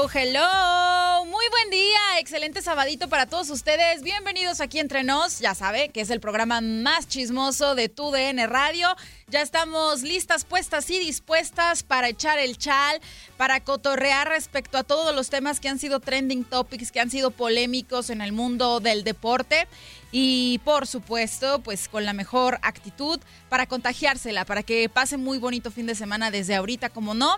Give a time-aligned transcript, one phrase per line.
[0.00, 1.26] Hello, hello.
[1.26, 1.98] Muy buen día.
[2.18, 4.02] Excelente sabadito para todos ustedes.
[4.02, 5.40] Bienvenidos aquí entre nos.
[5.40, 8.96] Ya sabe que es el programa más chismoso de tu DN Radio.
[9.28, 12.98] Ya estamos listas, puestas y dispuestas para echar el chal,
[13.36, 17.30] para cotorrear respecto a todos los temas que han sido trending topics, que han sido
[17.30, 19.68] polémicos en el mundo del deporte.
[20.12, 25.70] Y por supuesto, pues con la mejor actitud para contagiársela, para que pase muy bonito
[25.70, 27.36] fin de semana desde ahorita, como no.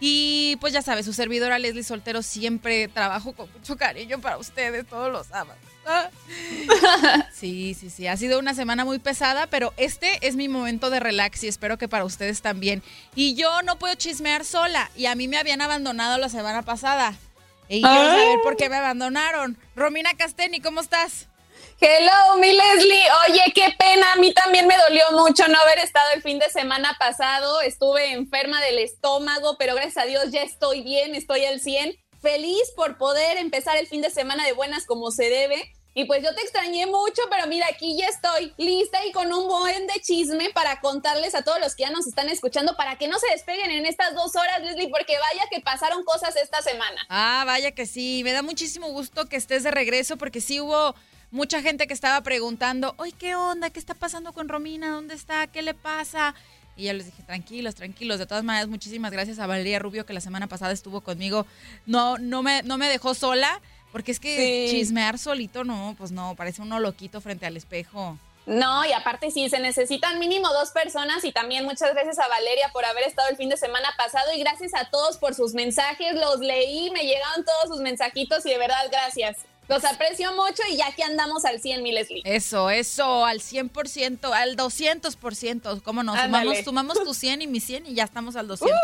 [0.00, 4.86] Y pues ya sabes, su servidora Leslie Soltero siempre trabajo con mucho cariño para ustedes
[4.86, 5.62] todos los sábados.
[7.32, 8.06] Sí, sí, sí.
[8.06, 11.78] Ha sido una semana muy pesada, pero este es mi momento de relax y espero
[11.78, 12.82] que para ustedes también.
[13.14, 17.14] Y yo no puedo chismear sola y a mí me habían abandonado la semana pasada.
[17.68, 19.56] Y quiero saber por qué me abandonaron.
[19.74, 21.28] Romina Casteni, ¿cómo estás?
[21.82, 23.06] Hello, mi Leslie.
[23.26, 24.12] Oye, qué pena.
[24.12, 27.62] A mí también me dolió mucho no haber estado el fin de semana pasado.
[27.62, 31.96] Estuve enferma del estómago, pero gracias a Dios ya estoy bien, estoy al 100.
[32.20, 35.72] Feliz por poder empezar el fin de semana de buenas como se debe.
[35.94, 39.48] Y pues yo te extrañé mucho, pero mira, aquí ya estoy lista y con un
[39.48, 43.08] buen de chisme para contarles a todos los que ya nos están escuchando para que
[43.08, 47.06] no se despeguen en estas dos horas, Leslie, porque vaya que pasaron cosas esta semana.
[47.08, 48.20] Ah, vaya que sí.
[48.22, 50.94] Me da muchísimo gusto que estés de regreso porque sí hubo
[51.30, 53.70] mucha gente que estaba preguntando, oye, ¿qué onda?
[53.70, 54.90] ¿Qué está pasando con Romina?
[54.90, 55.46] ¿Dónde está?
[55.46, 56.34] ¿Qué le pasa?
[56.76, 58.18] Y yo les dije, tranquilos, tranquilos.
[58.18, 61.46] De todas maneras, muchísimas gracias a Valeria Rubio que la semana pasada estuvo conmigo.
[61.86, 63.60] No, no me, no me dejó sola,
[63.92, 64.76] porque es que Sí.
[64.76, 68.18] chismear solito, no, pues no, parece uno loquito frente al espejo.
[68.46, 72.70] No, y aparte sí, se necesitan mínimo dos personas y también muchas gracias a Valeria
[72.72, 76.14] por haber estado el fin de semana pasado y gracias a todos por sus mensajes,
[76.14, 79.36] los leí, me llegaron todos sus mensajitos y de verdad gracias.
[79.70, 82.22] Los aprecio mucho y ya aquí andamos al 100, mi Leslie.
[82.24, 85.82] Eso, eso, al 100%, al 200%.
[85.82, 86.12] ¿Cómo no?
[86.20, 88.76] Sumamos, sumamos tu 100 y mi 100 y ya estamos al 200.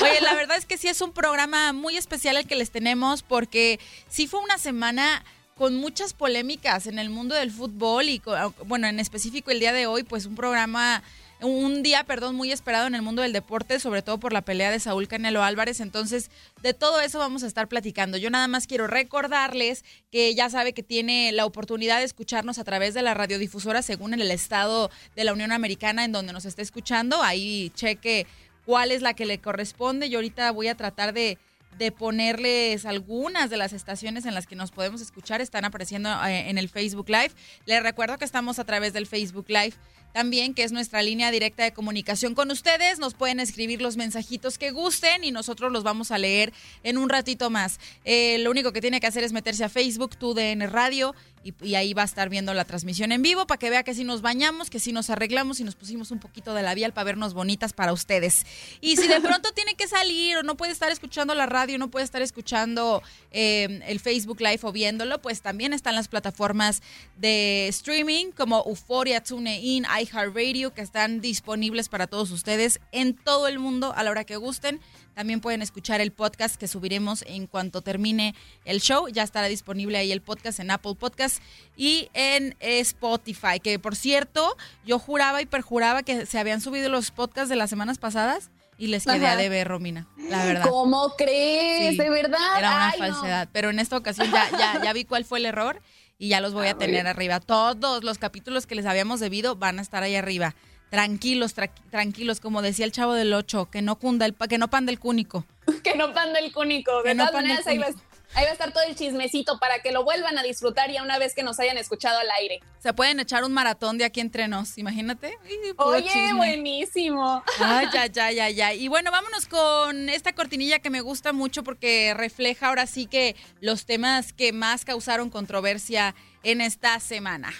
[0.00, 3.22] Oye, la verdad es que sí es un programa muy especial el que les tenemos
[3.22, 5.22] porque sí fue una semana
[5.56, 8.34] con muchas polémicas en el mundo del fútbol y, co-
[8.66, 11.02] bueno, en específico el día de hoy, pues un programa
[11.44, 14.70] un día, perdón, muy esperado en el mundo del deporte, sobre todo por la pelea
[14.70, 15.80] de Saúl Canelo Álvarez.
[15.80, 16.30] Entonces,
[16.62, 18.16] de todo eso vamos a estar platicando.
[18.16, 22.64] Yo nada más quiero recordarles que ya sabe que tiene la oportunidad de escucharnos a
[22.64, 26.62] través de la radiodifusora según el estado de la Unión Americana en donde nos esté
[26.62, 27.22] escuchando.
[27.22, 28.26] Ahí cheque
[28.64, 30.08] cuál es la que le corresponde.
[30.08, 31.38] Yo ahorita voy a tratar de
[31.78, 35.40] de ponerles algunas de las estaciones en las que nos podemos escuchar.
[35.40, 37.32] Están apareciendo eh, en el Facebook Live.
[37.66, 39.74] Les recuerdo que estamos a través del Facebook Live
[40.14, 43.00] también, que es nuestra línea directa de comunicación con ustedes.
[43.00, 46.52] Nos pueden escribir los mensajitos que gusten y nosotros los vamos a leer
[46.84, 47.80] en un ratito más.
[48.04, 51.74] Eh, lo único que tiene que hacer es meterse a Facebook, TUDN Radio, y, y
[51.74, 54.22] ahí va a estar viendo la transmisión en vivo para que vea que si nos
[54.22, 57.72] bañamos, que si nos arreglamos y nos pusimos un poquito de labial para vernos bonitas
[57.72, 58.46] para ustedes.
[58.80, 61.90] Y si de pronto tiene que salir o no puede estar escuchando la radio, no
[61.90, 63.02] puede estar escuchando
[63.32, 66.82] eh, el Facebook Live o viéndolo, pues también están las plataformas
[67.16, 73.58] de streaming como Euphoria, TuneIn, iHeartRadio, que están disponibles para todos ustedes en todo el
[73.58, 74.80] mundo a la hora que gusten.
[75.14, 78.34] También pueden escuchar el podcast que subiremos en cuanto termine
[78.64, 79.08] el show.
[79.08, 81.40] Ya estará disponible ahí el podcast en Apple Podcast
[81.76, 83.60] y en Spotify.
[83.62, 87.70] Que por cierto, yo juraba y perjuraba que se habían subido los podcasts de las
[87.70, 89.32] semanas pasadas y les quedé Ajá.
[89.32, 90.08] a deber, Romina.
[90.16, 90.68] La verdad.
[90.68, 91.92] ¿Cómo crees?
[91.92, 92.58] Sí, ¿De verdad?
[92.58, 93.06] Era una Ay, no.
[93.06, 93.48] falsedad.
[93.52, 95.80] Pero en esta ocasión ya, ya, ya vi cuál fue el error
[96.18, 97.40] y ya los voy a tener arriba.
[97.40, 100.54] Todos los capítulos que les habíamos debido van a estar ahí arriba.
[100.90, 104.58] tranquilos, tra- tranquilos, como decía el chavo del 8, que no cunda el pa- que
[104.58, 105.44] no panda el cúnico.
[105.82, 106.98] que no panda el cúnico.
[107.02, 108.04] De Que no todas maneras, ahí va, cúnico.
[108.34, 111.18] Ahí va a estar todo el chismecito para que lo vuelvan a disfrutar ya una
[111.18, 112.60] vez que nos hayan escuchado al aire.
[112.78, 115.38] Se pueden echar un maratón de aquí entre nos, imagínate.
[115.76, 116.34] Oye, chisme.
[116.34, 117.42] buenísimo.
[117.58, 118.74] Ay, ya, ya, ya, ya.
[118.74, 123.36] Y bueno, vámonos con esta cortinilla que me gusta mucho porque refleja ahora sí que
[123.60, 127.52] los temas que más causaron controversia en esta semana.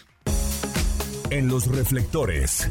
[1.31, 2.69] En los reflectores.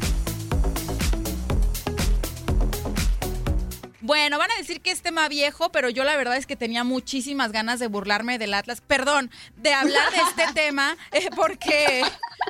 [4.04, 6.84] Bueno, van a decir que es tema viejo, pero yo la verdad es que tenía
[6.84, 8.82] muchísimas ganas de burlarme del Atlas.
[8.86, 12.02] Perdón, de hablar de este tema, eh, porque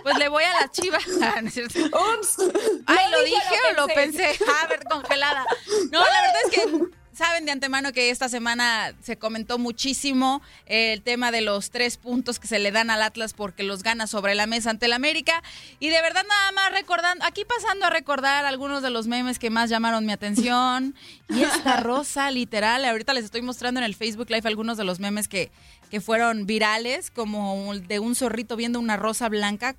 [0.02, 1.04] pues le voy a las chivas.
[1.22, 1.78] Ah, ¿no es cierto?
[1.78, 2.38] Ups.
[2.86, 4.36] Ay, ¿lo dije, dije o lo pensé?
[4.62, 5.46] A ver, congelada.
[5.92, 11.02] No, la verdad es que saben de antemano que esta semana se comentó muchísimo el
[11.02, 14.34] tema de los tres puntos que se le dan al Atlas porque los gana sobre
[14.34, 15.42] la mesa ante el América.
[15.80, 19.50] Y de verdad nada más recordando, aquí pasando a recordar algunos de los memes que
[19.50, 20.94] más llamaron mi atención.
[21.28, 25.00] Y esta rosa, literal, ahorita les estoy mostrando en el Facebook Live algunos de los
[25.00, 25.50] memes que,
[25.90, 29.76] que fueron virales, como el de un zorrito viendo una rosa blanca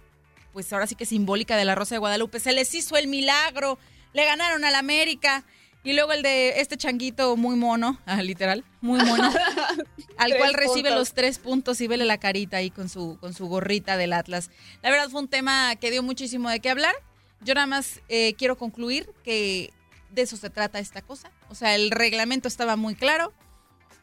[0.55, 2.39] pues ahora sí que simbólica de la Rosa de Guadalupe.
[2.39, 3.77] Se les hizo el milagro,
[4.13, 5.43] le ganaron al América.
[5.85, 9.31] Y luego el de este changuito muy mono, ah, literal, muy mono,
[10.17, 10.95] al cual recibe puntos.
[10.97, 14.49] los tres puntos y vele la carita ahí con su, con su gorrita del Atlas.
[14.81, 16.95] La verdad fue un tema que dio muchísimo de qué hablar.
[17.41, 19.71] Yo nada más eh, quiero concluir que
[20.09, 21.31] de eso se trata esta cosa.
[21.49, 23.31] O sea, el reglamento estaba muy claro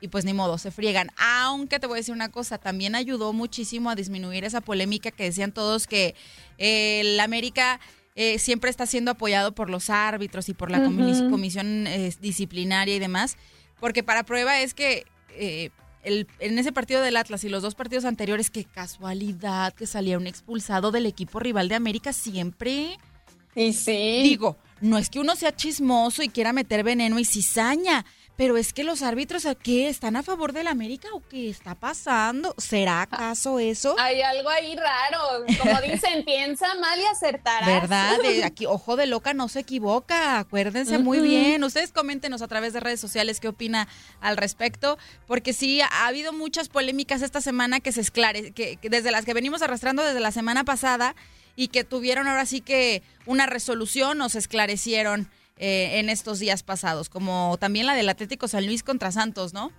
[0.01, 1.11] y pues ni modo, se friegan.
[1.17, 5.25] Aunque te voy a decir una cosa, también ayudó muchísimo a disminuir esa polémica que
[5.25, 6.15] decían todos que
[6.59, 7.81] eh, el América
[8.15, 12.99] eh, siempre está siendo apoyado por los árbitros y por la comisión eh, disciplinaria y
[12.99, 13.37] demás.
[13.81, 15.71] Porque para prueba es que eh,
[16.05, 20.19] el- en ese partido del Atlas y los dos partidos anteriores, qué casualidad que salía
[20.19, 22.99] un expulsado del equipo rival de América siempre.
[23.55, 24.21] Y sí.
[24.23, 28.05] Digo, no es que uno sea chismoso y quiera meter veneno y cizaña,
[28.43, 29.89] pero es que los árbitros, ¿qué?
[29.89, 32.57] ¿Están a favor del América o qué está pasando?
[32.59, 33.95] ¿Será acaso eso?
[34.01, 35.47] Hay algo ahí raro.
[35.61, 37.69] Como dicen, piensa mal y acertarás.
[37.69, 38.19] ¿Verdad?
[38.21, 40.41] De aquí, ojo de loca no se equivoca.
[40.41, 41.63] Acuérdense muy bien.
[41.63, 43.87] Ustedes coméntenos a través de redes sociales qué opina
[44.21, 44.99] al respecto,
[45.29, 49.25] porque sí ha habido muchas polémicas esta semana que se esclare, que, que desde las
[49.25, 51.15] que venimos arrastrando desde la semana pasada
[51.55, 55.31] y que tuvieron ahora sí que una resolución o se esclarecieron
[55.65, 59.71] eh, en estos días pasados, como también la del Atlético San Luis contra Santos, ¿no?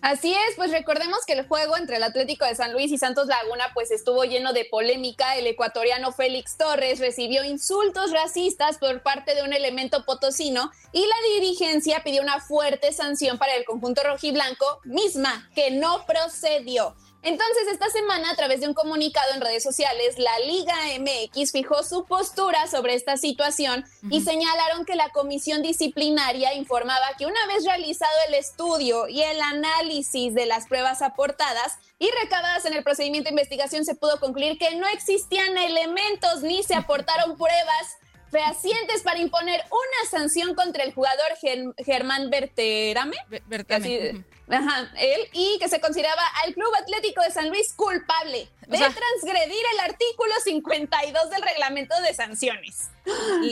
[0.00, 3.26] Así es, pues recordemos que el juego entre el Atlético de San Luis y Santos
[3.26, 5.36] Laguna pues estuvo lleno de polémica.
[5.36, 11.16] El ecuatoriano Félix Torres recibió insultos racistas por parte de un elemento potosino y la
[11.34, 16.94] dirigencia pidió una fuerte sanción para el conjunto rojiblanco, misma que no procedió.
[17.22, 21.82] Entonces, esta semana, a través de un comunicado en redes sociales, la Liga MX fijó
[21.82, 27.64] su postura sobre esta situación y señalaron que la comisión disciplinaria informaba que una vez
[27.64, 33.26] realizado el estudio y el análisis de las pruebas aportadas y recabadas en el procedimiento
[33.28, 37.96] de investigación, se pudo concluir que no existían elementos ni se aportaron pruebas
[38.30, 43.16] fehacientes para imponer una sanción contra el jugador Ger- Germán Berterame.
[43.46, 43.84] Bertame.
[44.10, 44.24] Así.
[44.48, 48.78] Ajá, él, y que se consideraba al Club Atlético de San Luis culpable de O
[48.78, 52.88] sea- transgredir el artículo 52 del reglamento de sanciones.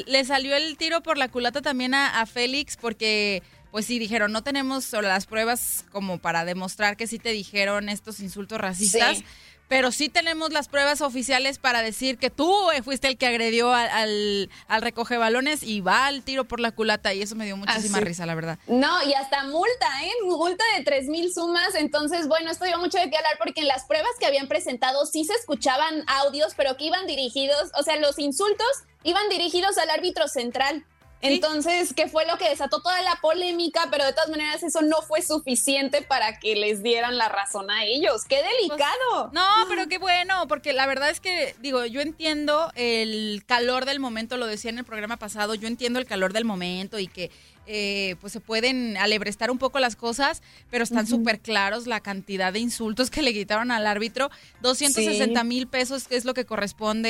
[0.07, 4.31] le salió el tiro por la culata también a, a Félix porque pues sí dijeron
[4.31, 9.25] no tenemos las pruebas como para demostrar que sí te dijeron estos insultos racistas Sí.
[9.69, 13.73] Pero sí tenemos las pruebas oficiales para decir que tú eh, fuiste el que agredió
[13.73, 17.45] al, al, al recoge balones y va al tiro por la culata y eso me
[17.47, 18.05] dio muchísima Así.
[18.07, 20.11] risa la verdad No, y hasta multa, ¿eh?
[20.27, 21.75] Multa de 3 mil sumas.
[21.75, 25.07] Entonces, bueno, esto dio mucho de qué hablar porque en las pruebas que habían presentado
[25.07, 28.67] sí se escuchaban audios, pero que iban dirigidos, o sea, los insultos
[29.03, 30.85] iban dirigidos al árbitro central.
[31.25, 33.89] Entonces, ¿qué fue lo que desató toda la polémica?
[33.91, 37.85] Pero de todas maneras, eso no fue suficiente para que les dieran la razón a
[37.85, 38.25] ellos.
[38.29, 39.31] ¡Qué delicado!
[39.33, 44.01] No, pero qué bueno, porque la verdad es que, digo, yo entiendo el calor del
[44.01, 47.31] momento, lo decía en el programa pasado, yo entiendo el calor del momento y que
[47.67, 52.53] eh, pues se pueden alebrestar un poco las cosas, pero están súper claros la cantidad
[52.53, 54.31] de insultos que le quitaron al árbitro.
[54.61, 57.09] 260 mil pesos que es lo que corresponde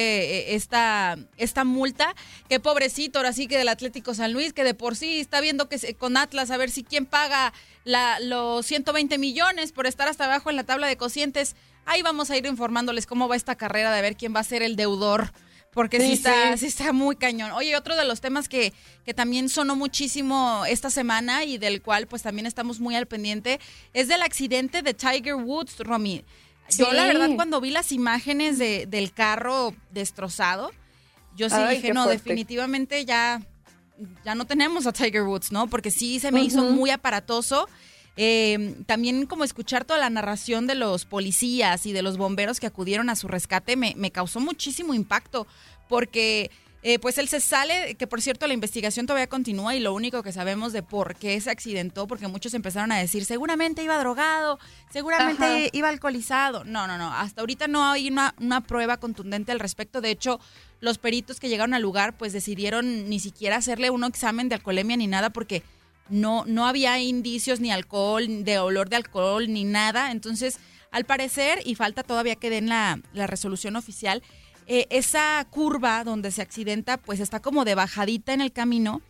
[0.51, 2.15] eh, esta, esta multa.
[2.49, 5.69] Qué pobrecito, ahora sí que del Atlético San Luis, que de por sí está viendo
[5.69, 7.53] que se- con Atlas a ver si quién paga
[7.85, 11.57] la, los 120 millones por estar hasta abajo en la tabla de cocientes.
[11.87, 14.63] Ahí vamos a ir informándoles cómo va esta carrera de ver quién va a ser
[14.63, 15.33] el deudor.
[15.75, 16.59] Porque sí, Sí, está, sí.
[16.61, 17.51] sí está muy cañón.
[17.53, 18.73] Oye, otro de los temas que,
[19.05, 23.59] que también sonó muchísimo esta semana y del cual pues también estamos muy al pendiente
[23.93, 26.25] es del accidente de Tiger Woods, Romy.
[26.79, 30.71] Yo la verdad cuando vi las imágenes de- del carro destrozado,
[31.37, 32.23] yo sí Ay, dije, no, fuerte.
[32.23, 33.43] definitivamente ya,
[34.25, 35.67] ya no tenemos a Tiger Woods, ¿no?
[35.67, 37.69] Porque sí se me hizo muy aparatoso.
[38.17, 42.67] Eh, también como escuchar toda la narración de los policías y de los bomberos que
[42.67, 45.49] acudieron a su rescate me, me causó muchísimo impacto
[45.89, 46.51] porque
[46.87, 50.23] eh, pues él se sale, que por cierto la investigación todavía continúa y lo único
[50.23, 54.59] que sabemos de por qué se accidentó, porque muchos empezaron a decir seguramente iba drogado,
[54.93, 55.69] seguramente Ajá.
[55.73, 56.63] iba alcoholizado.
[56.65, 60.03] No, no, no, hasta ahorita no hay una, una prueba contundente al respecto.
[60.03, 60.41] De hecho,
[60.81, 64.99] los peritos que llegaron al lugar pues decidieron ni siquiera hacerle un examen de alcoholemia
[64.99, 65.63] ni nada porque
[66.09, 70.11] no, no había indicios ni alcohol, de olor de alcohol, ni nada.
[70.11, 70.59] Entonces,
[70.91, 74.23] al parecer, y falta todavía que den la, la resolución oficial,
[74.67, 79.03] eh, esa curva donde se accidenta, pues está como de bajadita en el camino.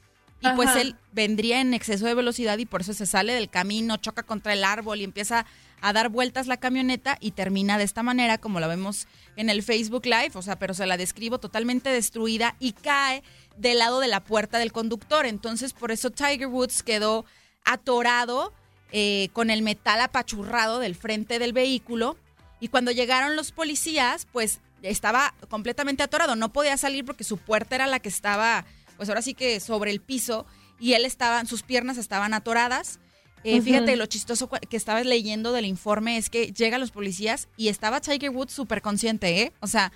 [0.45, 3.97] Y pues él vendría en exceso de velocidad y por eso se sale del camino,
[3.97, 5.47] choca contra el árbol y empieza
[5.81, 9.63] a dar vueltas la camioneta y termina de esta manera, como la vemos en el
[9.63, 13.23] Facebook Live, o sea, pero se la describo totalmente destruida y cae
[13.57, 15.27] del lado de la puerta del conductor.
[15.27, 17.25] Entonces, por eso Tiger Woods quedó
[17.65, 18.53] atorado
[18.93, 22.17] eh, con el metal apachurrado del frente del vehículo.
[22.61, 26.37] Y cuando llegaron los policías, pues estaba completamente atorado.
[26.37, 28.65] No podía salir porque su puerta era la que estaba,
[28.97, 30.47] pues ahora sí que sobre el piso.
[30.79, 32.99] Y él estaba, sus piernas estaban atoradas.
[33.45, 33.61] Eh.
[33.61, 38.01] Fíjate, lo chistoso que estabas leyendo del informe es que llegan los policías y estaba
[38.01, 39.53] Tiger Woods súper consciente, ¿eh?
[39.61, 39.93] O sea,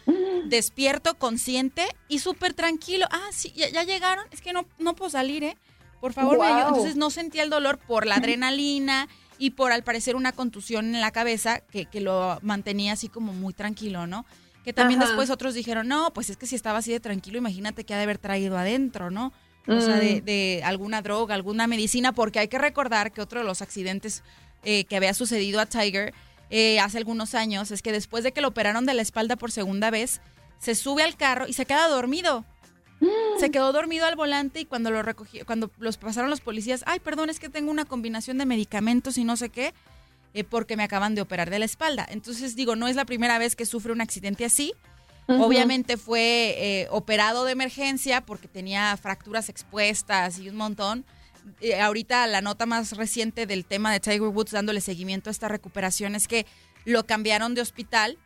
[0.47, 3.07] despierto, consciente y súper tranquilo.
[3.11, 4.27] Ah, sí, ya, ya llegaron.
[4.33, 5.57] Es que no, no puedo salir, ¿eh?
[6.01, 6.69] Por favor, me ayuda.
[6.69, 11.01] Entonces no sentía el dolor por la adrenalina y por al parecer una contusión en
[11.01, 14.27] la cabeza que, que lo mantenía así como muy tranquilo, ¿no?
[14.65, 15.09] Que también Ajá.
[15.11, 17.97] después otros dijeron, no, pues es que si estaba así de tranquilo, imagínate que ha
[17.97, 19.33] de haber traído adentro, ¿no?
[19.67, 20.25] O sea, de, Mm.
[20.25, 24.23] de alguna droga, alguna medicina, porque hay que recordar que otro de los accidentes
[24.65, 26.13] eh, que había sucedido a Tiger
[26.51, 29.53] eh, hace algunos años es que después de que lo operaron de la espalda por
[29.53, 30.21] segunda vez,
[30.59, 32.45] se sube al carro y se queda dormido.
[33.39, 36.99] Se quedó dormido al volante y cuando lo recogí, cuando los pasaron los policías, ay,
[36.99, 39.73] perdón, es que tengo una combinación de medicamentos y no sé qué,
[40.35, 42.07] eh, porque me acaban de operar de la espalda.
[42.11, 44.75] Entonces digo, no es la primera vez que sufre un accidente así.
[45.27, 45.43] Ujú.
[45.43, 51.05] Obviamente fue eh, operado de emergencia porque tenía fracturas expuestas y un montón.
[51.61, 55.49] Eh, ahorita la nota más reciente del tema de Tiger Woods dándole seguimiento a esta
[55.49, 56.47] recuperación es que
[56.85, 58.19] lo cambiaron de hospital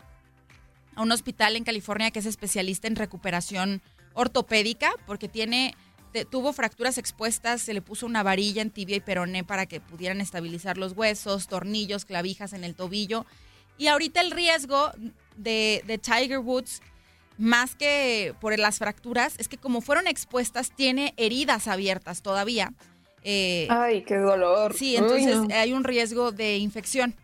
[0.95, 3.83] a un hospital en California que es especialista en recuperación
[4.15, 5.75] ortopédica porque tiene
[6.13, 9.81] te- tuvo fracturas expuestas, se le puso una varilla en tibia y peroné para que
[9.81, 13.27] pudieran estabilizar los huesos, tornillos, clavijas en el tobillo.
[13.79, 14.93] Y ahorita el riesgo
[15.37, 16.81] de, de Tiger Woods,
[17.39, 22.73] más que por las fracturas, es que como fueron expuestas, tiene heridas abiertas todavía.
[23.25, 24.75] Eh, Ay, qué dolor.
[24.75, 25.49] Sí, Uy, entonces no.
[25.55, 27.15] hay un riesgo de infección.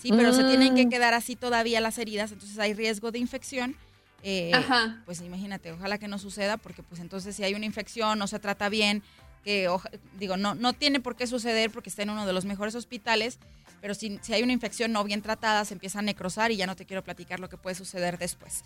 [0.00, 0.90] Sí, pero se tienen que Mm.
[0.90, 3.74] quedar así todavía las heridas, entonces hay riesgo de infección.
[4.22, 5.00] Eh, Ajá.
[5.04, 8.38] Pues imagínate, ojalá que no suceda, porque pues entonces si hay una infección, no se
[8.38, 9.02] trata bien,
[9.44, 12.44] que oja- digo, no, no tiene por qué suceder porque está en uno de los
[12.44, 13.38] mejores hospitales,
[13.80, 16.66] pero si, si hay una infección no bien tratada, se empieza a necrosar y ya
[16.66, 18.64] no te quiero platicar lo que puede suceder después.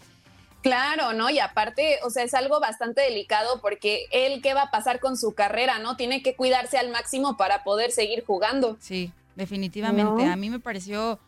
[0.62, 1.28] Claro, ¿no?
[1.28, 5.16] Y aparte, o sea, es algo bastante delicado porque él, ¿qué va a pasar con
[5.18, 5.96] su carrera, no?
[5.96, 8.76] Tiene que cuidarse al máximo para poder seguir jugando.
[8.80, 10.24] Sí, definitivamente.
[10.24, 10.32] ¿No?
[10.32, 11.18] A mí me pareció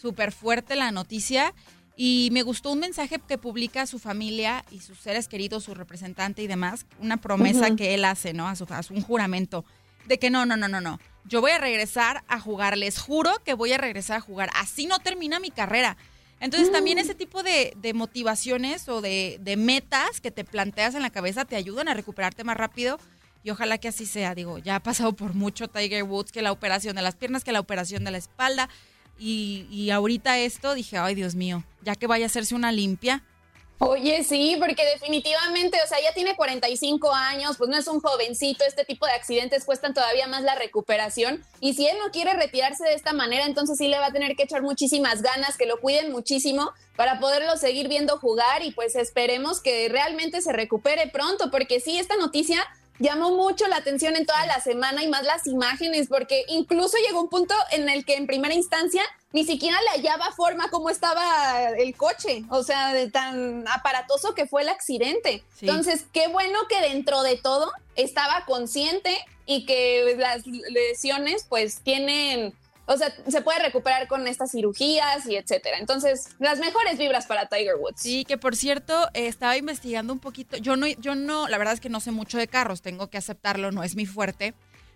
[0.00, 1.52] súper fuerte la noticia
[2.00, 6.42] y me gustó un mensaje que publica su familia y sus seres queridos, su representante
[6.42, 8.46] y demás, una promesa que él hace, ¿no?
[8.46, 9.64] A su, a su- un juramento
[10.06, 11.00] de que no, no, no, no, no.
[11.24, 14.48] Yo voy a regresar a jugar, les juro que voy a regresar a jugar.
[14.54, 15.96] Así no termina mi carrera.
[16.40, 21.02] Entonces también ese tipo de, de motivaciones o de, de metas que te planteas en
[21.02, 23.00] la cabeza te ayudan a recuperarte más rápido
[23.42, 24.36] y ojalá que así sea.
[24.36, 27.50] Digo, ya ha pasado por mucho Tiger Woods, que la operación de las piernas, que
[27.52, 28.68] la operación de la espalda.
[29.18, 33.22] Y, y ahorita esto dije, ay Dios mío, ya que vaya a hacerse una limpia.
[33.80, 38.64] Oye, sí, porque definitivamente, o sea, ya tiene 45 años, pues no es un jovencito,
[38.64, 42.82] este tipo de accidentes cuestan todavía más la recuperación y si él no quiere retirarse
[42.82, 45.78] de esta manera, entonces sí le va a tener que echar muchísimas ganas, que lo
[45.78, 51.52] cuiden muchísimo para poderlo seguir viendo jugar y pues esperemos que realmente se recupere pronto,
[51.52, 52.66] porque sí, esta noticia
[52.98, 57.20] llamó mucho la atención en toda la semana y más las imágenes, porque incluso llegó
[57.20, 59.02] un punto en el que en primera instancia
[59.32, 64.46] ni siquiera le hallaba forma cómo estaba el coche, o sea, de tan aparatoso que
[64.46, 65.44] fue el accidente.
[65.54, 65.68] Sí.
[65.68, 72.54] Entonces, qué bueno que dentro de todo estaba consciente y que las lesiones pues tienen,
[72.88, 75.78] o sea, se puede recuperar con estas cirugías y etcétera.
[75.78, 78.00] Entonces, las mejores vibras para Tiger Woods.
[78.00, 80.56] Sí, que por cierto, eh, estaba investigando un poquito.
[80.56, 83.18] Yo no, yo no, la verdad es que no sé mucho de carros, tengo que
[83.18, 84.54] aceptarlo, no es mi fuerte.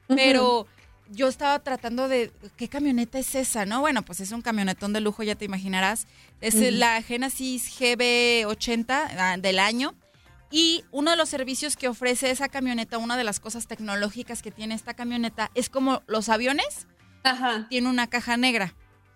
[0.08, 0.66] Pero
[1.10, 3.66] yo estaba tratando de, ¿qué camioneta es esa?
[3.66, 6.06] No, bueno, pues es un camionetón de lujo, ya te imaginarás.
[6.40, 6.64] Es Ujú.
[6.70, 9.94] la Genesis GB80 ah, del año.
[10.50, 14.50] Y uno de los servicios que ofrece esa camioneta, una de las cosas tecnológicas que
[14.50, 16.86] tiene esta camioneta, es como los aviones,
[17.24, 17.66] Ajá.
[17.68, 18.74] tiene una caja negra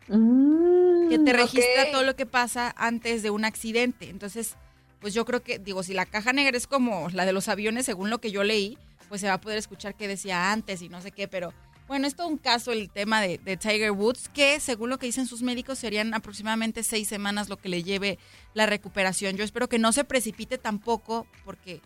[0.09, 4.09] Mm, que te registra todo lo que pasa antes de un accidente.
[4.09, 4.57] Entonces,
[5.01, 7.87] pues yo creo que, digo, si la caja negra es como la de los aviones,
[7.87, 10.89] según lo que yo leí, pues se va a poder escuchar qué decía antes y
[10.89, 11.53] no sé qué, pero
[11.87, 15.07] bueno, es todo un caso el tema de, de Tiger Woods, que según lo que
[15.07, 18.19] dicen sus médicos serían aproximadamente seis semanas lo que le lleve
[18.55, 19.37] la recuperación.
[19.37, 21.81] Yo espero que no se precipite tampoco, porque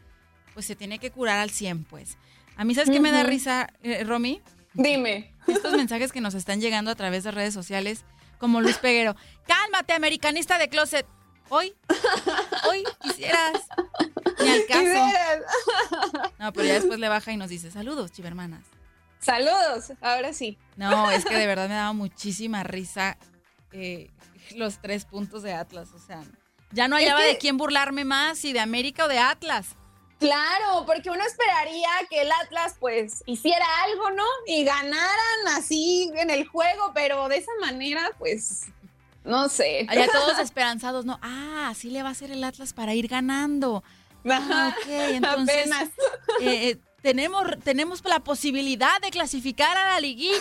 [0.54, 2.16] pues se tiene que curar al 100, pues.
[2.56, 4.40] A mí, ¿sabes qué me da risa, eh, Romy?
[4.74, 5.34] Dime.
[5.46, 8.04] estos mensajes que nos están llegando a través de redes sociales,
[8.38, 9.16] como Luis Peguero.
[9.46, 11.06] Cálmate, americanista de closet.
[11.48, 11.74] Hoy,
[12.68, 13.62] hoy quisieras.
[14.40, 16.30] Ni al caso.
[16.38, 18.64] No, pero ya después le baja y nos dice, saludos, chivermanas.
[19.18, 20.56] Saludos, ahora sí.
[20.76, 23.18] No, es que de verdad me daba muchísima risa
[23.72, 24.10] eh,
[24.56, 25.88] los tres puntos de Atlas.
[25.94, 26.22] O sea,
[26.70, 29.76] ya no hallaba que- de quién burlarme más, si de América o de Atlas.
[30.20, 34.24] Claro, porque uno esperaría que el Atlas pues hiciera algo, ¿no?
[34.46, 38.66] Y ganaran así en el juego, pero de esa manera pues
[39.24, 39.86] no sé.
[39.88, 41.18] Allá todos esperanzados, ¿no?
[41.22, 43.82] Ah, así le va a hacer el Atlas para ir ganando.
[44.28, 45.88] Ah, ok, entonces Apenas.
[46.42, 50.40] eh, eh, tenemos, tenemos la posibilidad de clasificar a la liguilla.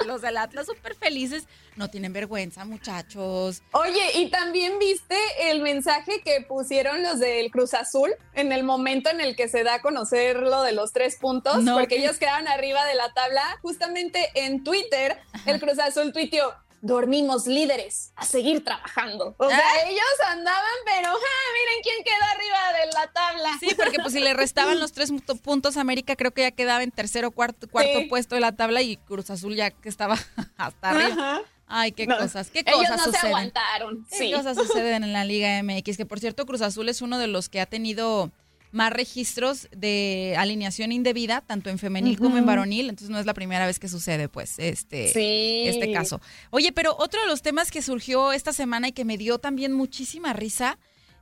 [0.00, 1.44] Uh, los del Atlas súper felices.
[1.76, 3.62] No tienen vergüenza, muchachos.
[3.72, 5.16] Oye, y también viste
[5.50, 9.64] el mensaje que pusieron los del Cruz Azul en el momento en el que se
[9.64, 13.12] da a conocer lo de los tres puntos, No, porque ellos quedaron arriba de la
[13.14, 13.42] tabla.
[13.62, 16.54] Justamente en Twitter, el Cruz Azul tuiteó.
[16.80, 19.34] Dormimos líderes, a seguir trabajando.
[19.38, 19.88] O sea, ¿Ah?
[19.88, 21.18] ellos andaban, pero ¡ja!
[21.52, 23.50] miren quién quedó arriba de la tabla.
[23.58, 26.50] Sí, porque pues si le restaban los tres pu- puntos a América, creo que ya
[26.52, 28.04] quedaba en tercero, cuarto, cuarto Sí.
[28.06, 30.14] puesto de la tabla y Cruz Azul ya que estaba
[30.56, 31.08] hasta arriba.
[31.12, 31.42] Ajá.
[31.70, 34.06] Ay, qué No, cosas, qué Ellos cosas no se aguantaron.
[34.08, 34.32] ¿Qué Sí.
[34.32, 35.98] cosas suceden en la Liga MX?
[35.98, 38.30] Que por cierto, Cruz Azul es uno de los que ha tenido
[38.70, 42.88] más registros de alineación indebida, tanto en femenil como en varonil.
[42.90, 45.62] Entonces no es la primera vez que sucede, pues, este, Sí.
[45.66, 46.20] este caso.
[46.50, 49.72] Oye, pero otro de los temas que surgió esta semana y que me dio también
[49.72, 50.78] muchísima risa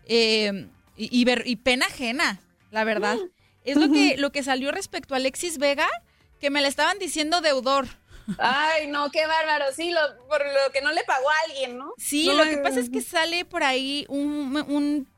[0.09, 0.66] eh,
[0.97, 2.40] y, y ver- y pena ajena,
[2.71, 3.16] la verdad,
[3.64, 5.88] es lo que, lo que salió respecto a Alexis Vega,
[6.40, 7.87] que me le estaban diciendo deudor.
[8.38, 9.66] Ay, no, qué bárbaro.
[9.75, 11.92] Sí, lo, por lo que no le pagó a alguien, ¿no?
[11.97, 15.09] Sí, No lo que pasa es que sale por ahí un, un-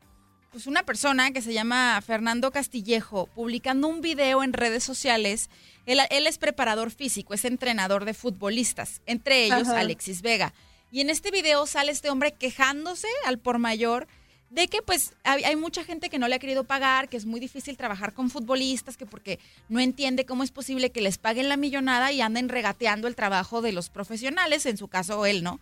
[0.51, 5.49] pues una persona que se llama Fernando Castillejo publicando un video en redes sociales.
[5.85, 9.79] Él, él es preparador físico, es entrenador de futbolistas, entre ellos Ajá.
[9.79, 10.53] Alexis Vega.
[10.91, 14.07] Y en este video sale este hombre quejándose al por mayor
[14.49, 17.25] de que pues hay, hay mucha gente que no le ha querido pagar, que es
[17.25, 21.49] muy difícil trabajar con futbolistas, que porque no entiende cómo es posible que les paguen
[21.49, 25.59] la millonada y anden regateando el trabajo de los profesionales, en su caso él, ¿no?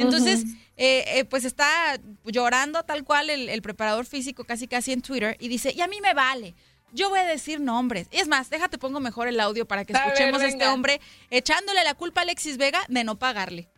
[0.00, 0.44] Entonces,
[0.76, 5.36] eh, eh, pues está llorando tal cual el, el preparador físico casi casi en Twitter
[5.40, 6.54] y dice, y a mí me vale.
[6.92, 8.08] Yo voy a decir nombres.
[8.10, 11.00] Es más, déjate pongo mejor el audio para que A ver, escuchemos a este hombre
[11.30, 13.68] echándole la culpa a Alexis Vega de no pagarle.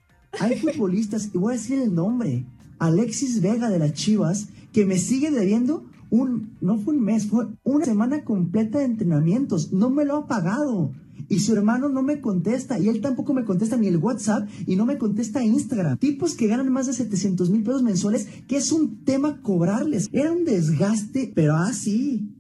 [0.41, 2.45] Hay futbolistas, y voy a decir el nombre,
[2.79, 7.47] Alexis Vega de las Chivas, que me sigue debiendo un, no fue un mes, fue
[7.63, 9.73] una semana completa de entrenamientos.
[9.73, 10.93] No me lo ha pagado.
[11.33, 14.77] Y su hermano no me contesta, y él tampoco me contesta ni el WhatsApp, y
[14.77, 15.97] no me contesta Instagram.
[15.97, 20.11] Tipos que ganan más de 700 mil pesos mensuales, que es un tema cobrarles.
[20.13, 22.37] Era un desgaste, pero así.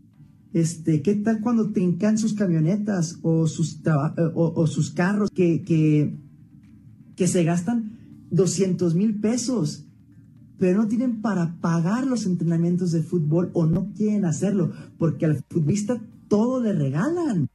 [0.52, 3.90] Este, ¿qué tal cuando trincan sus camionetas o sus, eh,
[4.34, 6.14] o, o sus carros que, que,
[7.16, 7.98] que se gastan
[8.30, 9.86] 200 mil pesos,
[10.58, 15.42] pero no tienen para pagar los entrenamientos de fútbol o no quieren hacerlo, porque al
[15.48, 17.48] futbolista todo le regalan.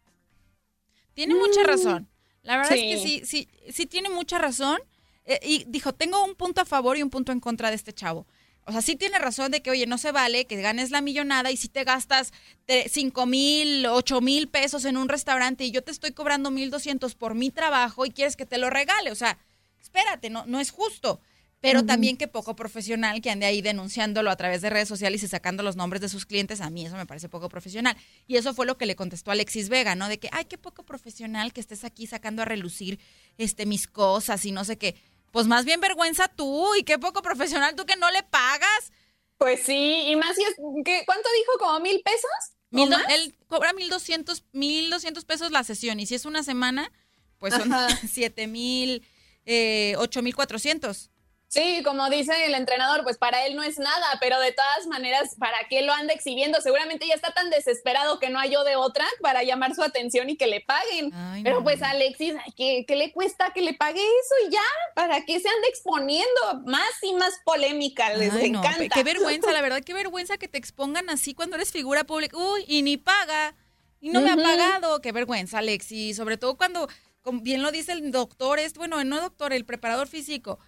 [1.18, 2.08] Tiene mucha razón.
[2.44, 3.22] La verdad es que Sí.
[3.26, 4.78] sí, sí, tiene mucha razón.
[5.26, 7.92] Eh, y dijo, tengo un punto a favor y un punto en contra de este
[7.92, 8.28] chavo.
[8.66, 11.50] O sea, sí tiene razón de que, oye, no se vale que ganes la millonada
[11.52, 12.34] y si te gastas
[12.66, 16.70] te- cinco mil, ocho mil pesos en un restaurante y yo te estoy cobrando mil
[16.70, 19.10] doscientos por mi trabajo y quieres que te lo regale.
[19.12, 19.40] O sea,
[19.82, 21.20] espérate, no, no es justo.
[21.60, 25.28] Pero también que poco profesional que ande ahí denunciándolo a través de redes sociales y
[25.28, 27.98] sacando los nombres de sus clientes, a mí eso me parece poco profesional.
[28.28, 30.08] Y eso fue lo que le contestó Alexis Vega, ¿no?
[30.08, 33.00] De que, ay, qué poco profesional que estés aquí sacando a relucir
[33.40, 34.96] este, mis cosas y no sé qué.
[35.32, 38.92] Pues más bien vergüenza tú y qué poco profesional tú que no le pagas.
[39.40, 41.58] Pues sí, y más si es, ¿qué, ¿cuánto dijo?
[41.60, 42.30] ¿Como mil pesos?
[42.72, 46.26] ¿O Mil do- él cobra mil doscientos, mil doscientos pesos la sesión y si es
[46.26, 46.92] una semana,
[47.40, 47.88] pues son Ajá.
[48.08, 49.04] siete mil,
[49.46, 51.10] eh, ocho mil cuatrocientos.
[51.58, 55.36] Sí, como dice el entrenador, pues para él no es nada, pero de todas maneras,
[55.40, 56.62] ¿para qué lo anda exhibiendo?
[56.62, 60.38] Seguramente ya está tan desesperado que no halló de otra para llamar su atención y
[60.38, 61.12] que le paguen.
[61.16, 61.64] Ay, pero no.
[61.64, 64.62] pues Alexis, ¿qué, qué le cuesta que le pague eso y ya?
[64.94, 66.62] ¿Para qué se anda exponiendo?
[66.68, 68.94] Más y más polémica, les Ay, no, encanta.
[68.94, 72.38] Qué vergüenza, la verdad, qué vergüenza que te expongan así cuando eres figura pública.
[72.38, 73.56] Uy, y ni paga.
[74.00, 75.02] Y no me ha pagado.
[75.02, 76.18] Qué vergüenza, Alexis.
[76.18, 76.88] Sobre todo cuando,
[77.24, 80.60] como bien lo dice el doctor, es, bueno, no doctor, el preparador físico.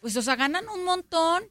[0.00, 1.50] Pues, o sea, ganan un montón.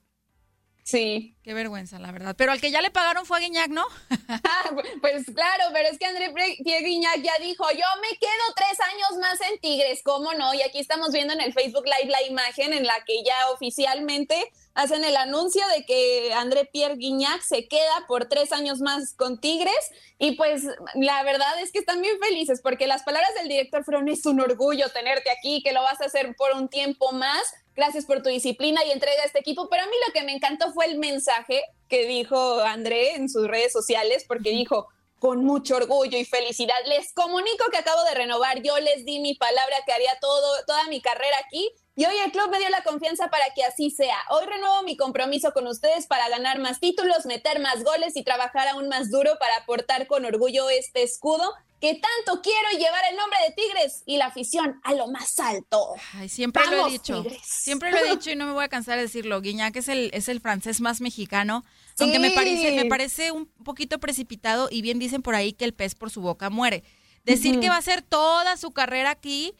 [0.87, 1.35] Sí.
[1.43, 2.33] Qué vergüenza, la verdad.
[2.37, 3.85] Pero al que ya le pagaron fue a Guiñac, ¿no?
[4.29, 8.77] Ah, pues claro, pero es que André Pierre Guignac ya dijo, yo me quedo tres
[8.81, 10.53] años más en Tigres, ¿cómo no?
[10.53, 14.51] Y aquí estamos viendo en el Facebook Live la imagen en la que ya oficialmente
[14.73, 19.39] hacen el anuncio de que André Pierre Guignac se queda por tres años más con
[19.39, 20.63] Tigres y pues
[20.95, 24.39] la verdad es que están bien felices porque las palabras del director fueron, es un
[24.39, 27.41] orgullo tenerte aquí, que lo vas a hacer por un tiempo más,
[27.77, 30.33] gracias por tu disciplina y entrega a este equipo, pero a mí lo que me
[30.33, 34.87] encantó fue el mensaje que dijo André en sus redes sociales, porque dijo,
[35.19, 39.35] con mucho orgullo y felicidad, les comunico que acabo de renovar, yo les di mi
[39.35, 41.71] palabra que haría todo, toda mi carrera aquí.
[41.95, 44.17] Y hoy el club me dio la confianza para que así sea.
[44.29, 48.67] Hoy renuevo mi compromiso con ustedes para ganar más títulos, meter más goles y trabajar
[48.67, 53.37] aún más duro para aportar con orgullo este escudo que tanto quiero llevar el nombre
[53.47, 55.93] de Tigres y la afición a lo más alto.
[56.13, 57.21] Ay, siempre lo he dicho.
[57.21, 57.41] Tigres.
[57.43, 59.41] Siempre lo he dicho y no me voy a cansar de decirlo.
[59.41, 61.63] Guiñac es el, es el francés más mexicano.
[61.99, 65.73] Aunque me parece, me parece un poquito precipitado y bien dicen por ahí que el
[65.73, 66.83] pez por su boca muere.
[67.23, 69.53] Decir que va a ser toda su carrera aquí,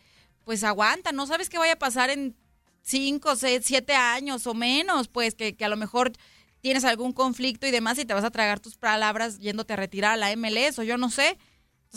[0.46, 1.12] pues aguanta.
[1.12, 2.36] No sabes qué vaya a pasar en
[2.82, 6.14] cinco, seis, siete años o menos, pues que, que a lo mejor
[6.62, 10.14] tienes algún conflicto y demás y te vas a tragar tus palabras yéndote a retirar
[10.14, 11.38] a la MLS o yo no sé.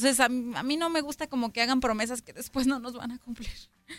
[0.01, 2.79] Entonces a, mí- a mí no me gusta como que hagan promesas que después no
[2.79, 3.51] nos van a cumplir.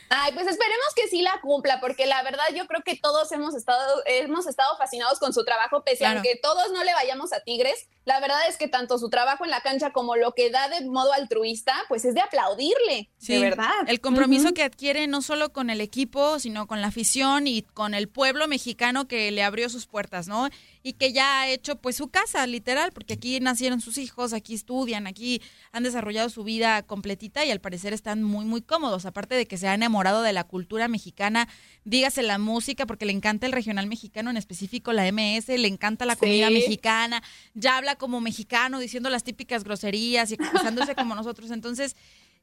[0.09, 3.53] Ay, pues esperemos que sí la cumpla, porque la verdad yo creo que todos hemos
[3.55, 6.19] estado, hemos estado fascinados con su trabajo, pese Claro.
[6.21, 7.87] a que todos no le vayamos a Tigres.
[8.05, 10.85] La verdad es que tanto su trabajo en la cancha como lo que da de
[10.85, 13.69] modo altruista, pues es de aplaudirle, de verdad.
[13.87, 17.93] El compromiso que adquiere no solo con el equipo, sino con la afición y con
[17.93, 20.47] el pueblo mexicano que le abrió sus puertas, ¿no?
[20.83, 24.55] Y que ya ha hecho pues su casa, literal, porque aquí nacieron sus hijos, aquí
[24.55, 25.39] estudian, aquí
[25.71, 29.05] han desarrollado su vida completita y al parecer están muy, muy cómodos.
[29.05, 31.47] Aparte de que se ha enamorado de la cultura mexicana,
[31.85, 36.05] dígase la música, porque le encanta el regional mexicano, en específico la MS, le encanta
[36.05, 36.53] la comida Sí.
[36.55, 37.21] mexicana,
[37.53, 41.51] ya habla como mexicano, diciendo las típicas groserías y expresándose como nosotros.
[41.51, 41.95] Entonces,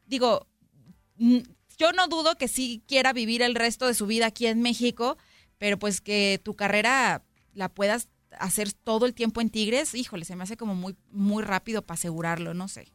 [0.05, 0.47] digo,
[1.77, 5.17] yo no dudo que sí quiera vivir el resto de su vida aquí en México,
[5.57, 7.23] pero pues que tu carrera
[7.53, 11.43] la puedas hacer todo el tiempo en Tigres, híjole, se me hace como muy, muy
[11.43, 12.91] rápido para asegurarlo, no sé.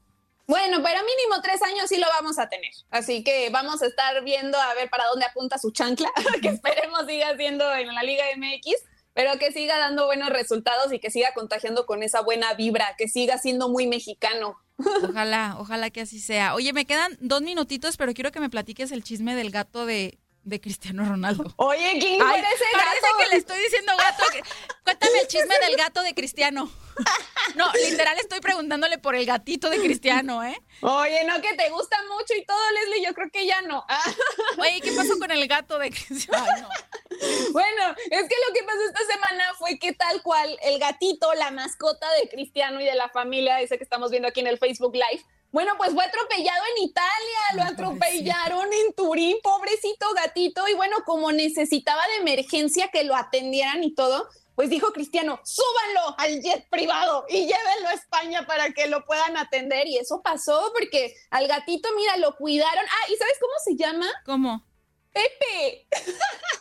[0.47, 2.73] Bueno, pero mínimo tres años sí lo vamos a tener.
[2.91, 6.11] Así que vamos a estar viendo a ver para dónde apunta su chancla,
[6.43, 8.75] que esperemos siga siendo en la Liga MX,
[9.15, 13.09] pero que siga dando buenos resultados y que siga contagiando con esa buena vibra, que
[13.09, 14.59] siga siendo muy mexicano.
[15.09, 16.53] Ojalá, ojalá que así sea.
[16.55, 20.19] Oye, me quedan dos minutitos, pero quiero que me platiques el chisme del gato de,
[20.45, 21.53] de Cristiano Ronaldo.
[21.57, 23.17] Oye, ¿quién Ay, era ese parece gato?
[23.19, 24.25] que le estoy diciendo gato.
[24.85, 26.71] Cuéntame el chisme del gato de Cristiano.
[27.57, 30.57] No, literal estoy preguntándole por el gatito de Cristiano, ¿eh?
[30.81, 33.85] Oye, no, que te gusta mucho y todo, Leslie, yo creo que ya no.
[33.89, 34.03] Ah,
[34.59, 36.45] Oye, ¿qué pasó con el gato de Cristiano?
[36.55, 36.69] Ay, no.
[37.53, 41.51] bueno, es que lo que pasó esta semana fue que tal cual el gatito, la
[41.51, 44.95] mascota de Cristiano y de la familia, ese que estamos viendo aquí en el Facebook
[44.95, 50.97] Live, bueno, pues fue atropellado en Italia, lo atropellaron en Turín, pobrecito gatito, y bueno,
[51.07, 56.69] como necesitaba de emergencia que lo atendieran y todo, pues dijo Cristiano, súbanlo al jet
[56.71, 59.87] privado y llévenlo a España para que lo puedan atender.
[59.87, 62.85] Y eso pasó porque al gatito, mira, lo cuidaron.
[62.85, 64.07] Ah, ¿y sabes cómo se llama?
[64.27, 64.65] ¿Cómo?
[65.15, 65.87] Pepe.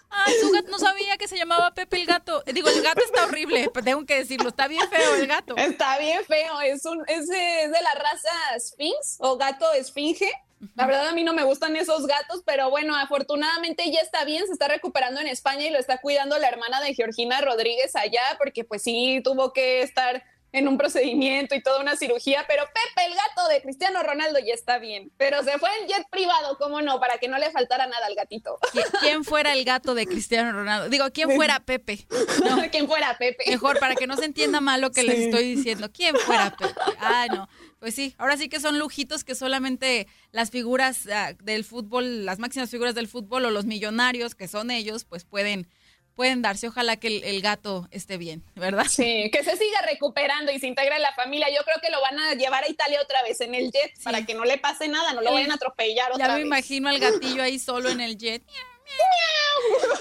[0.09, 2.43] Ay, su gato no sabía que se llamaba Pepe el gato.
[2.45, 5.57] Eh, Digo, el gato está horrible, tengo que decirlo, está bien feo el gato.
[5.57, 10.31] Está bien feo, es, un, es, de, es de la raza Sphinx o gato esfinge.
[10.75, 14.45] La verdad a mí no me gustan esos gatos, pero bueno, afortunadamente ya está bien,
[14.47, 18.21] se está recuperando en España y lo está cuidando la hermana de Georgina Rodríguez allá,
[18.37, 23.07] porque pues sí tuvo que estar en un procedimiento y toda una cirugía, pero Pepe,
[23.07, 25.11] el gato de Cristiano Ronaldo, ya está bien.
[25.17, 26.99] Pero se fue en jet privado, ¿cómo no?
[26.99, 28.57] Para que no le faltara nada al gatito.
[28.71, 30.89] ¿Qui- ¿Quién fuera el gato de Cristiano Ronaldo?
[30.89, 32.05] Digo, ¿quién fuera Pepe?
[32.45, 33.43] No, ¿Quién fuera Pepe?
[33.49, 35.91] mejor, para que no se entienda mal lo que les estoy diciendo.
[35.91, 36.73] ¿Quién fuera Pepe?
[36.99, 37.49] Ah, no.
[37.79, 42.39] Pues sí, ahora sí que son lujitos que solamente las figuras ah, del fútbol, las
[42.39, 45.67] máximas figuras del fútbol o los millonarios que son ellos, pues pueden,
[46.15, 46.67] pueden darse.
[46.67, 48.85] Ojalá que el, el gato esté bien, ¿verdad?
[48.89, 51.47] Sí, que se siga recuperando y se integre en la familia.
[51.49, 54.25] Yo creo que lo van a llevar a Italia otra vez en el jet para
[54.25, 55.33] que no le pase nada, no lo Sí.
[55.35, 56.45] vayan a atropellar otra Ya me vez.
[56.45, 58.43] imagino al gatillo ahí solo en el jet.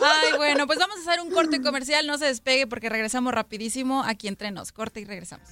[0.03, 4.03] Ay, bueno, pues vamos a hacer un corte comercial, no se despegue porque regresamos rapidísimo
[4.05, 4.73] aquí entre nos.
[4.73, 5.49] Corte y regresamos.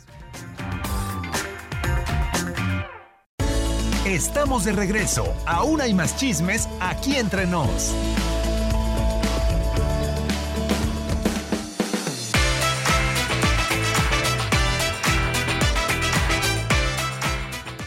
[4.07, 5.33] Estamos de regreso.
[5.47, 7.93] Aún hay más chismes aquí entre nos.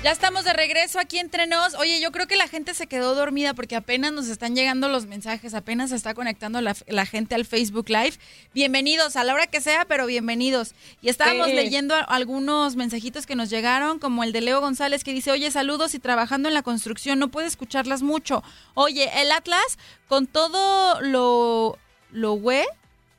[0.04, 1.76] Ya estamos de regreso aquí entre nos.
[1.76, 5.06] Oye, yo creo que la gente se quedó dormida porque apenas nos están llegando los
[5.06, 8.16] mensajes, apenas se está conectando la, la gente al Facebook Live.
[8.54, 10.74] Bienvenidos, a la hora que sea, pero bienvenidos.
[11.02, 11.54] Y estábamos Sí.
[11.54, 15.94] leyendo algunos mensajitos que nos llegaron, como el de Leo González que dice, oye, saludos
[15.96, 18.44] y trabajando en la construcción, no puedo escucharlas mucho.
[18.74, 19.78] Oye, el Atlas,
[20.10, 21.78] con todo lo,
[22.12, 22.66] lo güey,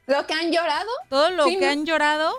[0.07, 0.91] ¿Lo que han llorado?
[1.09, 2.31] todo lo Sí, que han llorado,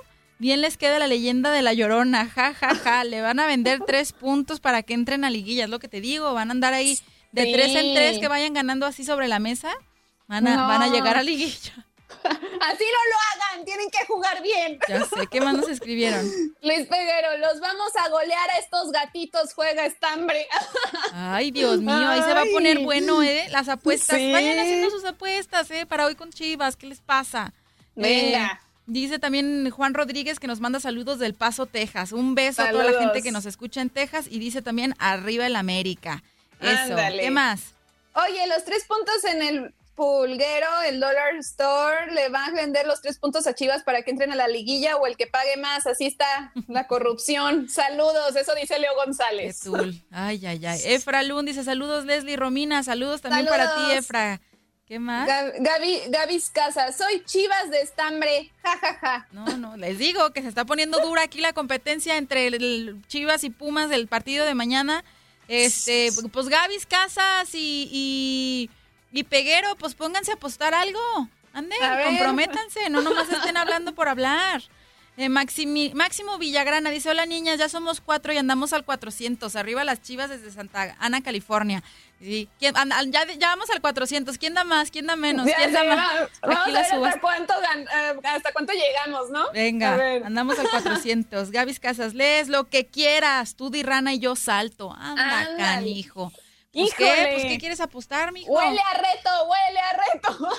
[0.45, 2.27] bien les queda la leyenda de la llorona.
[2.29, 3.03] Ja, ja, ja.
[3.12, 5.63] Le van a vender tres puntos para que entren a liguilla.
[5.65, 6.34] Es lo que te digo.
[6.34, 6.99] Van a andar ahí
[7.31, 7.51] de Sí.
[7.53, 9.71] tres en tres que vayan ganando así sobre la mesa.
[10.27, 10.67] Van a, No.
[10.67, 11.73] van a llegar a liguilla.
[12.62, 13.17] Así no lo
[13.51, 14.79] hagan, tienen que jugar bien.
[14.88, 15.27] Ya sé.
[15.29, 16.25] ¿Qué más nos escribieron?
[16.62, 20.47] Luis Peguero, los vamos a golear a estos gatitos, juega estambre.
[21.13, 21.93] Ay, Dios mío.
[22.08, 22.84] Ahí se va a poner Ay.
[22.84, 23.45] bueno, ¿eh?
[23.51, 24.17] Las apuestas.
[24.17, 24.31] Sí.
[24.31, 25.86] Vayan haciendo sus apuestas, ¿eh?
[25.86, 26.75] Para hoy con Chivas.
[26.75, 27.53] ¿Qué les pasa?
[27.95, 28.60] Venga.
[28.62, 32.12] Eh, Dice también Juan Rodríguez que nos manda saludos del Paso, Texas.
[32.12, 35.48] Un beso a toda la gente que nos escucha en Texas y dice también arriba
[35.48, 36.24] el América.
[36.62, 36.71] Eso.
[36.93, 37.24] Ándale.
[37.24, 37.74] ¿Qué más?
[38.13, 43.02] Oye, los tres puntos en el pulguero, el Dollar Store, le van a vender los
[43.02, 45.88] tres puntos a Chivas para que entren a la liguilla o el que pague más.
[45.88, 47.67] Así está la corrupción.
[47.69, 49.62] Saludos, eso dice Leo González.
[50.12, 50.80] Ay, ay, ay.
[50.86, 52.84] Efra Lund dice saludos Leslie Romina.
[52.84, 53.91] Saludos también para ti.
[53.93, 54.41] Efra.
[54.88, 55.28] ¿Qué más?
[55.28, 59.28] Gab- Gaby, Gaby's Casa, soy Chivas de estambre, jajaja.
[59.32, 63.43] No, no, les digo que se está poniendo dura aquí la competencia entre el- Chivas
[63.43, 65.04] y Pumas del partido de mañana.
[65.48, 68.69] Este, pues Gavis Casas y, y,
[69.12, 71.00] y Peguero, pues pónganse a apostar algo.
[71.54, 72.06] Anden, A ver.
[72.08, 74.62] comprométanse, no nomás estén hablando por hablar.
[75.17, 79.56] Eh, Maximi- Máximo Villagrana dice, hola niñas, ya somos cuatro y andamos al 400.
[79.56, 81.82] Arriba las chivas desde Santa Ana, California.
[82.19, 84.38] Sí, ¿quién- an- an- ya, ya vamos al 400.
[84.38, 84.89] ¿Quién da más?
[84.89, 85.45] ¿Quién da menos?
[85.54, 86.30] ¿Quién da más?
[86.41, 89.51] Vamos Aquí la hasta cuánto, eh, hasta cuánto llegamos, ¿no?
[89.51, 89.93] Venga,
[90.25, 91.51] andamos al 400.
[91.51, 93.56] Gavis Casas, lees lo que quieras.
[93.56, 94.91] Tú di rana y yo salto.
[94.93, 95.58] Anda, Ándale.
[95.58, 96.32] canijo.
[96.71, 98.51] Pues qué, pues qué quieres apostar, mijo.
[98.51, 100.49] Huele a reto, huele a reto.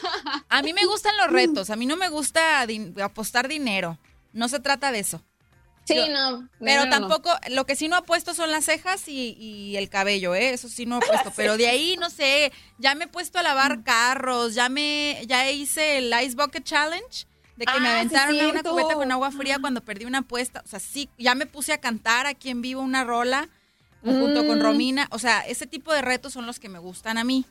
[0.49, 1.69] A mí me gustan los retos.
[1.71, 3.99] A mí no me gusta din- apostar dinero.
[4.33, 5.23] No se trata de eso.
[5.87, 6.49] Sí, Yo- no.
[6.61, 6.91] Pero no, no.
[7.09, 10.51] tampoco, lo que sí no apuesto son las cejas y, y el cabello, ¿eh?
[10.51, 11.33] Eso sí no apuesto.
[11.37, 13.45] Pero de ahí, no sé, ya me he puesto a Mm.
[13.45, 17.97] lavar carros, ya me, ya hice el Ice Bucket Challenge, de que me Ah, sí,
[18.17, 20.61] aventaron a una cubeta con agua fría cuando perdí una apuesta.
[20.65, 23.49] O sea, sí, ya me puse a cantar aquí en vivo una rola
[24.03, 24.63] junto con Mm.
[24.63, 25.09] Romina.
[25.11, 27.45] O sea, ese tipo de retos son los que me gustan a mí.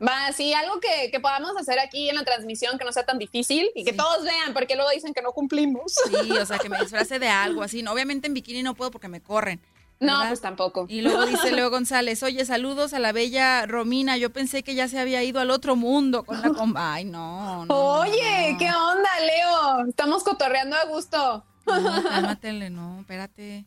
[0.00, 3.18] Va, sí, algo que, que podamos hacer aquí en la transmisión que no sea tan
[3.18, 3.96] difícil y que Sí.
[3.96, 5.94] todos vean, porque luego dicen que no cumplimos.
[6.10, 7.82] Sí, o sea, que me disfrace de algo así.
[7.82, 9.60] No, obviamente en bikini no puedo porque me corren.
[9.98, 10.84] No, pues tampoco.
[10.90, 14.88] Y luego dice Leo González, oye, saludos a la bella Romina, yo pensé que ya
[14.88, 16.92] se había ido al otro mundo con la comba.
[16.92, 17.74] Ay, no, no.
[18.00, 18.58] Oye, no.
[18.58, 19.88] ¿qué onda, Leo?
[19.88, 21.42] Estamos cotorreando a gusto.
[21.64, 23.64] No, cálmatele, no, espérate.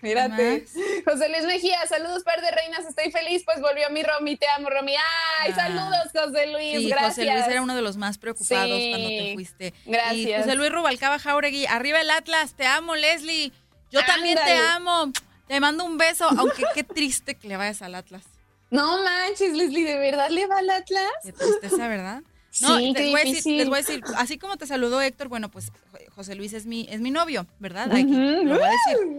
[0.00, 0.64] Mírate.
[1.04, 4.70] José Luis Mejía, saludos, par de reinas, estoy feliz, pues volvió mi Romy, te amo,
[4.70, 4.94] Romy.
[5.40, 5.56] Ay, Ah.
[5.56, 7.16] saludos, José Luis, Sí, gracias.
[7.16, 9.74] José Luis era uno de los más preocupados Sí, cuando te fuiste.
[9.86, 10.44] Y gracias.
[10.44, 13.52] José Luis Rubalcaba Jauregui, arriba el Atlas, te amo, Leslie.
[13.90, 15.10] Yo también te amo.
[15.48, 18.22] Te mando un beso, aunque qué triste que le vayas al Atlas.
[18.70, 21.10] No manches, Leslie, ¿de verdad le va al Atlas?
[21.24, 22.22] Qué tristeza, ¿verdad?
[22.60, 23.56] No, Sí, les, voy a decir, difícil.
[23.56, 25.70] les voy a decir, así como te saludó Héctor, bueno, pues
[26.18, 27.92] José Luis es mi, es mi novio, ¿verdad?
[27.92, 29.18] Aquí, lo voy a decir.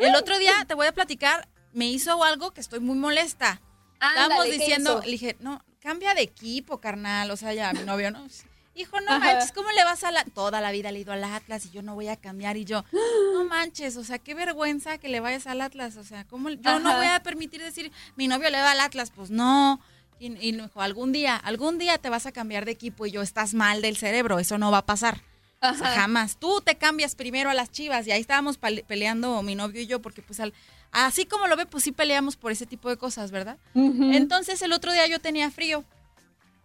[0.00, 3.62] El otro día te voy a platicar, me hizo algo que estoy muy molesta.
[3.92, 7.84] Estábamos Ándale, ¿qué diciendo, le dije, no, cambia de equipo, carnal, o sea, ya mi
[7.84, 8.26] novio, ¿no?
[8.74, 9.20] Hijo, no Ajá.
[9.20, 10.24] manches, ¿cómo le vas a la...?
[10.24, 12.64] Toda la vida le he ido al Atlas y yo no voy a cambiar y
[12.64, 12.84] yo,
[13.32, 16.50] no manches, o sea, qué vergüenza que le vayas al Atlas, o sea, ¿cómo?
[16.50, 19.80] Yo no voy a permitir decir, mi novio le va al Atlas, pues no.
[20.18, 23.12] Y, y me dijo, algún día, algún día te vas a cambiar de equipo y
[23.12, 25.29] yo, estás mal del cerebro, eso no va a pasar.
[25.62, 26.36] O sea, jamás.
[26.36, 30.00] Tú te cambias primero a las chivas y ahí estábamos peleando mi novio y yo
[30.00, 30.54] porque pues al,
[30.90, 33.58] así como lo ve, pues sí peleamos por ese tipo de cosas, ¿verdad?
[33.74, 35.84] Entonces el otro día yo tenía frío.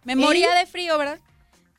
[0.04, 1.18] Me moría de frío, ¿verdad?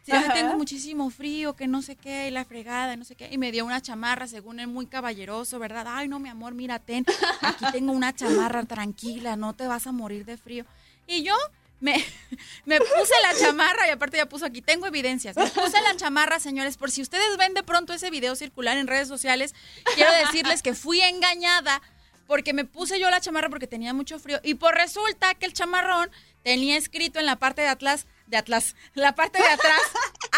[0.03, 3.27] Sí, yo tengo muchísimo frío, que no sé qué, y la fregada, no sé qué.
[3.29, 5.85] Y me dio una chamarra, según él, muy caballeroso, ¿verdad?
[5.85, 7.05] Ay, no, mi amor, mira, ten,
[7.41, 10.65] aquí tengo una chamarra tranquila, no te vas a morir de frío.
[11.07, 11.35] Y yo
[11.79, 11.93] me,
[12.65, 15.35] me puse la chamarra, y aparte ya puso aquí, tengo evidencias.
[15.35, 18.87] Me puse la chamarra, señores, por si ustedes ven de pronto ese video circular en
[18.87, 19.53] redes sociales,
[19.95, 21.81] quiero decirles que fui engañada
[22.27, 25.53] porque me puse yo la chamarra porque tenía mucho frío y por resulta que el
[25.53, 26.11] chamarrón
[26.43, 29.81] tenía escrito en la parte de Atlas, de Atlas, la parte de atrás,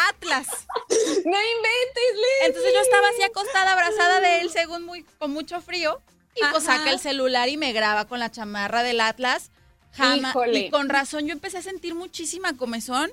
[0.10, 0.48] Atlas.
[0.88, 2.46] No inventes, Leslie.
[2.46, 6.02] Entonces yo estaba así acostada, abrazada de él, según muy, con mucho frío,
[6.36, 9.52] y pues saca el celular y me graba con la chamarra del Atlas.
[9.94, 10.32] Jamás.
[10.32, 10.60] Híjole.
[10.60, 13.12] Y con razón yo empecé a sentir muchísima comezón.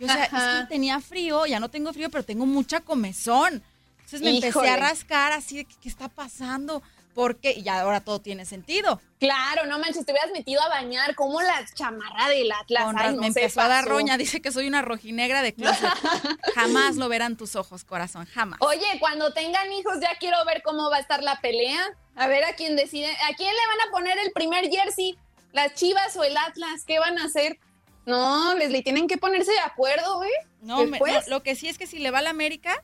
[0.00, 0.58] O sea, Ajá.
[0.58, 3.62] es que tenía frío, ya no tengo frío, pero tengo mucha comezón.
[3.98, 6.82] Entonces me empecé a rascar así de que, qué está pasando.
[7.14, 9.00] Porque ya ahora todo tiene sentido.
[9.20, 12.84] Claro, no manches, te hubieras metido a bañar como la chamarra del Atlas.
[12.86, 14.18] Con Ay, no me empezó a dar roña.
[14.18, 15.88] Dice que soy una rojinegra de closet.
[16.56, 18.26] Jamás lo verán tus ojos, corazón.
[18.26, 18.58] Jamás.
[18.62, 21.86] Oye, cuando tengan hijos ya quiero ver cómo va a estar la pelea.
[22.16, 23.06] A ver a quién decide.
[23.06, 25.16] ¿A quién le van a poner el primer jersey?
[25.54, 26.82] ¿Las Chivas o el Atlas?
[26.84, 27.60] ¿Qué van a hacer?
[28.06, 30.48] No, Leslie, tienen que ponerse de acuerdo, ¿eh?
[30.60, 30.84] No,
[31.28, 32.82] lo que sí es que si le va a la América,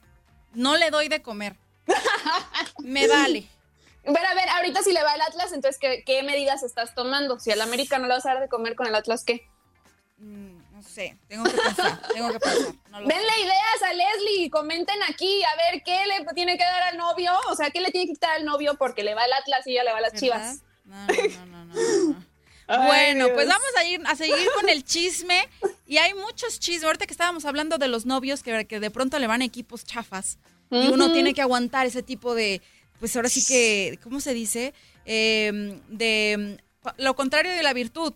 [0.55, 1.57] no le doy de comer.
[2.79, 3.45] Me vale.
[4.05, 7.41] Pero a ver, ahorita si le va al Atlas, entonces, ¿qué, qué medidas estás tomando?
[7.41, 9.47] Si al América no le vas a dar de comer con el Atlas, ¿qué?
[10.19, 12.73] Mm, No sé, tengo que pensar, tengo que pensar.
[12.89, 13.05] No sé.
[13.05, 17.33] Denle ideas a Leslie, comenten aquí, a ver qué le tiene que dar al novio,
[17.51, 19.73] o sea, qué le tiene que quitar al novio porque le va al Atlas y
[19.73, 20.21] ella le va a las ¿Verdad?
[20.25, 20.63] Chivas.
[20.85, 21.07] No,
[21.47, 21.75] no, no,
[22.15, 22.30] no.
[22.71, 25.49] Ay, Bueno, pues vamos a ir a seguir con el chisme.
[25.87, 26.85] Y hay muchos chismes.
[26.85, 29.85] Ahorita que estábamos hablando de los novios que, que de pronto le van a equipos
[29.85, 30.39] chafas.
[30.71, 32.63] Y uno tiene que aguantar ese tipo de,
[33.01, 34.73] pues ahora sí que, ¿cómo se dice?
[35.05, 36.59] Eh, de
[36.97, 38.15] lo contrario de la virtud.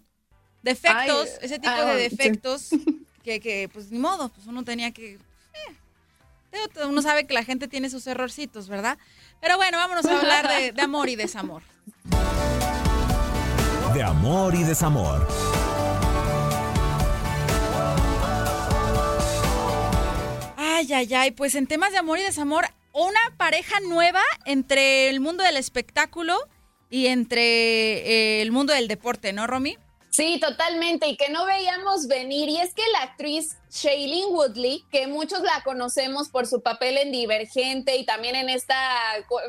[0.63, 2.17] Defectos, Ay, ese tipo ah, de sí.
[2.17, 2.69] defectos
[3.25, 5.19] que, que, pues ni modo, pues uno tenía que...
[6.53, 8.97] eh, uno sabe que la gente tiene sus errorcitos, ¿verdad?
[9.41, 11.63] Pero bueno, vámonos a hablar de, de amor y desamor.
[13.95, 15.25] De amor y desamor.
[20.57, 25.21] Ay, ay, ay, pues en temas de amor y desamor, una pareja nueva entre el
[25.21, 26.37] mundo del espectáculo
[26.91, 29.79] y entre eh, el mundo del deporte, ¿no, Romy?
[30.11, 32.49] Sí, totalmente, y que no veíamos venir.
[32.49, 37.13] Y es que la actriz Shailene Woodley, que muchos la conocemos por su papel en
[37.13, 38.77] Divergente y también en esta,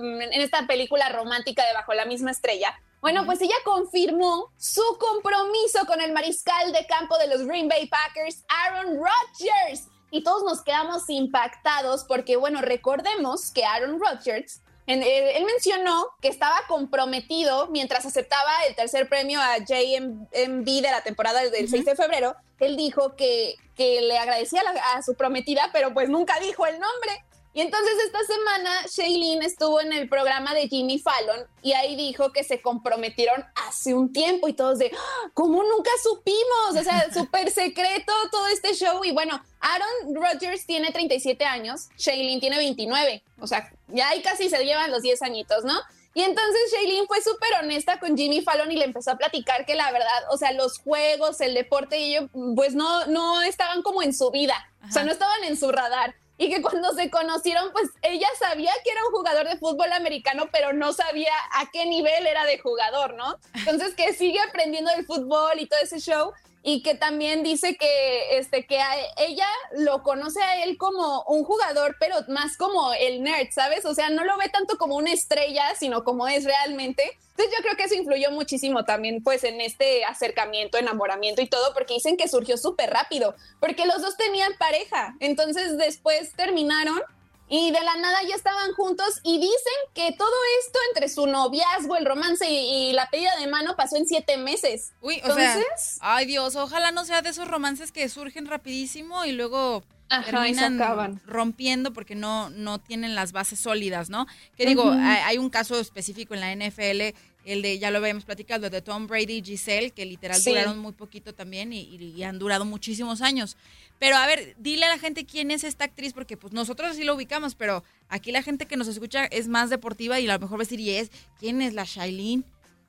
[0.02, 5.86] en esta película romántica de Bajo la misma estrella, bueno, pues ella confirmó su compromiso
[5.86, 9.88] con el mariscal de campo de los Green Bay Packers, Aaron Rodgers.
[10.10, 16.08] Y todos nos quedamos impactados porque, bueno, recordemos que Aaron Rodgers en- eh, él mencionó
[16.22, 21.86] que estaba comprometido mientras aceptaba el tercer premio a JMB de la temporada del 6
[21.86, 22.36] de febrero.
[22.60, 26.66] Él dijo que, que le agradecía a, la- a su prometida, pero pues nunca dijo
[26.66, 27.24] el nombre.
[27.56, 32.34] Y entonces esta semana Shailene estuvo en el programa de Jimmy Fallon y ahí dijo
[32.34, 36.72] que se comprometieron hace un tiempo y todos de, "Ah, ¿cómo nunca supimos?
[36.78, 39.06] O sea, súper secreto todo este show.
[39.06, 43.24] Y bueno, Aaron Rodgers tiene 37 años, Shailene tiene 29.
[43.40, 45.80] O sea, ya ahí casi se llevan los 10 añitos, ¿no?
[46.14, 49.76] Y entonces Shailene fue súper honesta con Jimmy Fallon y le empezó a platicar que
[49.76, 54.04] la verdad, o sea, los juegos, el deporte y ello, pues no, no estaban como
[54.04, 56.16] en su vida, o sea, no estaban en su radar.
[56.38, 60.50] Y que cuando se conocieron, pues ella sabía que era un jugador de fútbol americano,
[60.52, 63.38] pero no sabía a qué nivel era de jugador, ¿no?
[63.54, 66.34] Entonces que sigue aprendiendo del fútbol y todo ese show
[66.68, 68.80] y que también dice que este que
[69.18, 69.48] ella
[69.78, 73.86] lo conoce a él como un jugador, pero más como el nerd, ¿sabes?
[73.86, 77.04] O sea, no lo ve tanto como una estrella, sino como es realmente.
[77.30, 81.72] Entonces yo creo que eso influyó muchísimo también pues en este acercamiento, enamoramiento y todo,
[81.76, 87.00] porque dicen que surgió súper rápido, porque los dos tenían pareja, entonces después terminaron
[87.48, 90.34] y de la nada ya estaban juntos y dicen que todo
[90.66, 94.38] esto entre su noviazgo, el romance y, y la pedida de mano pasó en siete
[94.38, 94.94] meses.
[95.02, 99.26] Uy, o sea, Entonces- ay Dios, ojalá no sea de esos romances que surgen rapidísimo
[99.26, 101.22] y luego Ajá, terminan acaban.
[101.26, 104.26] rompiendo porque no, no tienen las bases sólidas, ¿no?
[104.56, 108.66] Que digo, hay un caso específico en la NFL, el de, ya lo habíamos platicado,
[108.66, 110.50] el de Tom Brady y Giselle, que literal Sí.
[110.50, 113.56] duraron muy poquito también y, y- y han durado muchísimos años.
[114.00, 117.04] Pero a ver, dile a la gente quién es esta actriz, porque pues nosotros sí
[117.04, 120.40] lo ubicamos, pero aquí la gente que nos escucha es más deportiva y a lo
[120.40, 122.44] mejor va a decir, y es, ¿quién es la Shailene?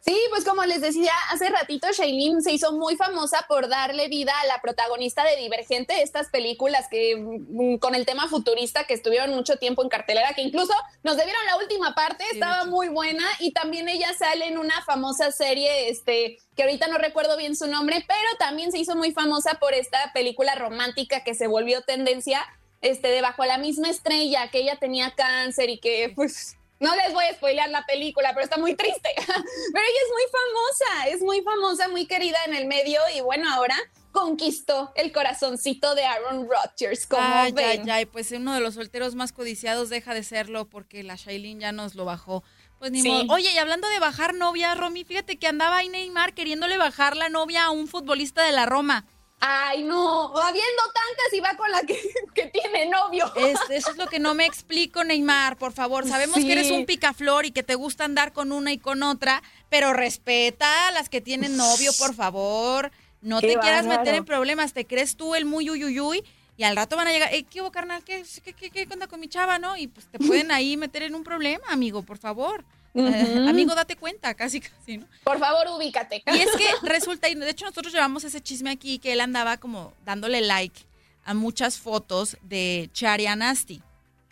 [0.08, 4.32] Sí, pues como les decía hace ratito, Shailene se hizo muy famosa por darle vida
[4.40, 9.30] a la protagonista de Divergente, estas películas que mm, con el tema futurista que estuvieron
[9.30, 13.50] mucho tiempo en cartelera, que incluso nos debieron la última parte, estaba muy buena y
[13.52, 18.04] también ella sale en una famosa serie, este, que ahorita no recuerdo bien su nombre,
[18.06, 22.46] pero también se hizo muy famosa por esta película romántica que se volvió tendencia,
[22.80, 27.12] este, de bajo la misma estrella, que ella tenía cáncer y que pues no les
[27.12, 29.08] voy a spoilear la película, pero está muy triste.
[29.16, 33.48] Pero ella es muy famosa, es muy famosa, muy querida en el medio y bueno,
[33.52, 33.76] ahora
[34.12, 37.82] conquistó el corazoncito de Aaron Rodgers, como Ay, ven.
[37.82, 41.60] ay, ay, pues uno de los solteros más codiciados deja de serlo porque la Shailene
[41.60, 42.42] ya nos lo bajó.
[42.78, 43.08] Pues ni Sí.
[43.08, 43.24] modo.
[43.34, 47.28] Oye, y hablando de bajar novia, Romy, fíjate que andaba ahí Neymar queriéndole bajar la
[47.28, 49.06] novia a un futbolista de la Roma.
[49.38, 52.00] Ay, no, habiendo tantas y va con la que,
[52.34, 53.30] que tiene novio.
[53.36, 56.06] Es- eso es lo que no me explico, Neymar, por favor.
[56.08, 59.42] Sabemos que eres un picaflor y que te gusta andar con una y con otra,
[59.68, 62.90] pero respeta a las que tienen novio, por favor.
[63.20, 64.72] No Qué te quieras meter en problemas.
[64.72, 66.24] Te crees tú el muy uyuyuy
[66.56, 67.34] y al rato van a llegar.
[67.34, 68.02] Eh, ¿Qué hubo, carnal?
[68.04, 69.76] ¿Qué, qué, qué, qué onda con mi chava, no?
[69.76, 72.64] Y pues te pueden ahí meter en un problema, amigo, por favor.
[72.96, 75.06] Eh, amigo, date cuenta, casi, casi, ¿no?
[75.24, 76.22] Por favor, ubícate.
[76.26, 79.58] Y es que resulta, y de hecho nosotros llevamos ese chisme aquí, que él andaba
[79.58, 80.80] como dándole like
[81.24, 83.82] a muchas fotos de Charia Nasty.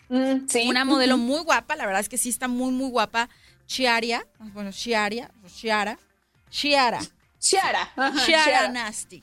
[0.09, 0.67] Mm, sí.
[0.69, 3.29] Una modelo muy guapa, la verdad es que sí está muy, muy guapa.
[3.67, 5.99] Chiaria, bueno, Chiaria, Chiara,
[6.51, 7.01] Chiara,
[7.39, 7.93] Chiara.
[7.97, 8.69] ajá, Chiara Chiara.
[8.69, 9.23] Nasty.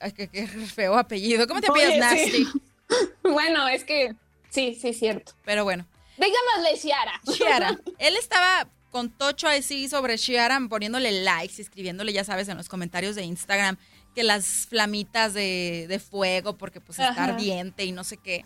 [0.00, 1.46] Ay, Qué, qué feo apellido.
[1.46, 1.98] ¿Cómo te sí.
[1.98, 2.46] Nasty?
[3.22, 4.14] Bueno, es que
[4.48, 5.32] sí, sí, cierto.
[5.44, 5.86] Pero bueno,
[6.18, 7.20] Digámosle Chiara.
[7.32, 7.80] Chiara.
[7.98, 13.14] Él estaba con Tocho así sobre Chiara, poniéndole likes, escribiéndole, ya sabes, en los comentarios
[13.14, 13.76] de Instagram,
[14.14, 17.24] que las flamitas de, de fuego, porque pues está Ajá.
[17.24, 18.44] ardiente y no sé qué.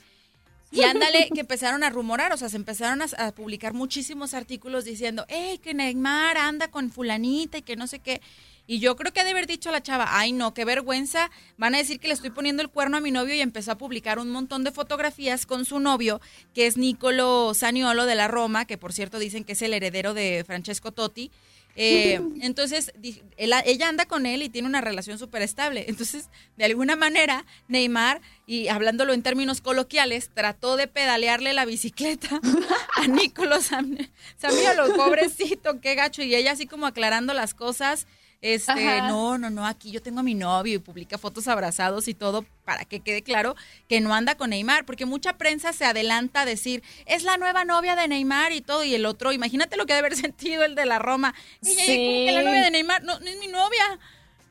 [0.70, 4.84] Y ándale, que empezaron a rumorar, o sea, se empezaron a, a publicar muchísimos artículos
[4.84, 8.22] diciendo, hey, que Neymar anda con fulanita y que no sé qué.
[8.66, 11.30] Y yo creo que ha de haber dicho a la chava, ay no, qué vergüenza,
[11.56, 13.78] van a decir que le estoy poniendo el cuerno a mi novio y empezó a
[13.78, 16.20] publicar un montón de fotografías con su novio,
[16.54, 20.14] que es Nicolo Saniolo de la Roma, que por cierto dicen que es el heredero
[20.14, 21.30] de Francesco Totti.
[21.74, 22.92] Eh, entonces,
[23.36, 25.86] ella anda con él y tiene una relación súper estable.
[25.88, 32.40] Entonces, de alguna manera, Neymar, y hablándolo en términos coloquiales, trató de pedalearle la bicicleta
[32.96, 34.08] a Nicolo Sam-
[34.38, 36.22] Saniolo, pobrecito, qué gacho.
[36.22, 38.06] Y ella así como aclarando las cosas.
[38.42, 39.06] Este, Ajá.
[39.08, 42.44] no, no, no, aquí yo tengo a mi novio y publica fotos abrazados y todo
[42.64, 43.54] para que quede claro
[43.88, 47.64] que no anda con Neymar, porque mucha prensa se adelanta a decir, es la nueva
[47.64, 50.74] novia de Neymar y todo, y el otro, imagínate lo que debe haber sentido el
[50.74, 51.34] de la Roma.
[51.62, 51.76] Y Sí.
[51.76, 53.04] ¿cómo que la novia de Neymar?
[53.04, 54.00] No, no es mi novia.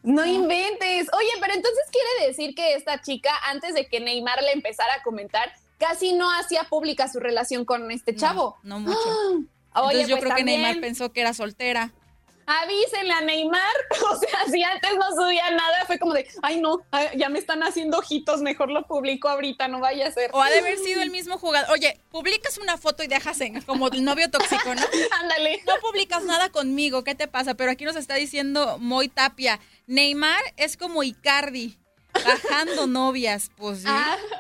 [0.04, 1.08] No inventes.
[1.14, 5.04] Oye, pero entonces quiere decir que esta chica, antes de que Neymar le empezara a
[5.04, 8.58] comentar, casi no hacía pública su relación con este chavo.
[8.64, 9.00] No, no mucho.
[9.76, 11.92] Entonces yo pues creo que Neymar pensó que era soltera.
[12.46, 13.62] Avísenle a Neymar.
[14.12, 16.82] O sea, si antes no subía nada, fue como de, ay no,
[17.16, 20.32] ya me están haciendo ojitos, mejor lo publico ahorita, no vaya a ser.
[20.34, 21.72] O ha de haber sido el mismo jugador.
[21.72, 24.82] Oye, publicas una foto y dejas en, como el novio tóxico, ¿no?
[25.22, 25.62] Ándale.
[25.66, 27.54] No publicas nada conmigo, ¿qué te pasa?
[27.54, 31.78] Pero aquí nos está diciendo Moy Tapia, Neymar es como Icardi,
[32.14, 33.88] bajando novias, pues sí.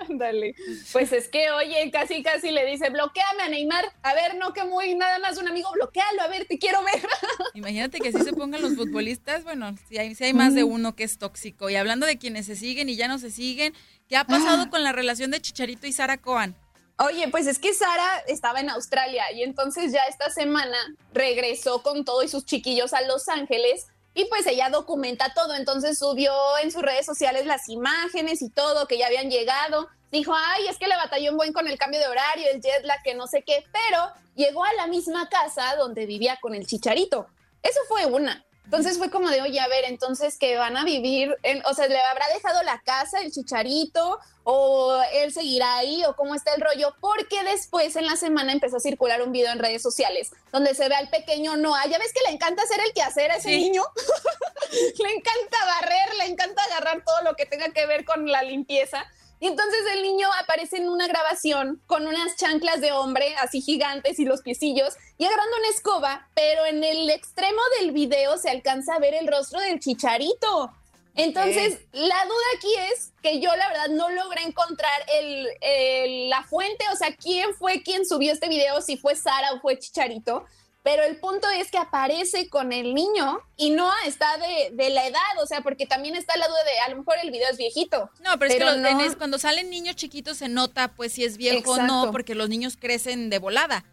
[0.09, 0.55] Ándale.
[0.91, 3.85] Pues es que, oye, casi casi le dice, bloqueame a Neymar.
[4.03, 7.01] A ver, no que muy nada más un amigo, bloquealo, a ver, te quiero ver.
[7.53, 10.95] Imagínate que así se pongan los futbolistas, bueno, si hay, sí hay más de uno
[10.95, 11.69] que es tóxico.
[11.69, 13.73] Y hablando de quienes se siguen y ya no se siguen,
[14.07, 16.55] ¿qué ha pasado con la relación de Chicharito y Sara Cohen?
[16.97, 20.77] Oye, pues es que Sara estaba en Australia y entonces ya esta semana
[21.13, 25.97] regresó con todo y sus chiquillos a Los Ángeles y pues ella documenta todo, entonces
[25.97, 29.87] subió en sus redes sociales las imágenes y todo que ya habían llegado.
[30.11, 32.83] Dijo, ay, es que le batalló un buen con el cambio de horario, el jet
[32.83, 36.67] lag, que no sé qué, pero llegó a la misma casa donde vivía con el
[36.67, 37.27] chicharito.
[37.63, 38.43] Eso fue una.
[38.65, 41.87] Entonces fue como de, oye, a ver, entonces que van a vivir, en- o sea,
[41.87, 46.61] ¿le habrá dejado la casa el chicharito o él seguirá ahí o cómo está el
[46.61, 46.95] rollo?
[47.01, 50.87] Porque después en la semana empezó a circular un video en redes sociales donde se
[50.87, 51.85] ve al pequeño Noah.
[51.87, 53.57] Ya ves que le encanta hacer el quehacer a ese Sí.
[53.57, 53.83] niño.
[54.99, 59.05] le encanta barrer, le encanta agarrar todo lo que tenga que ver con la limpieza.
[59.41, 64.19] Y entonces el niño aparece en una grabación con unas chanclas de hombre así gigantes
[64.19, 68.93] y los piecillos y agarrando una escoba, pero en el extremo del video se alcanza
[68.95, 70.71] a ver el rostro del chicharito.
[71.15, 76.43] Entonces, la duda aquí es que yo la verdad no logré encontrar el, el- la
[76.43, 80.45] fuente, o sea, quién fue quien subió este video, si fue Sara o fue Chicharito,
[80.83, 85.05] pero el punto es que aparece con el niño y no está de, de la
[85.05, 87.57] edad, o sea, porque también está la duda de a lo mejor el video es
[87.57, 88.09] viejito.
[88.21, 89.17] No, pero, es que los- no.
[89.17, 92.77] cuando salen niños chiquitos se nota pues si es viejo o no, porque los niños
[92.77, 93.85] crecen de volada.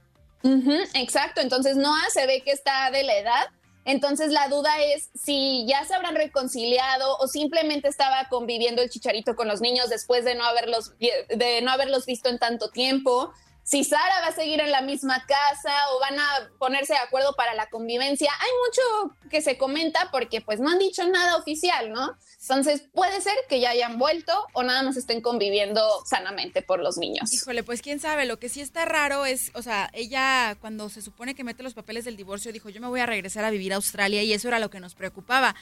[0.43, 3.49] Ujú, exacto, entonces Noah se ve que está de la edad.
[3.85, 9.35] Entonces la duda es si ya se habrán reconciliado o simplemente estaba conviviendo el chicharito
[9.35, 13.33] con los niños después de no haberlos, de no haberlos visto en tanto tiempo.
[13.69, 17.35] Si Sara va a seguir en la misma casa o van a ponerse de acuerdo
[17.37, 18.33] para la convivencia.
[18.41, 22.17] Hay mucho que se comenta porque pues no han dicho nada oficial, ¿no?
[22.41, 26.97] Entonces puede ser que ya hayan vuelto o nada más estén conviviendo sanamente por los
[26.97, 27.31] niños.
[27.31, 31.03] Híjole, pues quién sabe, lo que sí está raro es, o sea, ella cuando se
[31.03, 33.75] supone que mete los papeles del divorcio dijo, yo me voy a regresar a vivir
[33.75, 35.55] a Australia y eso era lo que nos preocupaba.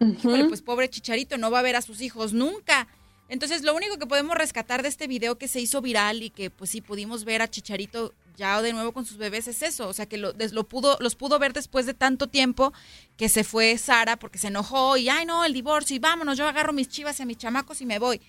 [0.00, 2.88] Híjole, pues pobre Chicharito, no va a ver a sus hijos nunca.
[3.28, 6.50] Entonces, lo único que podemos rescatar de este video que se hizo viral y que
[6.50, 9.92] pues sí pudimos ver a Chicharito ya de nuevo con sus bebés es eso, o
[9.92, 12.72] sea, que lo, lo pudo, los pudo ver después de tanto tiempo
[13.16, 16.46] que se fue Sara porque se enojó y, ay no, el divorcio y vámonos, yo
[16.46, 18.20] agarro mis chivas y a mis chamacos y me voy.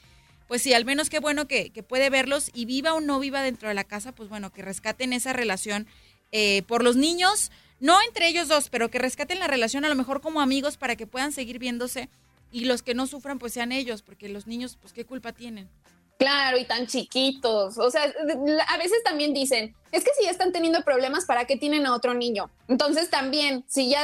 [0.47, 3.41] Pues sí, al menos qué bueno que, que puede verlos y viva o no viva
[3.41, 5.87] dentro de la casa, pues bueno, que rescaten esa relación
[6.31, 9.95] eh, por los niños, no entre ellos dos, pero que rescaten la relación a lo
[9.95, 12.09] mejor como amigos para que puedan seguir viéndose
[12.55, 15.69] y los que no sufran pues sean ellos, porque los niños pues qué culpa tienen.
[16.17, 17.77] Claro, y tan chiquitos.
[17.77, 21.57] O sea, a veces también dicen, es que si ya están teniendo problemas, ¿para qué
[21.57, 22.49] tienen a otro niño?
[22.69, 24.01] Entonces también, si ya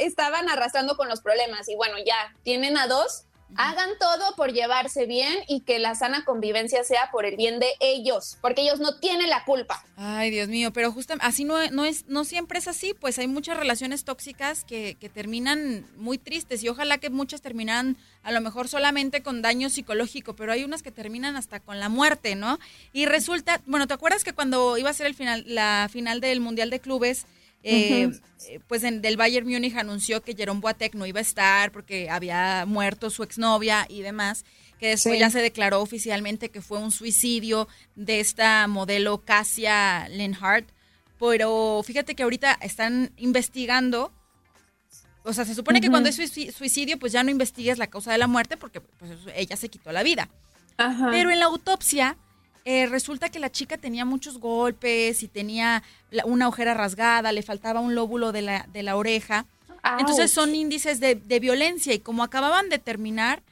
[0.00, 3.23] estaban arrastrando con los problemas y bueno, ya tienen a dos,
[3.56, 7.72] hagan todo por llevarse bien y que la sana convivencia sea por el bien de
[7.80, 9.84] ellos, porque ellos no tienen la culpa.
[9.96, 13.28] Ay, Dios mío, pero justamente así no, no es, no siempre es así, pues hay
[13.28, 18.40] muchas relaciones tóxicas que, que terminan muy tristes y ojalá que muchas terminaran a lo
[18.40, 22.58] mejor solamente con daño psicológico, pero hay unas que terminan hasta con la muerte, ¿no?
[22.92, 26.40] Y resulta, bueno, ¿te acuerdas que cuando iba a ser el final, la final del
[26.40, 27.26] Mundial de Clubes,
[27.66, 28.20] eh, Ujú.
[28.48, 32.10] eh, pues en, del Bayern Múnich anunció que Jerome Boateng no iba a estar porque
[32.10, 34.44] había muerto su exnovia y demás,
[34.78, 35.20] que después Sí.
[35.20, 40.68] ya se declaró oficialmente que fue un suicidio de esta modelo Cassia Lenhart,
[41.18, 44.12] pero fíjate que ahorita están investigando,
[45.22, 48.12] o sea, se supone que cuando es suici- suicidio, pues ya no investigues la causa
[48.12, 50.28] de la muerte porque pues, ella se quitó la vida.
[50.76, 51.08] Ajá.
[51.10, 52.18] Pero en la autopsia
[52.64, 55.82] eh, resulta que la chica tenía muchos golpes y tenía
[56.24, 59.46] una ojera rasgada, le faltaba un lóbulo de la, de la oreja.
[59.98, 63.42] Entonces son índices de, de violencia y como acababan de terminar,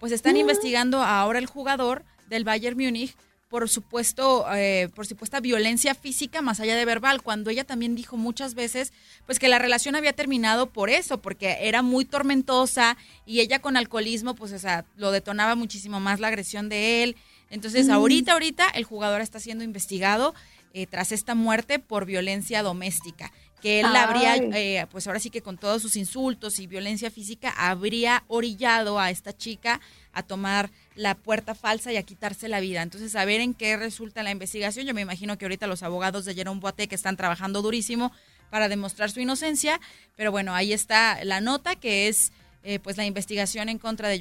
[0.00, 0.38] pues están Mm.
[0.38, 3.14] investigando ahora el jugador del Bayern Múnich
[3.50, 8.16] por supuesto, eh, por supuesta violencia física más allá de verbal, cuando ella también dijo
[8.16, 8.94] muchas veces,
[9.26, 12.96] pues que la relación había terminado por eso, porque era muy tormentosa
[13.26, 17.16] y ella con alcoholismo, pues, o sea, lo detonaba muchísimo más la agresión de él.
[17.52, 17.92] Entonces, Mm.
[17.92, 20.34] ahorita, ahorita, el jugador está siendo investigado
[20.74, 23.30] eh, tras esta muerte por violencia doméstica,
[23.60, 27.50] que él habría, eh, pues ahora sí que con todos sus insultos y violencia física,
[27.56, 29.82] habría orillado a esta chica
[30.14, 32.80] a tomar la puerta falsa y a quitarse la vida.
[32.80, 34.86] Entonces, a ver en qué resulta la investigación.
[34.86, 38.10] Yo me imagino que ahorita los abogados de Jerome Boateng que están trabajando durísimo
[38.50, 39.78] para demostrar su inocencia,
[40.16, 42.32] pero bueno, ahí está la nota que es
[42.64, 44.18] eh, pues la investigación en contra de,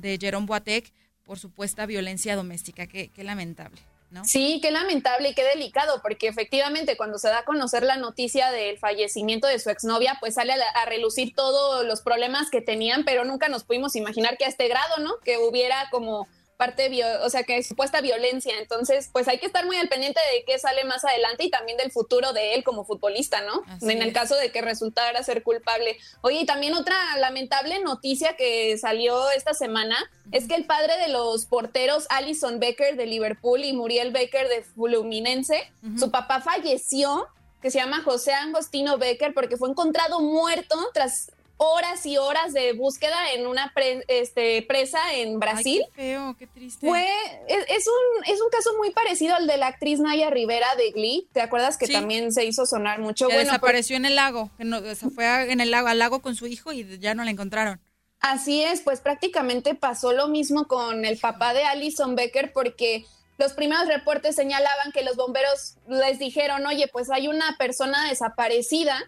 [0.00, 0.82] de Jerome Boateng
[1.24, 2.86] por supuesta violencia doméstica.
[2.86, 4.24] Qué, qué lamentable, ¿no?
[4.24, 8.50] Sí, qué lamentable y qué delicado, porque efectivamente cuando se da a conocer la noticia
[8.50, 13.04] del fallecimiento de su exnovia, pues sale a, a relucir todos los problemas que tenían,
[13.04, 15.18] pero nunca nos pudimos imaginar que a este grado, ¿no?
[15.24, 16.90] Que hubiera como parte,
[17.22, 18.54] o sea, que supuesta violencia.
[18.58, 21.76] Entonces, pues hay que estar muy al pendiente de qué sale más adelante y también
[21.78, 23.62] del futuro de él como futbolista, ¿no?
[23.66, 24.14] Así en el es.
[24.14, 25.96] caso de que resultara ser culpable.
[26.22, 29.96] Oye, y también otra lamentable noticia que salió esta semana
[30.32, 34.62] es que el padre de los porteros, Alison Becker de Liverpool y Muriel Becker de
[34.62, 37.28] Fluminense, su papá falleció,
[37.60, 42.72] que se llama José Angostino Becker, porque fue encontrado muerto tras horas y horas de
[42.72, 45.82] búsqueda en una pre- este, presa en Brasil.
[45.84, 46.86] Ay, qué feo, qué triste.
[46.86, 47.06] Fue,
[47.48, 50.90] es, es un, es un caso muy parecido al de la actriz Naya Rivera de
[50.90, 51.28] Glee.
[51.32, 51.92] ¿Te acuerdas que Sí.
[51.92, 53.28] también se hizo sonar mucho?
[53.28, 56.34] que Bueno, pues, desapareció en el lago, se fue en el lago, al lago con
[56.34, 57.80] su hijo y ya no la encontraron.
[58.20, 63.04] Así es, pues prácticamente pasó lo mismo con el papá de Alison Becker porque
[63.36, 68.98] los primeros reportes señalaban que los bomberos les dijeron, oye, pues hay una persona desaparecida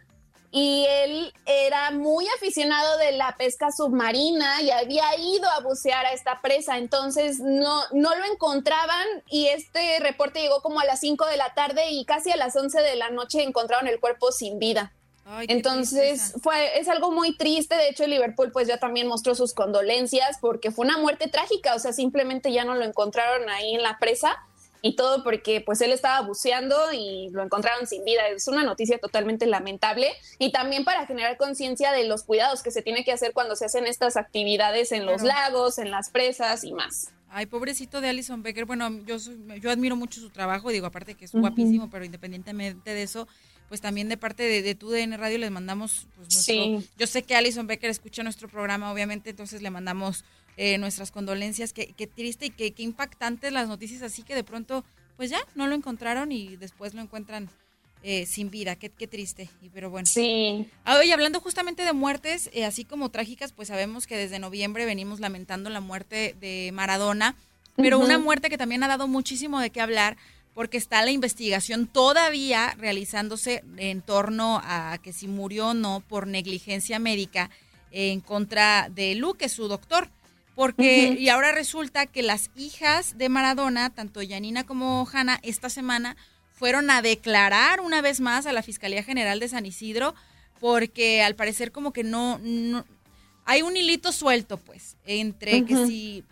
[0.57, 6.15] y él era muy aficionado de la pesca submarina y había ido a bucear a
[6.15, 11.27] esta presa, entonces no, no lo encontraban y este reporte llegó como a las 5
[11.27, 14.59] de la tarde y casi a las 11 de la noche encontraron el cuerpo sin
[14.59, 14.95] vida.
[15.27, 17.75] Ay, Entonces fue es algo muy triste.
[17.75, 21.75] De hecho, Liverpool pues ya también mostró sus condolencias porque fue una muerte trágica.
[21.75, 24.39] O sea, simplemente ya no lo encontraron ahí en la presa
[24.87, 28.26] y todo porque pues él estaba buceando y lo encontraron sin vida.
[28.28, 30.09] Es una noticia totalmente lamentable
[30.39, 33.64] y también para generar conciencia de los cuidados que se tiene que hacer cuando se
[33.66, 37.09] hacen estas actividades en los lagos, en las presas y más.
[37.28, 38.64] Ay, pobrecito de Alison Becker.
[38.66, 42.95] Bueno, yo soy- yo admiro mucho su trabajo, digo, aparte que es guapísimo, pero independientemente
[42.95, 43.26] de eso,
[43.68, 46.89] pues también de parte de, de tu DN Radio les mandamos pues, nuestro- Sí.
[46.97, 50.24] Yo sé que Alison Becker escucha nuestro programa, obviamente, entonces le mandamos
[50.57, 51.73] eh, nuestras condolencias.
[51.73, 54.85] Qué, qué triste y qué, qué impactantes las noticias así que de pronto,
[55.17, 57.49] pues ya, no lo encontraron y después lo encuentran
[58.03, 58.77] eh, sin vida.
[58.77, 59.49] Qué, qué triste.
[59.75, 60.07] Pero bueno.
[60.07, 60.69] Sí.
[60.85, 64.85] Ah, Oye, hablando justamente de muertes, eh, así como trágicas, pues sabemos que desde noviembre
[64.85, 67.35] venimos lamentando la muerte de Maradona,
[67.75, 70.17] pero una muerte que también ha dado muchísimo de qué hablar,
[70.55, 76.27] porque está la investigación todavía realizándose en torno a que si murió o no por
[76.27, 77.51] negligencia médica
[77.91, 80.11] en contra de Luque, su doctor.
[80.57, 86.17] Porque y ahora resulta que las hijas de Maradona, tanto Yanina como Hanna, esta semana
[86.53, 90.15] fueron a declarar una vez más a la Fiscalía General de San Isidro
[90.59, 92.85] porque al parecer como que no, no-
[93.45, 96.25] hay un hilito suelto pues entre que si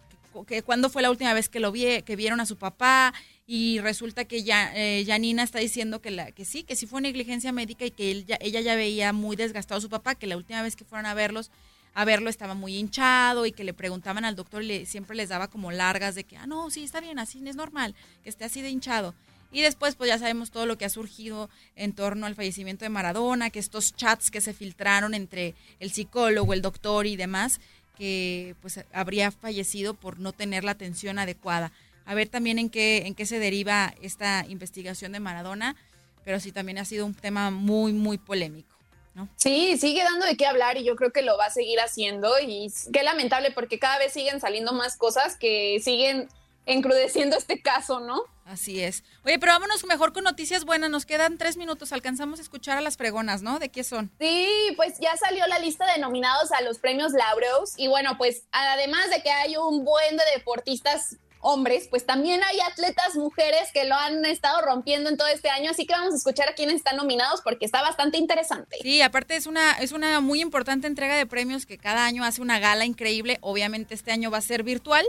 [0.48, 3.14] que cuándo fue la última vez que lo vi, que vieron a su papá
[3.46, 7.00] y resulta que ya eh, Yanina está diciendo que la que sí, que sí fue
[7.02, 10.26] negligencia médica y que él ya- ella ya veía muy desgastado a su papá, que
[10.26, 11.52] la última vez que fueron a verlos
[11.94, 15.48] a verlo estaba muy hinchado y que le preguntaban al doctor le, siempre les daba
[15.48, 18.60] como largas de que, ah, no, sí, está bien, así es normal, que esté así
[18.60, 19.14] de hinchado.
[19.52, 22.88] Y después, pues ya sabemos todo lo que ha surgido en torno al fallecimiento de
[22.88, 27.60] Maradona, que estos chats que se filtraron entre el psicólogo, el doctor y demás,
[27.96, 31.70] que pues habría fallecido por no tener la atención adecuada.
[32.04, 35.76] A ver también en qué, en qué se deriva esta investigación de Maradona,
[36.24, 38.73] pero sí también ha sido un tema muy, muy polémico.
[39.14, 39.28] ¿No?
[39.36, 42.38] Sí, sigue dando de qué hablar y yo creo que lo va a seguir haciendo
[42.40, 46.28] y qué lamentable porque cada vez siguen saliendo más cosas que siguen
[46.66, 48.22] encrudeciendo este caso, ¿no?
[48.46, 49.04] Así es.
[49.24, 50.90] Oye, pero vámonos mejor con noticias buenas.
[50.90, 51.92] Nos quedan tres minutos.
[51.92, 53.58] Alcanzamos a escuchar a las fregonas, ¿no?
[53.58, 54.12] ¿De qué son?
[54.20, 58.42] Sí, pues ya salió la lista de nominados a los premios Laureus y bueno, pues
[58.52, 63.84] además de que hay un buen de deportistas hombres, pues también hay atletas mujeres que
[63.84, 66.76] lo han estado rompiendo en todo este año, así que vamos a escuchar a quienes
[66.76, 68.78] están nominados porque está bastante interesante.
[68.82, 72.40] Sí, aparte es una, es una muy importante entrega de premios que cada año hace
[72.40, 73.38] una gala increíble.
[73.42, 75.04] Obviamente este año va a ser virtual,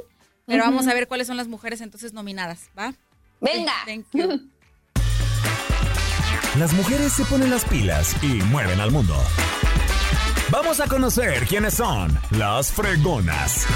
[0.46, 2.94] pero vamos a ver cuáles son las mujeres entonces nominadas, ¿va?
[3.40, 3.74] Venga.
[3.86, 4.50] Thank you.
[6.60, 9.14] Las mujeres se ponen las pilas y mueven al mundo.
[10.50, 13.68] Vamos a conocer quiénes son las fregonas.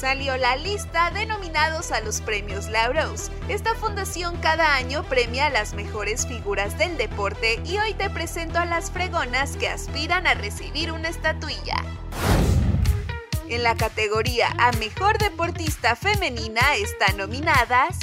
[0.00, 3.30] Salió la lista de nominados a los premios Laureus.
[3.50, 8.58] Esta fundación cada año premia a las mejores figuras del deporte y hoy te presento
[8.58, 11.84] a las fregonas que aspiran a recibir una estatuilla.
[13.50, 17.98] En la categoría a Mejor Deportista Femenina están nominadas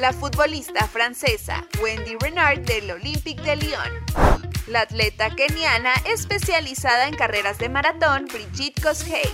[0.00, 3.92] la futbolista francesa Wendy Renard del Olympique de Lyon,
[4.66, 9.30] la atleta keniana especializada en carreras de maratón Brigitte Kosgei,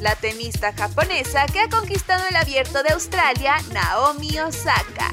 [0.00, 5.12] la tenista japonesa que ha conquistado el abierto de Australia Naomi Osaka,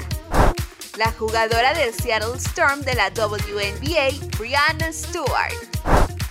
[0.96, 5.54] la jugadora del Seattle Storm de la WNBA Brianna Stewart,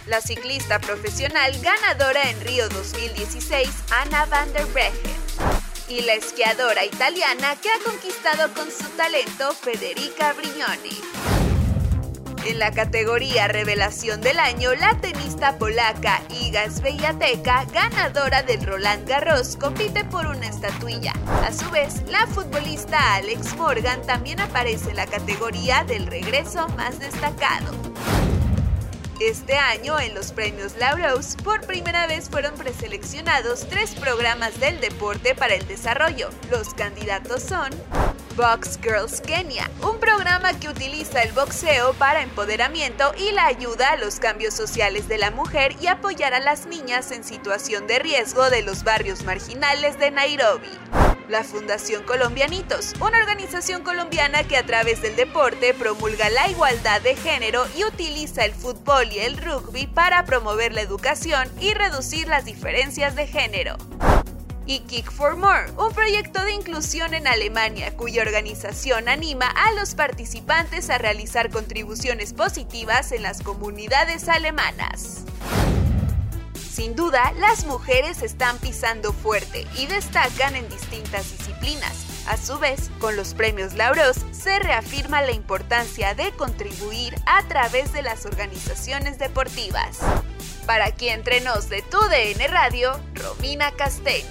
[0.07, 5.25] la ciclista profesional ganadora en Río 2016 Anna van der Breggen.
[5.87, 11.44] Y la esquiadora italiana que ha conquistado con su talento Federica Brignoni.
[12.45, 17.43] En la categoría Revelación del Año, la tenista polaca Iga Swiatek,
[17.73, 21.13] ganadora del Roland Garros, compite por una estatuilla.
[21.43, 26.99] A su vez, la futbolista Alex Morgan también aparece en la categoría del regreso más
[26.99, 27.73] destacado.
[29.21, 35.33] Este año, en los premios Laureus, por primera vez fueron preseleccionados tres programas del deporte
[35.33, 36.29] para el desarrollo.
[36.51, 37.69] Los candidatos son
[38.35, 43.97] Box Girls Kenya, un programa que utiliza el boxeo para empoderamiento y la ayuda a
[43.97, 48.49] los cambios sociales de la mujer y apoyar a las niñas en situación de riesgo
[48.49, 50.67] de los barrios marginales de Nairobi.
[51.29, 57.15] La Fundación Colombianitos, una organización colombiana que a través del deporte promulga la igualdad de
[57.15, 62.45] género y utiliza el fútbol y el rugby para promover la educación y reducir las
[62.45, 63.77] diferencias de género.
[64.67, 69.93] Y Kick for More, un proyecto de inclusión en Alemania cuya organización anima a los
[69.93, 75.23] participantes a realizar contribuciones positivas en las comunidades alemanas.
[76.75, 82.14] Sin duda, las mujeres están pisando fuerte y destacan en distintas disciplinas.
[82.27, 87.93] A su vez, con los premios Laureus se reafirma la importancia de contribuir a través
[87.93, 89.99] de las organizaciones deportivas.
[90.65, 94.25] Para aquí entre nos de tu DN Radio, Romina Castelli.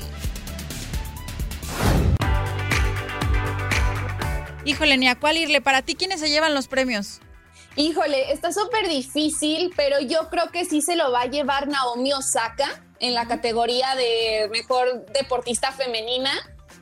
[4.64, 5.60] Híjole, ni a cuál irle.
[5.60, 7.20] Para ti, ¿quiénes se llevan los premios?
[7.76, 12.12] Híjole, está súper difícil, pero yo creo que sí se lo va a llevar Naomi
[12.12, 16.32] Osaka en la categoría de mejor deportista femenina.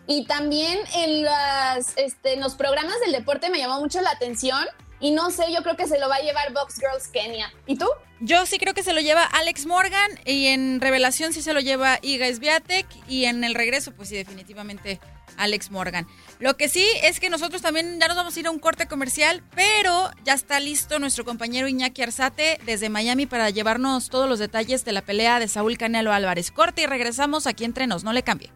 [0.07, 4.67] Y también en, las, este, los programas del deporte me llamó mucho la atención.
[5.01, 7.53] Y no sé, yo creo que se lo va a llevar Box Girls Kenya.
[7.67, 7.87] ¿Y tú?
[8.21, 11.59] Yo sí creo que se lo lleva Alex Morgan y en Revelación sí se lo
[11.59, 15.01] lleva Iga Swiatek y en el regreso pues sí definitivamente
[15.37, 16.07] Alex Morgan.
[16.39, 18.87] Lo que sí es que nosotros también ya nos vamos a ir a un corte
[18.87, 24.39] comercial, pero ya está listo nuestro compañero Iñaki Arzate desde Miami para llevarnos todos los
[24.39, 26.53] detalles de la pelea de Saúl Canelo Álvarez.
[26.53, 28.51] Corte y regresamos aquí entre nos, no le cambie.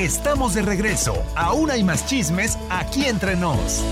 [0.00, 1.22] Estamos de regreso.
[1.36, 3.84] Aún hay más chismes aquí entre nos.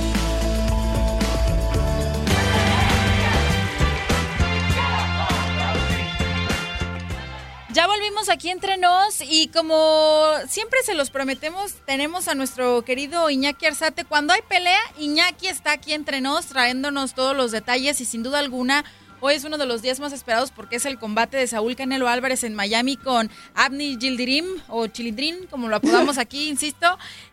[7.74, 13.28] Ya volvimos aquí entre nos y como siempre se los prometemos, tenemos a nuestro querido
[13.28, 14.06] Iñaki Arzate.
[14.06, 18.38] Cuando hay pelea, Iñaki está aquí entre nos trayéndonos todos los detalles y sin duda
[18.38, 18.82] alguna
[19.20, 22.08] hoy es uno de los días más esperados porque es el combate de Saúl Canelo
[22.08, 26.86] Álvarez en Miami con Abni Gildirim o Chilindrin, como lo apodamos aquí, insisto.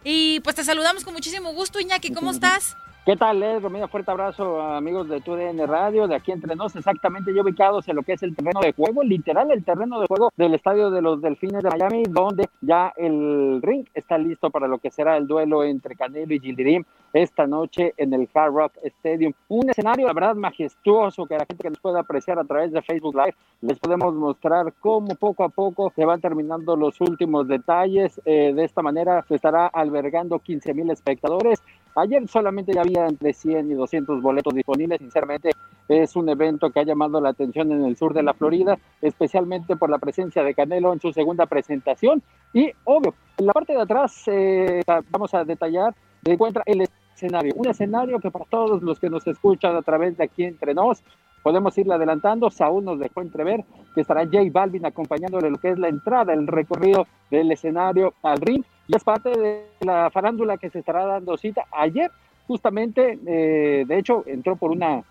[0.03, 2.75] Y pues te saludamos con muchísimo gusto, Iñaki, ¿cómo estás?
[3.05, 3.61] ¿Qué tal, Les?
[3.61, 7.97] Romina, fuerte abrazo, amigos de TUDN Radio, de aquí entre nos, exactamente yo ubicados en
[7.97, 11.03] lo que es el terreno de juego, literal el terreno de juego del estadio de
[11.03, 15.27] los Delfines de Miami, donde ya el ring está listo para lo que será el
[15.27, 16.83] duelo entre Canelo y Gildirim
[17.15, 19.31] esta noche en el Hard Rock Stadium.
[19.47, 22.81] Un escenario, la verdad, majestuoso que la gente que nos pueda apreciar a través de
[22.81, 28.19] Facebook Live les podemos mostrar cómo poco a poco se van terminando los últimos detalles.
[28.25, 31.63] Eh, de esta manera se estará albergando 15 mil espectadores.
[31.95, 34.99] Ayer solamente ya había entre 100 y 200 boletos disponibles.
[34.99, 35.51] Sinceramente,
[35.87, 39.77] es un evento que ha llamado la atención en el sur de la Florida, especialmente
[39.77, 42.21] por la presencia de Canelo en su segunda presentación.
[42.53, 45.95] Y, obvio, en la parte de atrás, eh, vamos a detallar,
[46.25, 46.81] se encuentra el
[47.15, 47.53] escenario.
[47.55, 51.03] Un escenario que para todos los que nos escuchan a través de aquí entre nos,
[51.41, 52.49] podemos irle adelantando.
[52.49, 53.63] Saúl nos dejó entrever
[53.93, 58.39] que estará J Balvin acompañándole lo que es la entrada, el recorrido del escenario al
[58.41, 58.63] ring.
[58.87, 61.65] Y es parte de la farándula que se estará dando cita.
[61.71, 62.11] Ayer,
[62.47, 65.03] justamente, eh, de hecho, entró por una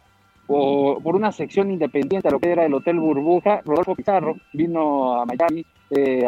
[0.46, 3.62] por, por una sección independiente a lo que era el Hotel Burbuja.
[3.64, 6.24] Rodolfo Pizarro vino a Miami eh,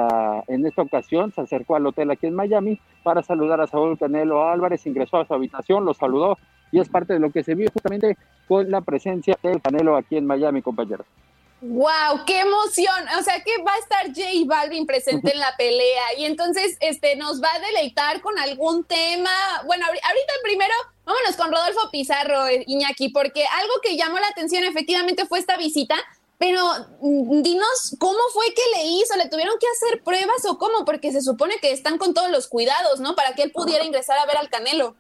[0.49, 4.49] en esta ocasión, se acercó al hotel aquí en Miami para saludar a Saúl Canelo
[4.49, 6.39] Álvarez, ingresó a su habitación, lo saludó
[6.73, 8.17] y es parte de lo que se vio justamente
[8.49, 11.07] con la presencia del Canelo aquí en Miami, compañeros.
[11.63, 12.25] ¡Wow!
[12.27, 13.09] ¡Qué emoción!
[13.19, 17.17] O sea que va a estar J Balvin presente en la pelea y entonces este,
[17.17, 19.31] nos va a deleitar con algún tema.
[19.67, 20.75] Bueno, ahori- ahorita primero
[21.07, 25.57] vámonos con Rodolfo Pizarro, eh, Iñaki, porque algo que llamó la atención efectivamente fue esta
[25.57, 25.95] visita,
[26.39, 26.61] pero
[27.01, 31.13] mm, dinos cómo fue que le hizo, le tuvieron que hacer pruebas o cómo, porque
[31.13, 33.15] se supone que están con todos los cuidados, ¿no?
[33.15, 34.95] Para que él pudiera ingresar a ver al Canelo.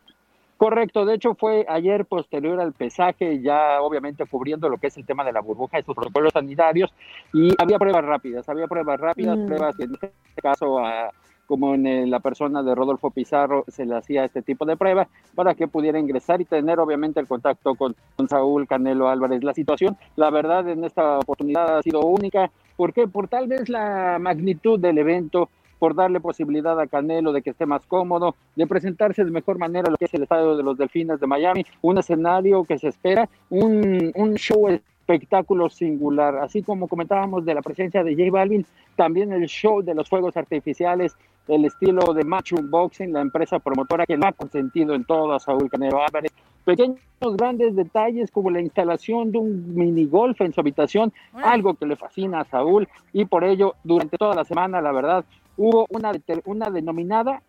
[0.56, 5.04] Correcto, de hecho fue ayer posterior al pesaje, ya obviamente cubriendo lo que es el
[5.04, 6.90] tema de la burbuja, estos protocolos sanitarios,
[7.34, 9.46] y había pruebas rápidas, había pruebas rápidas, Mm.
[9.46, 11.12] pruebas que en este caso, a-
[11.46, 15.08] como en eh, la persona de Rodolfo Pizarro, se le hacía este tipo de pruebas
[15.34, 19.42] para que pudiera ingresar y tener obviamente el contacto con, con Saúl Canelo Álvarez.
[19.42, 23.06] La situación, la verdad, en esta oportunidad ha sido única, ¿por qué?
[23.08, 27.66] Por tal vez la magnitud del evento, por darle posibilidad a Canelo de que esté
[27.66, 31.20] más cómodo, de presentarse de mejor manera lo que es el estadio de los Delfines
[31.20, 37.44] de Miami, un escenario que se espera, un, un show espectáculo singular, así como comentábamos
[37.44, 38.66] de la presencia de J Balvin,
[38.96, 41.16] también el show de los fuegos artificiales,
[41.48, 45.40] el estilo de Matchroom Boxing, la empresa promotora que lo ha consentido en todo a
[45.40, 46.32] Saúl Canelo Álvarez,
[46.64, 46.98] pequeños
[47.36, 51.96] grandes detalles como la instalación de un mini golf en su habitación, algo que le
[51.96, 55.24] fascina a Saúl y por ello durante toda la semana, la verdad,
[55.56, 56.12] hubo una,
[56.44, 57.42] una denominada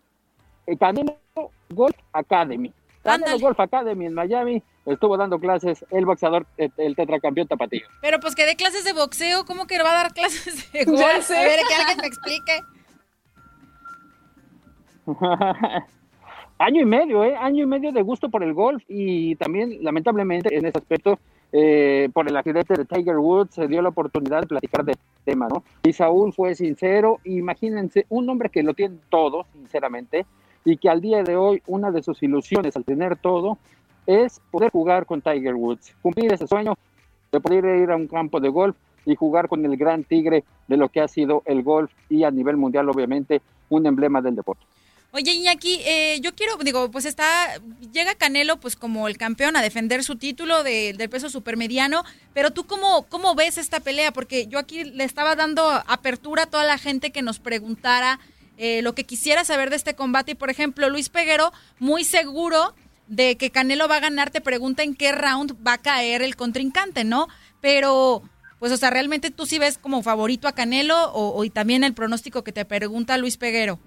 [0.66, 1.16] eh, Canelo
[1.70, 2.72] Golf Academy.
[3.02, 7.86] Canelo Golf Academy en Miami estuvo dando clases el boxeador, eh, el tetracampeón tapatío.
[8.00, 11.30] Pero pues que dé clases de boxeo, ¿cómo que va a dar clases de golf?
[11.30, 12.62] A ver, que alguien me explique.
[16.58, 17.36] año y medio, ¿eh?
[17.36, 21.18] Año y medio de gusto por el golf y también, lamentablemente, en ese aspecto,
[21.52, 25.48] eh, por el accidente de Tiger Woods, se dio la oportunidad de platicar del tema,
[25.48, 25.62] ¿no?
[25.82, 30.26] Y Saúl fue sincero, imagínense, un hombre que lo tiene todo, sinceramente,
[30.64, 33.56] y que al día de hoy una de sus ilusiones al tener todo
[34.06, 36.74] es poder jugar con Tiger Woods, cumplir ese sueño
[37.32, 40.76] de poder ir a un campo de golf y jugar con el gran tigre de
[40.76, 43.40] lo que ha sido el golf y a nivel mundial, obviamente,
[43.70, 44.64] un emblema del deporte.
[45.10, 47.58] Oye, Iñaki, eh, yo quiero, digo, pues está,
[47.92, 52.04] llega Canelo pues como el campeón a defender su título de- del peso supermediano,
[52.34, 56.46] pero tú cómo, cómo ves esta pelea, porque yo aquí le estaba dando apertura a
[56.50, 58.20] toda la gente que nos preguntara
[58.58, 62.74] eh, lo que quisiera saber de este combate y por ejemplo Luis Peguero, muy seguro
[63.06, 66.36] de que Canelo va a ganar, te pregunta en qué round va a caer el
[66.36, 67.28] contrincante, ¿no?
[67.62, 68.22] Pero,
[68.58, 71.82] pues, o sea, realmente tú sí ves como favorito a Canelo o, o- y también
[71.84, 73.78] el pronóstico que te pregunta Luis Peguero.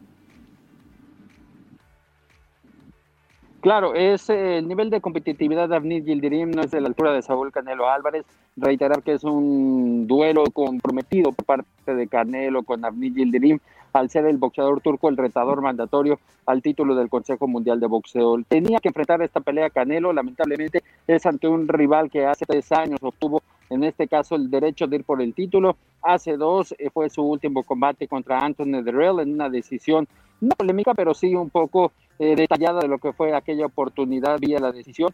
[3.61, 7.13] Claro, es eh, el nivel de competitividad de Avnit Yildirim no es de la altura
[7.13, 8.25] de Saúl Canelo Álvarez.
[8.57, 13.59] Reiterar que es un duelo comprometido por parte de Canelo con Avnit Yildirim
[13.93, 18.41] al ser el boxeador turco el retador mandatorio al título del Consejo Mundial de Boxeo.
[18.47, 22.99] Tenía que enfrentar esta pelea Canelo, lamentablemente es ante un rival que hace tres años
[23.03, 25.77] obtuvo en este caso el derecho de ir por el título.
[26.01, 30.07] Hace dos eh, fue su último combate contra Anthony Derrell en una decisión
[30.39, 31.91] no polémica, pero sí un poco
[32.21, 35.11] eh, detallada de lo que fue aquella oportunidad vía la decisión.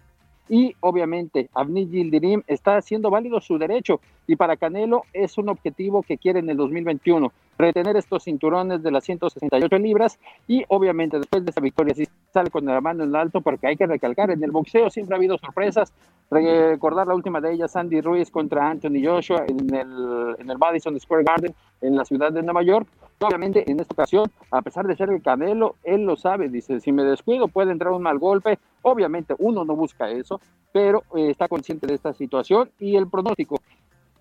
[0.49, 6.03] Y obviamente Avni Yildirim está haciendo válido su derecho y para Canelo es un objetivo
[6.03, 11.45] que quiere en el 2021 retener estos cinturones de las 168 libras y obviamente después
[11.45, 14.43] de esa victoria sí sale con la mano en alto porque hay que recalcar en
[14.43, 15.91] el boxeo siempre ha habido sorpresas
[16.29, 20.99] recordar la última de ellas Andy Ruiz contra Anthony Joshua en el, en el Madison
[20.99, 22.87] Square Garden en la ciudad de Nueva York
[23.19, 26.91] obviamente en esta ocasión a pesar de ser el Canelo él lo sabe dice si
[26.91, 30.39] me descuido puede entrar un mal golpe obviamente uno no busca eso
[30.71, 33.59] pero eh, está consciente de esta situación y el pronóstico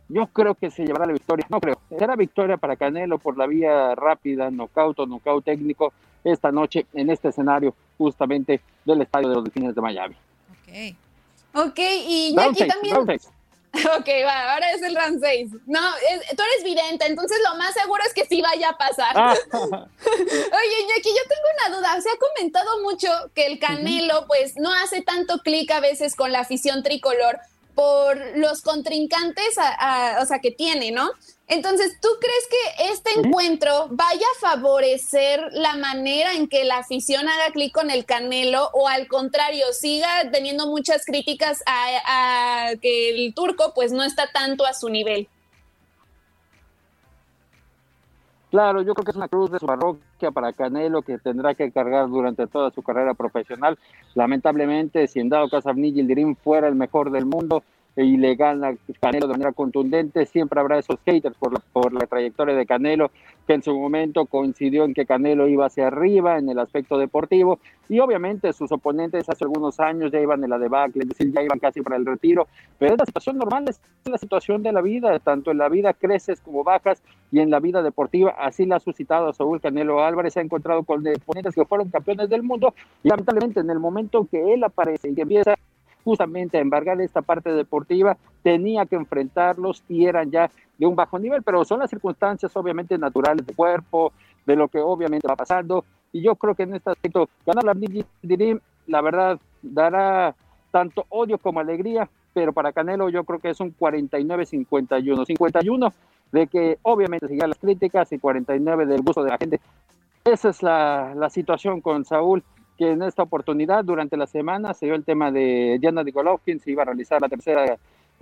[0.09, 1.81] yo creo que se llevará la victoria, no creo.
[1.89, 5.93] Será victoria para Canelo por la vía rápida, knockout o knockout técnico
[6.23, 10.15] esta noche en este escenario justamente del estadio de los Delfines de Miami.
[11.55, 13.21] Ok, y Round Jackie six, también.
[13.99, 15.51] Ok, va, ahora es el round 6.
[15.67, 19.13] No, es- tú eres vidente, entonces lo más seguro es que sí vaya a pasar.
[19.15, 19.35] Ah.
[19.53, 22.01] Oye, Jackie, yo tengo una duda.
[22.01, 26.33] Se ha comentado mucho que el Canelo, pues, no hace tanto clic a veces con
[26.33, 27.39] la afición tricolor
[27.75, 31.11] por los contrincantes, a- a- o sea, que tiene, ¿no?
[31.49, 37.29] Entonces, ¿tú crees que este encuentro vaya a favorecer la manera en que la afición
[37.29, 43.11] haga clic con el Canelo o al contrario, siga teniendo muchas críticas a, a que
[43.11, 45.29] el turco pues no está tanto a su nivel?
[48.51, 51.71] Claro, yo creo que es una cruz de su parroquia para Canelo que tendrá que
[51.71, 53.79] cargar durante toda su carrera profesional.
[54.15, 57.63] Lamentablemente, si en dado caso Avni Yildirim fuera el mejor del mundo
[57.97, 62.07] y le gana Canelo de manera contundente, siempre habrá esos haters por la, por la
[62.07, 63.11] trayectoria de Canelo,
[63.47, 67.59] que en su momento coincidió en que Canelo iba hacia arriba en el aspecto deportivo.
[67.89, 71.43] Y obviamente sus oponentes hace algunos años ya iban en la debacle, es decir, ya
[71.43, 74.83] iban casi para el retiro, pero es la situación normal, es la situación de la
[74.83, 78.77] vida, tanto en la vida creces como bajas y en la vida deportiva, así la
[78.77, 82.75] ha suscitado Saúl Canelo Álvarez, se ha encontrado con oponentes que fueron campeones del mundo
[83.03, 85.55] y lamentablemente en el momento que él aparece y que empieza
[86.07, 91.19] justamente a embargar esta parte deportiva, tenía que enfrentarlos y eran ya de un bajo
[91.19, 94.13] nivel, pero son las circunstancias obviamente naturales del cuerpo,
[94.47, 97.75] de lo que obviamente va pasando, y yo creo que en este aspecto, ganar la
[98.23, 100.37] Dirim, la verdad, dará
[100.71, 105.93] tanto odio como alegría, pero para Canelo yo creo que es un 49-51, 51
[106.31, 109.61] de que obviamente sigan las críticas y 49 del gusto de la gente.
[110.25, 112.45] Esa es la, la situación con Saúl,
[112.77, 116.61] que en esta oportunidad durante la semana se dio el tema de Yana de Golovkin,
[116.61, 117.77] se iba a realizar la tercera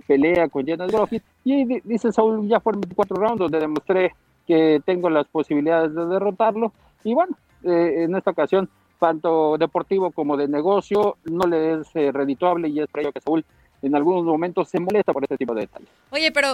[0.07, 4.13] pelea con Yana de Golovkin, y di- dice Saúl, ya fueron 24 rounds donde demostré
[4.47, 6.71] que tengo las posibilidades de derrotarlo,
[7.03, 12.11] y bueno, eh, en esta ocasión, tanto deportivo como de negocio, no le es eh,
[12.11, 13.43] redituable y es por ello que Saúl
[13.81, 15.89] en algunos momentos se molesta por este tipo de detalles.
[16.11, 16.47] Oye, pero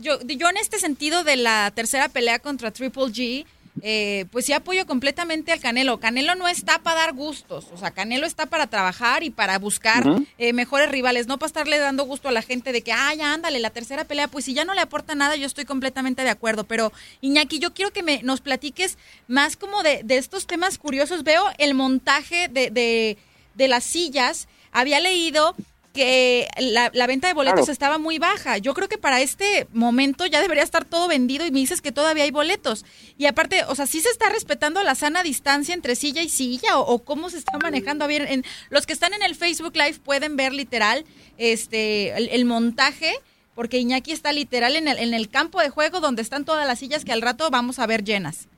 [0.00, 3.44] yo, yo en este sentido de la tercera pelea contra Triple G,
[3.82, 5.98] eh, pues sí apoyo completamente al Canelo.
[5.98, 10.04] Canelo no está para dar gustos, o sea, Canelo está para trabajar y para buscar
[10.38, 13.32] eh, mejores rivales, no para estarle dando gusto a la gente de que, ah, ya
[13.32, 16.30] ándale, la tercera pelea, pues si ya no le aporta nada, yo estoy completamente de
[16.30, 16.64] acuerdo.
[16.64, 18.98] Pero, Iñaki, yo quiero que me, nos platiques
[19.28, 21.24] más como de, de estos temas curiosos.
[21.24, 23.18] Veo el montaje de, de,
[23.54, 25.54] de las sillas, había leído
[25.94, 27.72] que la, la venta de boletos Claro.
[27.72, 28.58] estaba muy baja.
[28.58, 31.92] Yo creo que para este momento ya debería estar todo vendido y me dices que
[31.92, 32.84] todavía hay boletos.
[33.16, 36.78] Y aparte, o sea, ¿sí se está respetando la sana distancia entre silla y silla
[36.78, 38.04] o, o cómo se está manejando?
[38.04, 41.04] A ver, en, los que están en el Facebook Live pueden ver literal
[41.38, 43.14] este el, el montaje
[43.54, 46.80] porque Iñaki está literal en el, en el campo de juego donde están todas las
[46.80, 48.48] sillas que al rato vamos a ver llenas.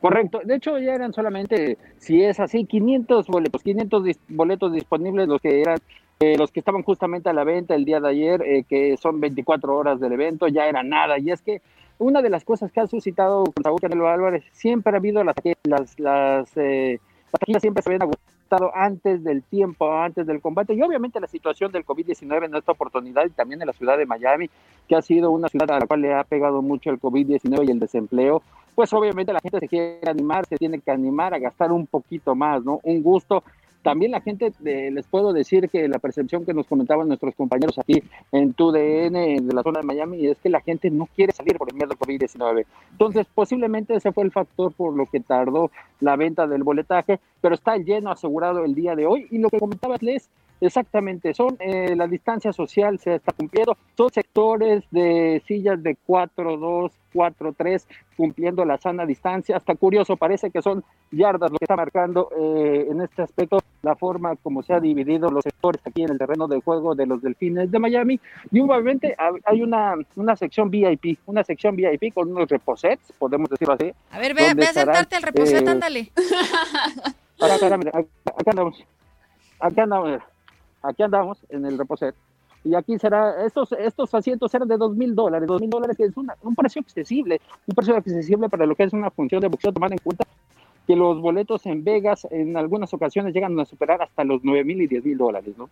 [0.00, 0.40] Correcto.
[0.44, 5.40] De hecho, ya eran solamente, si es así, 500 boletos, 500 dis- boletos disponibles, los
[5.40, 5.78] que eran,
[6.20, 9.20] eh, los que estaban justamente a la venta el día de ayer, eh, que son
[9.20, 11.18] 24 horas del evento, ya era nada.
[11.18, 11.62] Y es que
[11.98, 15.34] una de las cosas que ha suscitado con Saúl Canelo Álvarez, siempre ha habido las,
[15.64, 17.00] las, las, eh,
[17.50, 20.74] las siempre se habían agotado antes del tiempo, antes del combate.
[20.74, 24.06] Y obviamente la situación del COVID-19 en esta oportunidad y también en la ciudad de
[24.06, 24.48] Miami,
[24.88, 27.70] que ha sido una ciudad a la cual le ha pegado mucho el COVID-19 y
[27.72, 28.42] el desempleo,
[28.78, 32.36] pues obviamente la gente se quiere animar, se tiene que animar a gastar un poquito
[32.36, 32.78] más, ¿no?
[32.84, 33.42] Un gusto.
[33.82, 37.76] También la gente, eh, les puedo decir que la percepción que nos comentaban nuestros compañeros
[37.80, 41.58] aquí en TUDN de la zona de Miami es que la gente no quiere salir
[41.58, 42.66] por el miedo al COVID-19.
[42.92, 47.56] Entonces, posiblemente ese fue el factor por lo que tardó la venta del boletaje, pero
[47.56, 49.26] está lleno asegurado el día de hoy.
[49.32, 50.30] Y lo que comentabas, Les,
[50.60, 56.56] Exactamente, son eh, la distancia social se está cumpliendo, son sectores de sillas de 4,
[56.56, 57.86] 2, 4, 3,
[58.16, 59.56] cumpliendo la sana distancia.
[59.56, 60.82] Hasta curioso, parece que son
[61.12, 65.30] yardas lo que está marcando eh, en este aspecto la forma como se ha dividido
[65.30, 68.18] los sectores aquí en el terreno de juego de los delfines de Miami.
[68.50, 73.48] Y obviamente ha- hay una, una sección VIP, una sección VIP con unos reposets, podemos
[73.48, 73.92] decirlo así.
[74.10, 76.12] A ver, ve, ve a sentarte al reposet, eh, ándale.
[77.40, 78.04] Acá, acá-
[78.36, 78.84] acá andamos.
[79.60, 80.20] Acá andamos.
[80.82, 82.14] Aquí andamos en el reposet.
[82.64, 85.46] Y aquí será, estos, estos asientos serán de dos mil dólares.
[85.46, 87.40] Dos mil dólares que es una- un precio accesible.
[87.66, 90.24] Un precio accesible para lo que es una función de boxeo, tomando en cuenta
[90.86, 94.80] que los boletos en Vegas en algunas ocasiones llegan a superar hasta los nueve mil
[94.82, 95.68] y diez mil dólares, ¿no?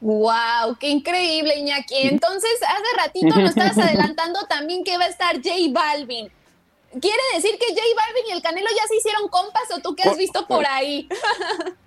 [0.00, 2.08] Wow, qué increíble, Iñaki.
[2.08, 6.28] Entonces, hace ratito nos estabas adelantando también que va a estar J Balvin.
[7.00, 10.08] ¿Quiere decir que J Balvin y el Canelo ya se hicieron compas o tú qué
[10.08, 11.08] has visto por ahí?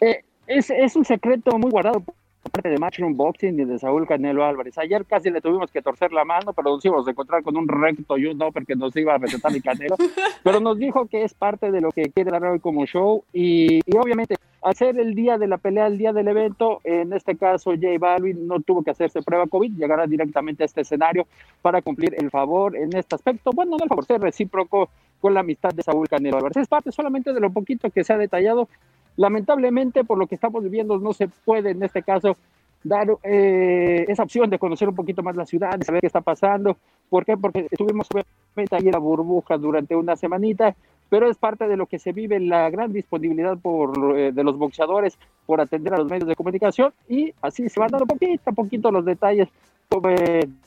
[0.00, 2.14] Eh, es, es un secreto muy guardado por
[2.52, 4.78] parte de Matchroom Boxing y de Saúl Canelo Álvarez.
[4.78, 7.66] Ayer casi le tuvimos que torcer la mano, pero nos íbamos a encontrar con un
[7.66, 9.96] recto y un no porque nos iba a recetar el Canelo.
[10.44, 13.80] Pero nos dijo que es parte de lo que quiere dar hoy como show y,
[13.84, 17.70] y obviamente hacer el día de la pelea, el día del evento, en este caso
[17.70, 21.26] J Balvin no tuvo que hacerse prueba COVID, llegará directamente a este escenario
[21.62, 23.50] para cumplir el favor en este aspecto.
[23.52, 24.88] Bueno, no el favor, ser recíproco
[25.20, 26.56] con la amistad de Saúl Canelo Álvarez.
[26.56, 28.68] Es parte solamente de lo poquito que se ha detallado
[29.16, 32.36] Lamentablemente, por lo que estamos viviendo, no se puede en este caso
[32.84, 36.20] dar eh, esa opción de conocer un poquito más la ciudad, de saber qué está
[36.20, 36.76] pasando.
[37.08, 37.36] ¿Por qué?
[37.36, 38.08] Porque estuvimos
[38.56, 40.74] ahí en la burbuja durante una semanita,
[41.08, 44.56] pero es parte de lo que se vive, la gran disponibilidad por, eh, de los
[44.56, 48.52] boxeadores por atender a los medios de comunicación y así se van dando poquito a
[48.52, 49.48] poquito los detalles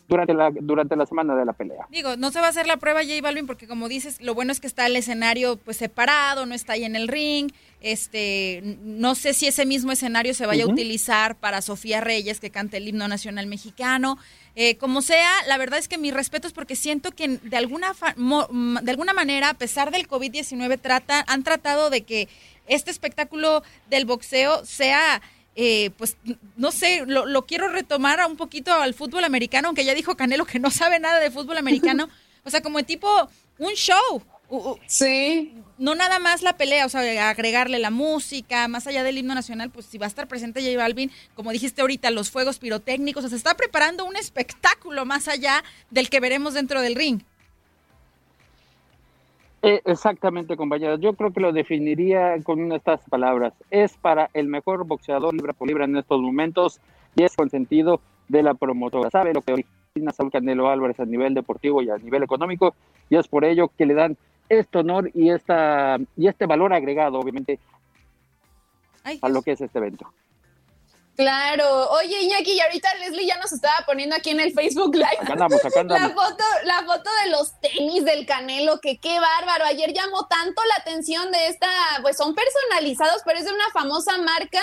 [0.08, 1.88] durante, la, durante la semana de la pelea.
[1.90, 4.52] Digo, no se va a hacer la prueba J Balvin porque como dices, lo bueno
[4.52, 7.52] es que está el escenario pues separado, no está ahí en el ring.
[7.82, 12.50] Este, no sé si ese mismo escenario se vaya a utilizar para Sofía Reyes que
[12.52, 14.18] cante el himno nacional mexicano.
[14.56, 17.94] Eh, como sea, la verdad es que mi respeto es porque siento que de alguna
[17.94, 22.28] fa- mo- m- de alguna manera, a pesar del COVID-19, trata, han tratado de que
[22.68, 25.22] este espectáculo del boxeo sea
[25.56, 26.16] eh, pues
[26.56, 30.16] no sé, lo, lo quiero retomar a un poquito al fútbol americano, aunque ya dijo
[30.16, 32.08] Canelo que no sabe nada de fútbol americano.
[32.46, 33.10] o sea, como tipo
[33.58, 34.24] un show.
[34.88, 35.54] Sí.
[35.78, 39.70] No nada más la pelea, o sea, agregarle la música, más allá del himno nacional,
[39.70, 43.30] pues si va a estar presente J Balvin, como dijiste ahorita, los fuegos pirotécnicos, o
[43.30, 47.22] sea, se está preparando un espectáculo más allá del que veremos dentro del ring.
[49.62, 51.00] Eh, exactamente, compañeros.
[51.02, 53.54] Yo creo que lo definiría con una de estas palabras.
[53.70, 56.80] Es para el mejor boxeador libra por libra en estos momentos
[57.16, 59.10] y es con sentido de la promotora.
[59.10, 62.74] Sabe lo que origina Saúl Canelo Álvarez a nivel deportivo y a nivel económico
[63.10, 64.18] y es por ello que le dan
[64.50, 67.60] este honor y, esta, y este valor agregado, obviamente,
[69.22, 70.12] a lo que es este evento.
[71.20, 71.90] Claro.
[71.90, 75.18] Oye, Iñaki, y ahorita Leslie ya nos estaba poniendo aquí en el Facebook Live.
[75.20, 76.14] Acá andamos, acá La andamos.
[76.14, 79.66] foto, la foto de los tenis del Canelo, que qué bárbaro.
[79.66, 81.68] Ayer llamó tanto la atención de esta,
[82.02, 84.62] pues son personalizados, pero es de una famosa marca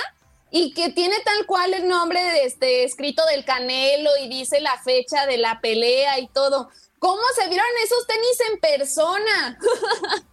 [0.51, 4.79] y que tiene tal cual el nombre de este escrito del Canelo y dice la
[4.79, 6.71] fecha de la pelea y todo.
[7.07, 9.59] ¿Cómo se vieron esos tenis en persona?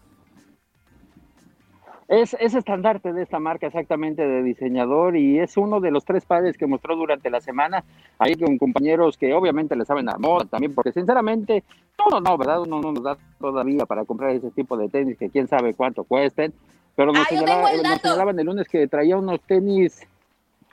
[2.10, 6.26] Es, es estandarte de esta marca exactamente de diseñador y es uno de los tres
[6.26, 7.84] pares que mostró durante la semana
[8.20, 11.64] ahí con compañeros que obviamente le saben a moda también, porque sinceramente,
[11.96, 12.60] todo no, ¿verdad?
[12.62, 16.04] Uno no nos da todavía para comprar ese tipo de tenis que quién sabe cuánto
[16.04, 16.54] cuesten,
[16.96, 20.02] pero nos, Ah, señalaba- el nos señalaban el lunes que traía unos tenis...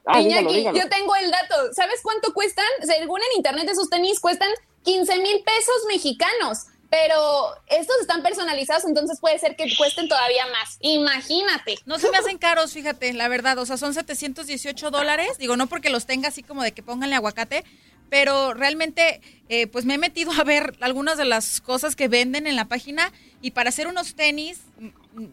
[0.05, 0.78] Ah, dígalo, Iñaki, dígalo.
[0.78, 1.72] yo tengo el dato.
[1.72, 2.66] ¿Sabes cuánto cuestan?
[2.82, 4.48] Según en internet, esos tenis cuestan
[4.85, 6.66] 15 mil pesos mexicanos.
[6.91, 10.76] Pero estos están personalizados, entonces puede ser que cuesten todavía más.
[10.81, 11.78] Imagínate.
[11.87, 13.59] No se me hacen caros, fíjate, la verdad.
[13.59, 15.39] O sea, son 718 dólares.
[15.39, 17.64] Digo, no porque los tenga así como de que pónganle aguacate,
[18.09, 22.49] pero realmente, eh, pues me he metido a ver algunas de las cosas que venden
[22.49, 24.62] en la página y para hacer unos tenis,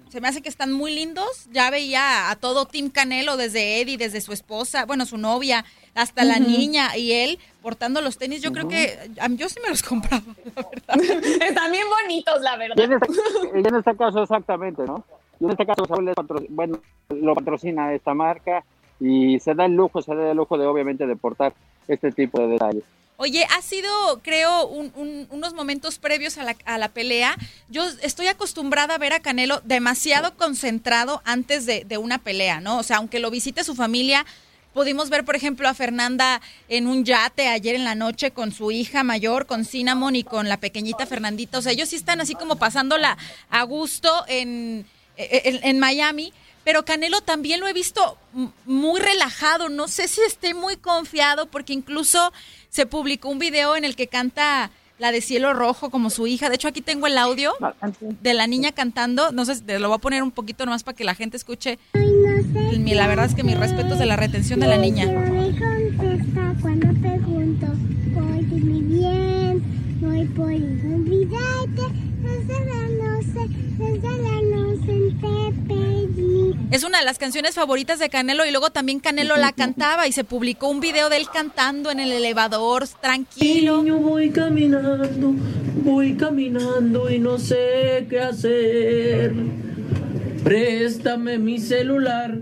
[0.09, 1.47] se me hace que están muy lindos.
[1.51, 5.65] Ya veía a todo Team Canelo, desde Eddie, desde su esposa, bueno, su novia,
[5.95, 8.41] hasta la niña y él portando los tenis.
[8.41, 10.23] Yo creo que a- yo sí me los compraba.
[11.41, 13.07] Están bien bonitos, la Y en, verdad.
[13.09, 15.03] este, y en este caso exactamente, ¿no?
[15.39, 16.11] Y en este caso Saúl
[16.49, 18.63] bueno, lo patrocina esta marca
[18.99, 21.53] y se da el lujo, se da el lujo de obviamente de portar
[21.87, 22.83] este tipo de detalles.
[23.19, 23.89] Oye, ha sido,
[24.21, 27.35] creo, un- un- unos momentos previos a la, a la pelea.
[27.67, 32.77] Yo estoy acostumbrada a ver a Canelo demasiado concentrado antes de, de una pelea, ¿no?
[32.77, 34.23] O sea, aunque lo visite su familia,
[34.75, 38.69] pudimos ver, por ejemplo, a Fernanda en un yate ayer en la noche con su
[38.69, 41.57] hija mayor, con Cinnamon y con la pequeñita Fernandita.
[41.57, 43.17] O sea, ellos sí están así como pasándola
[43.49, 44.85] a gusto en,
[45.17, 46.31] en Miami.
[46.67, 48.17] Pero Canelo también lo he visto
[48.65, 52.33] muy relajado, no sé si esté muy confiado porque incluso
[52.67, 56.49] se publicó un video en el que canta la de Cielo Rojo como su hija.
[56.49, 57.53] De hecho, aquí tengo el audio
[58.01, 60.97] de la niña cantando, no sé, te lo voy a poner un poquito nomás para
[60.97, 61.79] que la gente escuche.
[61.93, 65.05] La verdad es que mis respetos de la retención de la niña.
[69.99, 71.81] Voy no por olvidarte,
[72.21, 76.55] desde la noche, desde la noche te pedí.
[76.71, 80.11] Es una de las canciones favoritas de Canelo y luego también Canelo la cantaba y
[80.11, 83.77] se publicó un video de él cantando en el elevador, tranquilo.
[83.81, 85.33] Niño, voy caminando,
[85.83, 89.33] voy caminando y no sé qué hacer.
[90.43, 92.39] Préstame mi celular.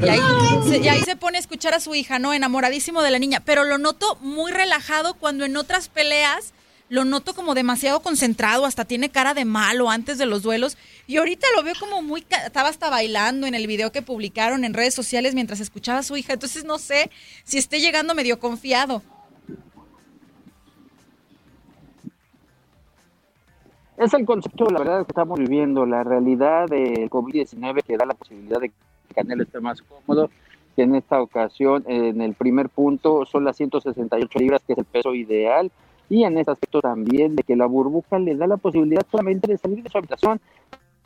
[0.00, 0.20] Y ahí,
[0.68, 2.32] se, y ahí se pone a escuchar a su hija, ¿no?
[2.32, 3.42] Enamoradísimo de la niña.
[3.44, 6.52] Pero lo noto muy relajado cuando en otras peleas
[6.88, 10.78] lo noto como demasiado concentrado, hasta tiene cara de malo antes de los duelos.
[11.06, 12.24] Y ahorita lo veo como muy...
[12.46, 16.16] Estaba hasta bailando en el video que publicaron en redes sociales mientras escuchaba a su
[16.16, 16.32] hija.
[16.32, 17.10] Entonces no sé
[17.44, 19.02] si esté llegando medio confiado.
[23.98, 28.14] Es el concepto, la verdad, que estamos viviendo, la realidad del COVID-19 que da la
[28.14, 30.30] posibilidad de que Canelo esté más cómodo,
[30.76, 34.84] que en esta ocasión, en el primer punto, son las 168 libras, que es el
[34.84, 35.72] peso ideal,
[36.08, 39.58] y en este aspecto también de que la burbuja le da la posibilidad solamente de
[39.58, 40.40] salir de su habitación,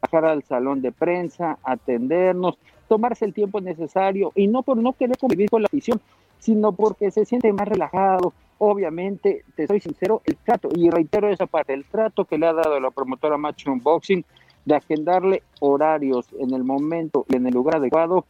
[0.00, 5.16] bajar al salón de prensa, atendernos, tomarse el tiempo necesario, y no por no querer
[5.16, 6.00] convivir con la afición,
[6.38, 8.32] sino porque se siente más relajado.
[8.58, 12.52] Obviamente, te soy sincero, el trato, y reitero esa parte, el trato que le ha
[12.52, 14.24] dado la promotora Matchroom Boxing
[14.64, 18.24] de agendarle horarios en el momento y en el lugar adecuado,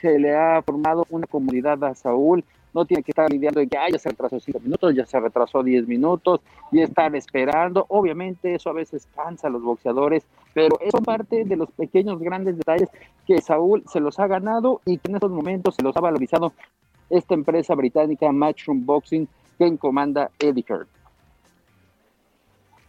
[0.00, 3.78] se le ha formado una comunidad a Saúl, no tiene que estar lidiando de que
[3.78, 7.86] "Ay, ya se retrasó cinco minutos, ya se retrasó 10 minutos, y estar esperando.
[7.88, 10.24] Obviamente eso a veces cansa a los boxeadores,
[10.54, 12.88] pero eso parte de los pequeños, grandes detalles
[13.26, 16.52] que Saúl se los ha ganado y que en estos momentos se los ha valorizado
[17.10, 19.26] esta empresa británica Matchroom Boxing
[19.58, 20.86] que comanda Eddie Hearn.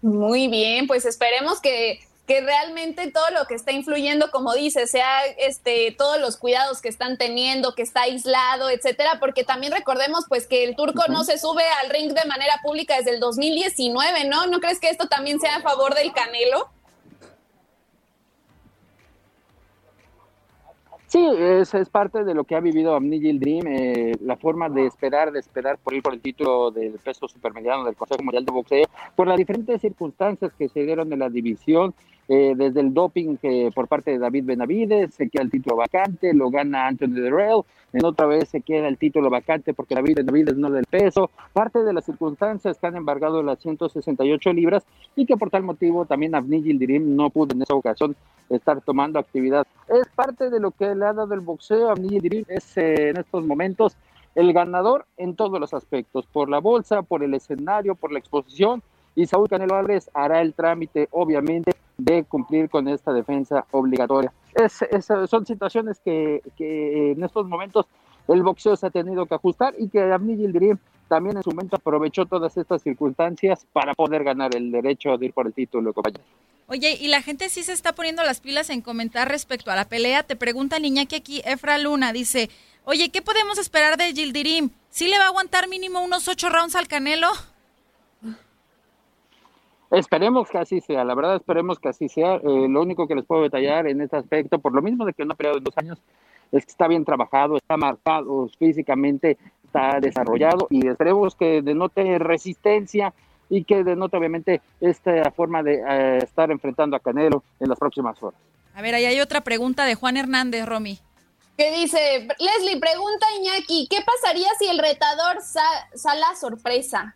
[0.02, 5.26] Muy bien, pues esperemos que, que realmente todo lo que está influyendo, como dices, sea
[5.40, 10.46] este, todos los cuidados que están teniendo, que está aislado, etcétera, porque también recordemos pues
[10.46, 14.46] que el turco no se sube al ring de manera pública desde el 2019, ¿no?
[14.46, 16.70] ¿No crees que esto también sea a favor del Canelo?
[21.08, 24.86] Sí, es, es parte de lo que ha vivido Amni Dream, eh, la forma de
[24.86, 28.52] esperar, de esperar por ir por el título del peso supermediano del Consejo Mundial de
[28.52, 31.96] Boxeo, por las diferentes circunstancias que se dieron en la división,
[32.32, 36.32] eh, desde el doping que por parte de David Benavides, se queda el título vacante,
[36.36, 40.56] lo gana Anthony Derrell, en otra vez se queda el título vacante porque David Benavides
[40.56, 45.38] no del peso, parte de las circunstancias que han embargado las 168 libras y que
[45.38, 48.16] por tal motivo también Avni Dream no pudo en esa ocasión
[48.48, 49.66] estar tomando actividad.
[49.88, 53.10] Es parte de lo que le ha dado el boxeo a Avni Dream, es eh,
[53.10, 53.98] en estos momentos
[54.36, 58.84] el ganador en todos los aspectos, por la bolsa, por el escenario, por la exposición,
[59.16, 64.32] y Saúl Canelo Álvarez hará el trámite, obviamente, de cumplir con esta defensa obligatoria.
[64.56, 64.84] Es,
[65.30, 67.86] son situaciones que, que en estos momentos
[68.28, 71.76] el boxeo se ha tenido que ajustar y que Avni Dream también en su momento
[71.76, 75.94] aprovechó todas estas circunstancias para poder ganar el derecho de ir por el título.
[76.68, 79.90] Oye, y la gente sí se está poniendo las pilas en comentar respecto a la
[79.90, 80.24] pelea.
[80.24, 82.50] Te pregunta Niñaki aquí, Efra Luna, dice,
[82.86, 84.70] oye, ¿qué podemos esperar de Gildirim?
[84.92, 87.30] ¿Sí le va a aguantar mínimo unos ocho rounds al Canelo?
[89.92, 92.36] Esperemos que así sea, la verdad esperemos que así sea.
[92.36, 95.26] Eh, lo único que les puedo detallar en este aspecto, por lo mismo de que
[95.26, 95.98] no ha peleado en dos años,
[96.52, 103.14] es que está bien trabajado, está marcado físicamente, está desarrollado y esperemos que denote resistencia
[103.50, 108.22] y que denote obviamente esta forma de eh, estar enfrentando a Canelo en las próximas
[108.22, 108.40] horas.
[108.76, 111.00] A ver, ahí hay otra pregunta de Juan Hernández, Romy.
[111.58, 117.16] Que dice, Leslie, pregunta Iñaki, ¿qué pasaría si el retador sa- sale a sorpresa?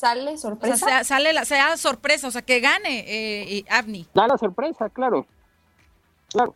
[0.00, 0.76] ¿Sale O sea, sorpresa?
[0.86, 4.06] sea, sale la, sea sorpresa, o sea, que gane eh, Avni.
[4.14, 5.26] Da la sorpresa, claro.
[6.32, 6.54] Claro.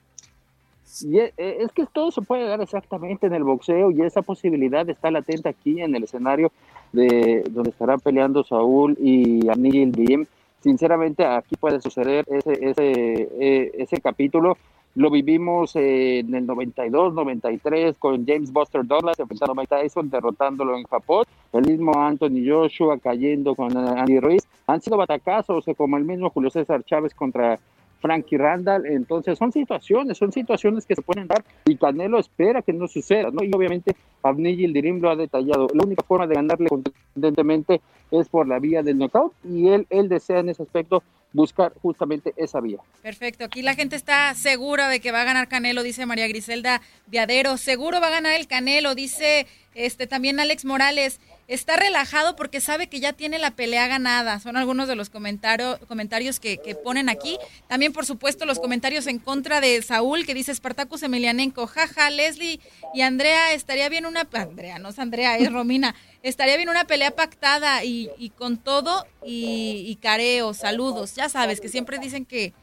[1.03, 4.23] Y e- e- es que todo se puede dar exactamente en el boxeo y esa
[4.23, 6.53] posibilidad está latente aquí en el escenario
[6.95, 10.25] de donde estarán peleando Saúl y Anil Bim.
[10.63, 14.57] Sinceramente, aquí puede suceder ese, ese, eh, ese capítulo.
[14.97, 20.77] Lo vivimos en el 92, 93 con James Buster Douglas enfrentando a Mike Tyson, derrotándolo
[20.77, 21.25] en Japón.
[21.53, 24.47] El mismo Anthony Joshua cayendo con eh, Andy Ruiz.
[24.69, 27.59] Han sido batacazos, eh, como el mismo Julio César Chávez contra
[28.01, 28.87] Frankie Randall.
[28.87, 33.31] Entonces, son situaciones, son situaciones que se pueden dar y Canelo espera que no suceda,
[33.33, 33.43] ¿no?
[33.43, 35.67] Y obviamente, Avni Yildirim lo ha detallado.
[35.75, 37.81] La única forma de ganarle contundentemente
[38.13, 41.03] es por la vía del knockout y él, él desea en ese aspecto
[41.35, 42.79] buscar justamente esa vía.
[43.03, 46.81] Perfecto, aquí la gente está segura de que va a ganar Canelo, dice María Griselda
[47.09, 51.21] Viadero, seguro va a ganar el Canelo, dice este también Alex Morales.
[51.47, 54.41] Está relajado porque sabe que ya tiene la pelea ganada.
[54.41, 57.39] Son algunos de los comentarios, comentarios que, ponen aquí.
[57.69, 61.67] También, por supuesto, los comentarios en contra de Saúl, que dice Spartacus Emelianenko.
[61.67, 62.61] Jaja, Leslie
[62.95, 64.27] y Andrea, estaría bien una...
[64.33, 65.95] Andrea, no es Andrea, es Romina.
[66.23, 70.55] Estaría bien una pelea pactada y, con todo y, y careo.
[70.55, 71.15] Saludos.
[71.15, 72.55] Ya sabes que siempre dicen que,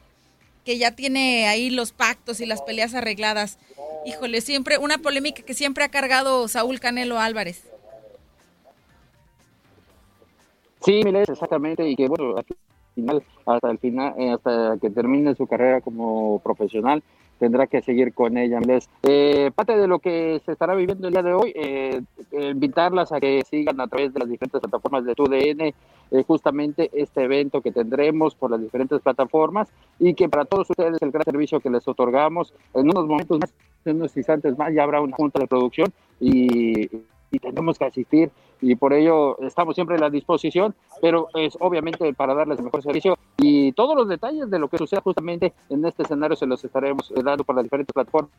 [0.65, 3.59] que ya tiene ahí los pactos y las peleas arregladas.
[4.07, 7.70] Híjole, siempre una polémica que siempre ha cargado Saúl Canelo Álvarez.
[10.81, 12.45] Sí, Miles, exactamente, y que bueno, al
[13.45, 17.03] hasta el final, eh, hasta que termine su carrera como profesional,
[17.39, 18.59] tendrá que seguir con ella.
[18.59, 18.89] Miles.
[19.03, 22.01] Eh, parte de lo que se estará viviendo el día de hoy, eh,
[22.31, 25.73] invitarlas a que sigan a través de las diferentes plataformas de TUDN,
[26.27, 31.11] justamente este evento que tendremos por las diferentes plataformas y que para todos ustedes el
[31.11, 33.53] gran servicio que les otorgamos en unos momentos más,
[33.85, 35.87] en unos instantes más, ya habrá una junta de producción
[36.19, 36.89] y
[37.31, 38.29] y tenemos que asistir
[38.61, 43.17] y por ello estamos siempre a la disposición, pero es obviamente para darles mejor servicio
[43.37, 47.11] y todos los detalles de lo que suceda justamente en este escenario se los estaremos
[47.23, 48.31] dando por las diferentes plataformas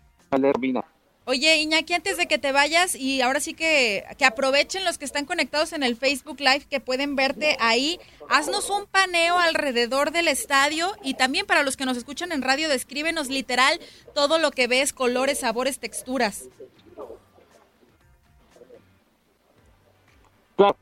[1.25, 5.05] Oye, Iñaki, antes de que te vayas, y ahora sí que, que aprovechen los que
[5.05, 10.27] están conectados en el Facebook Live, que pueden verte ahí, haznos un paneo alrededor del
[10.27, 13.79] estadio y también para los que nos escuchan en radio, descríbenos literal
[14.15, 16.49] todo lo que ves, colores, sabores, texturas.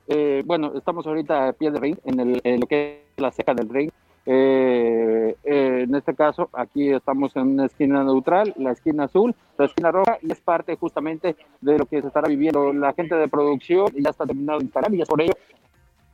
[0.09, 3.55] Eh, bueno, estamos ahorita a pie de ring, en, el, lo que es la ceja
[3.55, 3.91] del ring.
[4.27, 9.65] Eh, eh, en este caso, aquí estamos en una esquina neutral, la esquina azul, la
[9.65, 13.29] esquina roja, y es parte justamente de lo que se estará viviendo la gente de
[13.29, 15.33] producción, y ya está terminado de instalar, y es por ello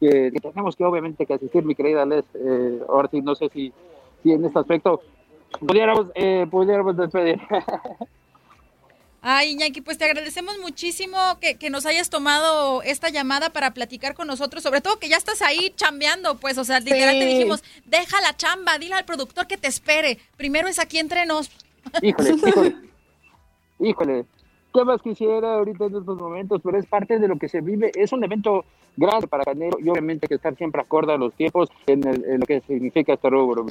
[0.00, 2.24] que, tenemos que obviamente que asistir, mi querida Les,
[2.88, 3.72] ahora sí, no sé si,
[4.22, 5.00] si en este aspecto
[5.66, 6.10] pudiéramos,
[6.50, 7.40] pudiéramos despedir.
[9.28, 14.28] Ay, Iñaki, pues te agradecemos muchísimo que, nos hayas tomado esta llamada para platicar con
[14.28, 18.20] nosotros, sobre todo que ya estás ahí chambeando, pues, o sea, literal te dijimos, deja
[18.20, 21.50] la chamba, dile al productor que te espere, primero es aquí entre nos.
[22.02, 22.76] Híjole, híjole,
[23.80, 24.24] híjole,
[24.72, 26.60] ¿qué más quisiera ahorita en estos momentos?
[26.62, 28.64] Pero es parte de lo que se vive, es un evento
[28.96, 32.00] grande para Canelo y obviamente que estar siempre acorde a los tiempos en,
[32.38, 33.66] lo que significa este rubro.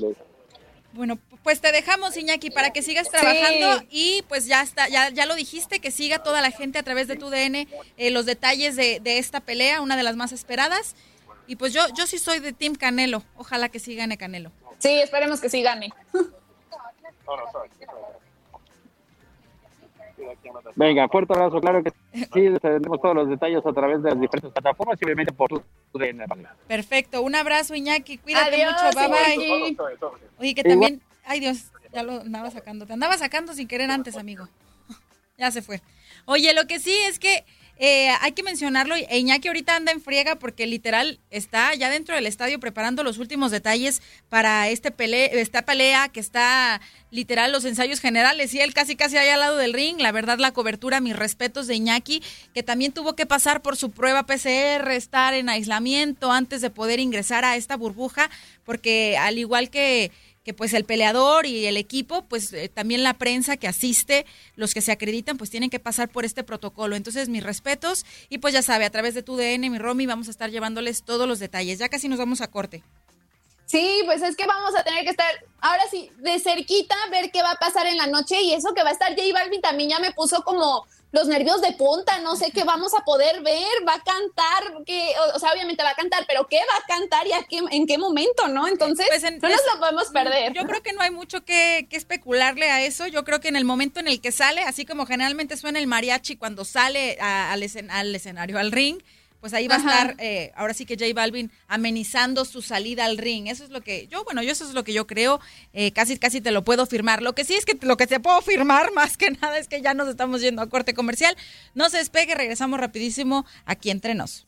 [0.96, 5.26] Bueno, pues te dejamos, Iñaki, para que sigas trabajando y pues ya está, ya, ya
[5.26, 7.68] lo dijiste, que siga toda la gente a través de tu DN
[7.98, 10.96] eh, los detalles de, de, esta pelea, una de las más esperadas.
[11.48, 14.54] Y pues yo, yo sí soy de Team Canelo, ojalá que sí gane Canelo.
[14.80, 15.94] Sí, esperemos que sí gane.
[20.76, 24.52] Venga, fuerte abrazo, claro que sí, tenemos todos los detalles a través de las diferentes
[24.52, 25.64] plataformas y obviamente por tu
[26.68, 29.78] Perfecto, un abrazo Iñaki, cuídate mucho, bye bye.
[30.40, 34.18] Oye, que también, ay Dios, ya lo andaba sacando, te andaba sacando sin querer antes,
[34.18, 34.48] amigo.
[35.38, 35.82] ya se fue.
[36.26, 37.46] Oye, lo que sí es que
[37.78, 42.16] eh, hay que mencionarlo, e Iñaki ahorita anda en friega porque literal está ya dentro
[42.16, 46.80] del estadio preparando los últimos detalles para este pele esta pelea que está
[47.12, 50.00] literal los ensayos generales y él casi casi ahí al lado del ring.
[50.00, 52.22] La verdad, la cobertura, mis respetos de Iñaki,
[52.54, 57.00] que también tuvo que pasar por su prueba PCR, estar en aislamiento antes de poder
[57.00, 58.30] ingresar a esta burbuja,
[58.64, 60.12] porque al igual que
[60.46, 64.76] que pues el peleador y el equipo, pues eh, también la prensa que asiste, los
[64.76, 66.96] que se acreditan, pues tienen que pasar por este protocolo.
[66.96, 70.28] Entonces, mis respetos y pues ya sabe, a través de tu DN, mi Romy, vamos
[70.28, 71.80] a estar llevándoles todos los detalles.
[71.80, 72.84] Ya casi nos vamos a corte.
[73.66, 75.28] Sí, pues es que vamos a tener que estar,
[75.60, 78.84] ahora sí, de cerquita, ver qué va a pasar en la noche y eso que
[78.84, 80.86] va a estar J Balvin también ya me puso como
[81.16, 85.14] los nervios de punta, no sé qué vamos a poder ver, va a cantar, que,
[85.34, 87.88] o, sea, obviamente va a cantar, pero qué va a cantar y a qué, en
[87.88, 88.68] qué momento, ¿no?
[88.68, 90.52] Entonces, pues no nos lo podemos perder.
[90.52, 93.64] Yo creo que no hay mucho que, especularle a eso, yo creo que en el
[93.64, 98.16] momento en el que sale, así como generalmente suena el mariachi cuando sale al, al
[98.16, 99.02] escenario, al ring,
[99.46, 103.20] pues ahí va a estar, eh, ahora sí que J Balvin amenizando su salida al
[103.20, 103.46] ring.
[103.46, 105.40] Eso es lo que yo, bueno, yo eso es lo que yo creo,
[105.72, 107.22] eh, casi, casi te lo puedo firmar.
[107.22, 109.84] Lo que sí es que lo que te puedo firmar más que nada es que
[109.84, 111.38] ya nos estamos yendo a corte comercial.
[111.76, 114.48] No se despegue, regresamos rapidísimo aquí entre nos.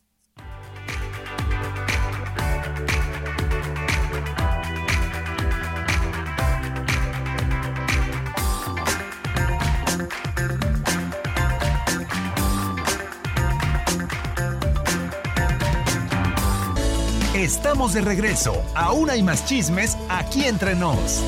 [17.38, 18.65] Estamos de regreso.
[18.73, 21.23] Aún hay más chismes aquí entre nos.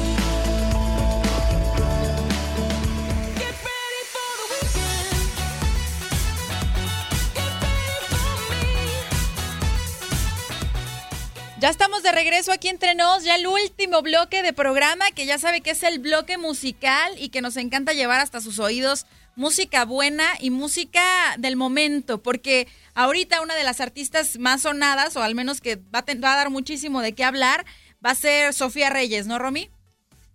[11.60, 15.38] Ya estamos de regreso aquí entre nos, ya el último bloque de programa, que ya
[15.38, 19.06] sabe que es el bloque musical y que nos encanta llevar hasta sus oídos
[19.36, 21.02] música buena y música
[21.38, 22.68] del momento, porque
[23.00, 26.38] ahorita una de las artistas más sonadas, o al menos que va a, va a
[26.38, 27.66] dar muchísimo de qué hablar,
[28.06, 29.70] va a ser Sofía Reyes, ¿no, Romy?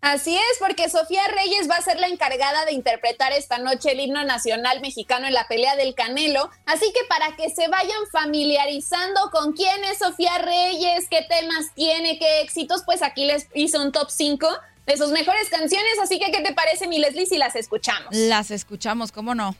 [0.00, 4.00] Así es, porque Sofía Reyes va a ser la encargada de interpretar esta noche el
[4.00, 6.50] himno nacional mexicano en la pelea del Canelo.
[6.66, 12.18] Así que para que se vayan familiarizando con quién es Sofía Reyes, qué temas tiene,
[12.18, 14.48] qué éxitos, pues aquí les hice un top 5
[14.86, 15.98] de sus mejores canciones.
[16.02, 18.08] Así que, ¿qué te parece, mi Leslie, si las escuchamos?
[18.10, 19.54] Las escuchamos, ¿cómo no?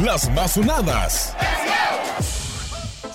[0.00, 1.34] Las más sonadas.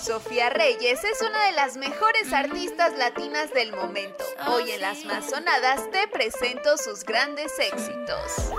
[0.04, 4.24] Sofía Reyes es una de las mejores artistas latinas del momento.
[4.48, 8.50] Hoy en las más sonadas te presento sus grandes éxitos.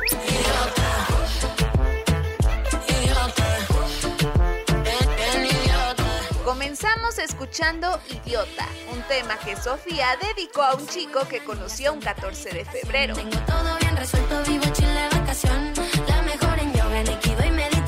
[6.45, 12.52] Comenzamos escuchando Idiota, un tema que Sofía dedicó a un chico que conoció un 14
[12.52, 13.16] de febrero.
[13.16, 15.73] Tengo todo bien resuelto, vivo chile vacación.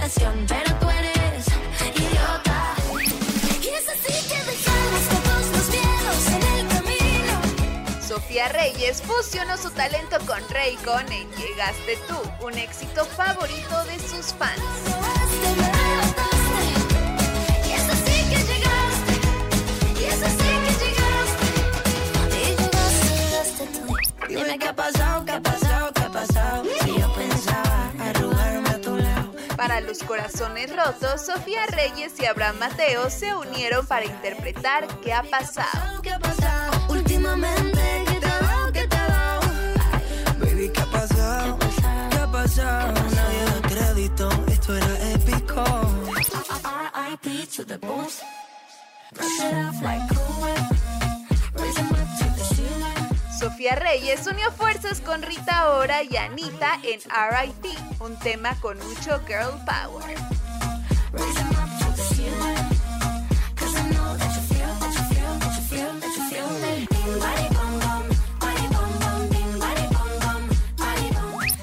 [0.06, 1.48] Pero tú eres
[1.96, 2.76] idiota.
[3.60, 7.34] Y es así que dejamos todos los miedos en el camino.
[8.08, 14.32] Sofía Reyes fusionó su talento con Raycon en Llegaste tú, un éxito favorito de sus
[14.36, 14.62] fans.
[17.68, 19.14] Y es así que llegaste.
[20.00, 21.48] Y es así que llegaste.
[22.30, 23.82] Y llegaste, llegaste tú.
[24.28, 25.65] Dime qué ha pasado, qué ha pasado, qué ha pasado.
[29.68, 35.24] Para los corazones rotos, Sofía Reyes y Abraham Mateo se unieron para interpretar ¿Qué ha
[35.24, 36.04] pasado?
[36.04, 36.86] ¿Qué ha pasado?
[36.90, 38.72] Últimamente, ¿qué te ha dado?
[38.72, 39.42] ¿Qué te ha dado?
[40.38, 41.58] Baby, ¿qué ha pasado?
[42.12, 42.94] ¿Qué ha pasado?
[42.94, 45.64] Nadie da crédito, esto era épico.
[45.64, 47.48] R.I.P.
[47.56, 48.22] to the boost.
[49.16, 50.85] Brush it off like Cool
[53.38, 59.22] Sofía Reyes unió fuerzas con Rita Ora y Anita en R.I.P., un tema con mucho
[59.28, 60.16] girl power.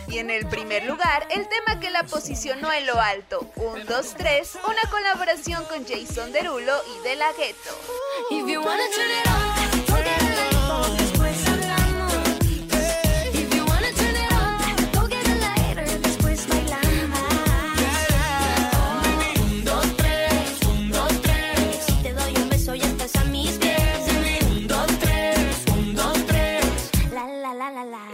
[0.09, 4.15] Y en el primer lugar, el tema que la posicionó en lo alto, 1, 2,
[4.19, 7.71] 3, una colaboración con Jason Derulo y De La Ghetto.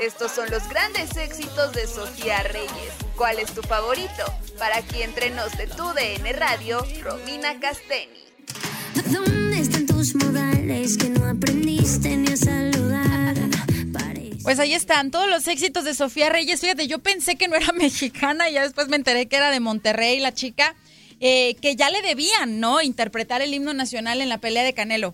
[0.01, 2.93] Estos son los grandes éxitos de Sofía Reyes.
[3.16, 4.25] ¿Cuál es tu favorito?
[4.57, 8.25] Para aquí entre nos de tu DN Radio, Romina Casteni.
[9.11, 13.37] ¿Dónde están tus modales que no aprendiste ni a saludar?
[14.45, 16.61] Pues ahí están todos los éxitos de Sofía Reyes.
[16.61, 19.59] Fíjate, yo pensé que no era mexicana y ya después me enteré que era de
[19.59, 20.77] Monterrey, la chica,
[21.19, 22.81] eh, que ya le debían, ¿no?
[22.81, 25.12] Interpretar el himno nacional en la pelea de Canelo.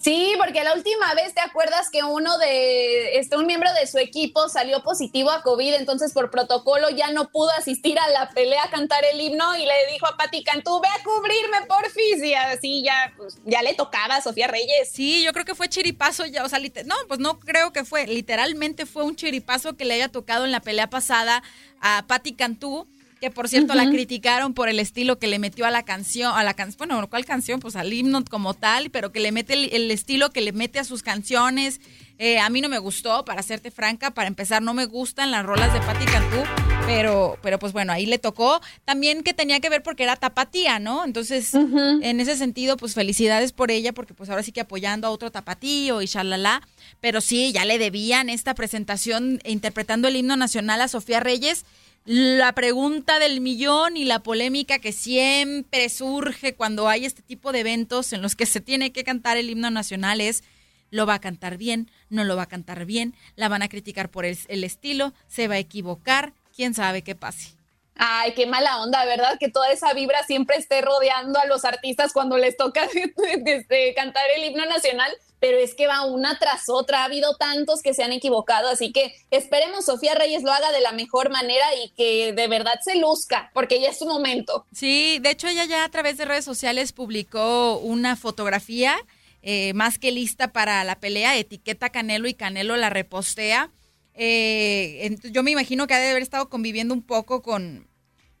[0.00, 3.98] Sí, porque la última vez te acuerdas que uno de, este, un miembro de su
[3.98, 8.62] equipo salió positivo a COVID, entonces por protocolo ya no pudo asistir a la pelea
[8.64, 12.34] a cantar el himno y le dijo a Pati Cantú, ve a cubrirme porfis, y
[12.34, 14.88] así ya, pues, ya le tocaba a Sofía Reyes.
[14.92, 18.06] Sí, yo creo que fue chiripazo ya, o sea, no, pues no creo que fue,
[18.06, 21.42] literalmente fue un chiripazo que le haya tocado en la pelea pasada
[21.80, 22.86] a Patti Cantú,
[23.20, 26.44] que por cierto la criticaron por el estilo que le metió a la canción, a
[26.44, 27.60] la canción, bueno, ¿cuál canción?
[27.60, 30.78] Pues al himno como tal, pero que le mete el, el estilo que le mete
[30.78, 31.80] a sus canciones.
[32.20, 35.46] Eh, a mí no me gustó, para serte franca, para empezar, no me gustan las
[35.46, 36.42] rolas de Patti Cantú,
[36.84, 38.60] pero, pero pues bueno, ahí le tocó.
[38.84, 41.04] También que tenía que ver porque era tapatía, ¿no?
[41.04, 45.10] Entonces, en ese sentido, pues felicidades por ella, porque pues ahora sí que apoyando a
[45.10, 46.60] otro tapatío y shalala.
[47.00, 51.64] Pero sí, ya le debían esta presentación interpretando el himno nacional a Sofía Reyes.
[52.10, 57.60] La pregunta del millón y la polémica que siempre surge cuando hay este tipo de
[57.60, 60.42] eventos en los que se tiene que cantar el himno nacional es,
[60.90, 61.90] ¿lo va a cantar bien?
[62.08, 63.14] ¿No lo va a cantar bien?
[63.36, 65.12] ¿La van a criticar por el, estilo?
[65.26, 66.32] ¿Se va a equivocar?
[66.56, 67.50] ¿Quién sabe qué pase?
[67.94, 69.36] Ay, qué mala onda, ¿verdad?
[69.38, 72.88] Que toda esa vibra siempre esté rodeando a los artistas cuando les toca
[73.96, 77.94] cantar el himno nacional, pero es que va una tras otra, ha habido tantos que
[77.94, 81.90] se han equivocado, así que esperemos Sofía Reyes lo haga de la mejor manera y
[81.90, 84.66] que de verdad se luzca, porque ya es su momento.
[84.72, 88.96] Sí, de hecho ella ya a través de redes sociales publicó una fotografía
[89.42, 93.70] eh, más que lista para la pelea, etiqueta Canelo y Canelo la repostea.
[94.14, 97.86] Eh, yo me imagino que ha de haber estado conviviendo un poco con,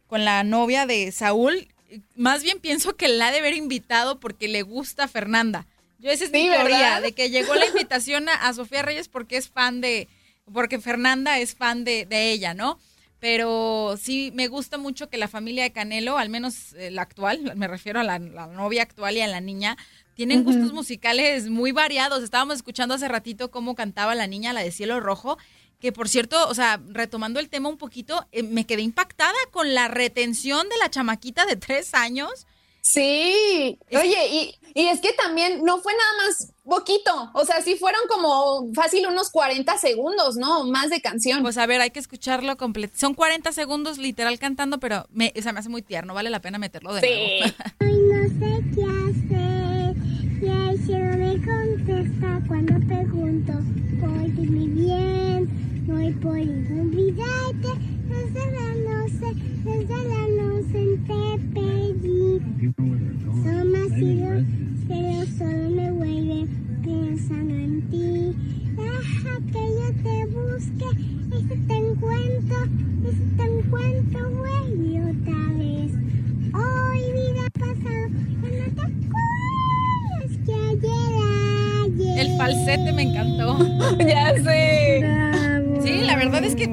[0.08, 1.68] con la novia de Saúl.
[2.16, 5.66] Más bien pienso que la ha de haber invitado porque le gusta Fernanda.
[5.98, 7.02] Yo esa es mi Sí, teoría, ¿verdad?
[7.02, 10.08] de que llegó la invitación a, a Sofía Reyes porque es fan de,
[10.52, 12.78] porque Fernanda es fan de, de ella, ¿no?
[13.20, 17.52] Pero sí me gusta mucho que la familia de Canelo, al menos eh, la actual,
[17.56, 19.76] me refiero a la, la novia actual y a la niña,
[20.14, 22.22] tienen gustos musicales muy variados.
[22.22, 25.36] Estábamos escuchando hace ratito cómo cantaba la niña, la de Cielo Rojo,
[25.80, 29.74] que por cierto, o sea, retomando el tema un poquito, eh, me quedé impactada con
[29.74, 32.46] la retención de la chamaquita de tres años.
[32.90, 37.76] Sí, oye, y, y es que también no fue nada más poquito, o sea, sí
[37.76, 40.64] fueron como fácil unos 40 segundos, ¿no?
[40.64, 41.42] Más de canción.
[41.42, 42.94] Pues a ver, hay que escucharlo completo.
[42.96, 46.40] Son 40 segundos literal cantando, pero me, o sea, me hace muy tierno, vale la
[46.40, 47.54] pena meterlo de nuevo.
[47.82, 49.96] Hoy no sé qué hacer
[50.40, 53.52] y el cielo me contesta cuando pregunto
[54.00, 55.67] por mi bien.
[55.88, 57.70] No hay por olvidarte,
[58.10, 59.28] desde la noche,
[59.64, 61.22] desde la noche te
[61.54, 62.26] pedí.
[63.42, 64.28] Solo me ha sido,
[64.86, 66.46] pero solo me vuelve
[66.84, 68.36] pensando en ti.
[68.76, 70.88] Deja que yo te busque,
[71.34, 72.58] y si te encuentro,
[73.02, 75.90] y si te encuentro, vuelve otra vez.
[76.52, 78.04] Hoy vida pasado,
[78.42, 81.47] ya no te acuerdas que ayer.
[82.16, 83.58] El falsete me encantó.
[83.98, 85.00] ya sé.
[85.82, 86.66] Sí, la verdad es que,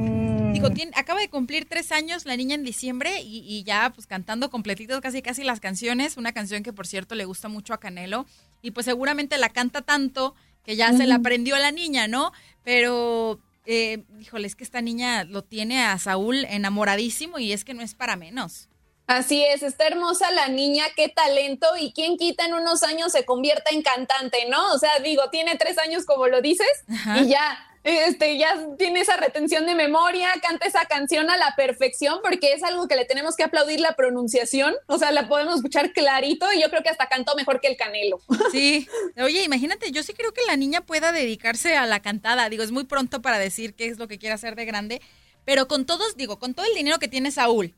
[0.53, 4.07] digo, tiene- acaba de cumplir tres años la niña en diciembre y, y ya pues
[4.07, 7.79] cantando completitos casi casi las canciones, una canción que por cierto le gusta mucho a
[7.79, 8.25] Canelo
[8.61, 12.31] y pues seguramente la canta tanto que ya se la aprendió a la niña, ¿no?
[12.63, 17.75] Pero, eh, híjole, es que esta niña lo tiene a Saúl enamoradísimo y es que
[17.75, 18.67] no es para menos.
[19.07, 23.23] Así es, está hermosa la niña, qué talento y quién quita en unos años se
[23.23, 24.73] convierta en cantante, ¿no?
[24.73, 27.19] O sea, digo, tiene tres años como lo dices Ajá.
[27.19, 32.17] y ya, este, ya tiene esa retención de memoria, canta esa canción a la perfección
[32.23, 35.93] porque es algo que le tenemos que aplaudir la pronunciación, o sea, la podemos escuchar
[35.93, 38.19] clarito y yo creo que hasta cantó mejor que el Canelo.
[38.51, 38.87] Sí,
[39.21, 42.49] oye, imagínate, yo sí creo que la niña pueda dedicarse a la cantada.
[42.49, 45.01] Digo, es muy pronto para decir qué es lo que quiere hacer de grande,
[45.43, 47.75] pero con todos, digo, con todo el dinero que tiene Saúl,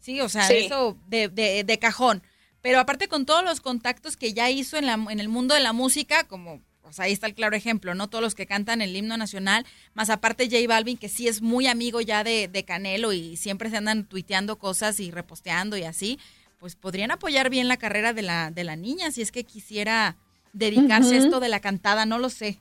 [0.00, 0.54] sí, o sea, Sí.
[0.66, 2.22] eso de, de- de cajón.
[2.62, 5.60] Pero aparte con todos los contactos que ya hizo en, la, en el mundo de
[5.60, 8.08] la música, como, o sea, ahí está el claro ejemplo, ¿no?
[8.08, 9.64] Todos los que cantan el himno nacional,
[9.94, 13.70] más aparte J Balvin, que sí es muy amigo ya de, de Canelo y siempre
[13.70, 16.18] se andan tuiteando cosas y reposteando y así,
[16.58, 20.16] pues podrían apoyar bien la carrera de la, de la niña si es que quisiera
[20.52, 22.58] dedicarse a esto de la cantada, no lo sé.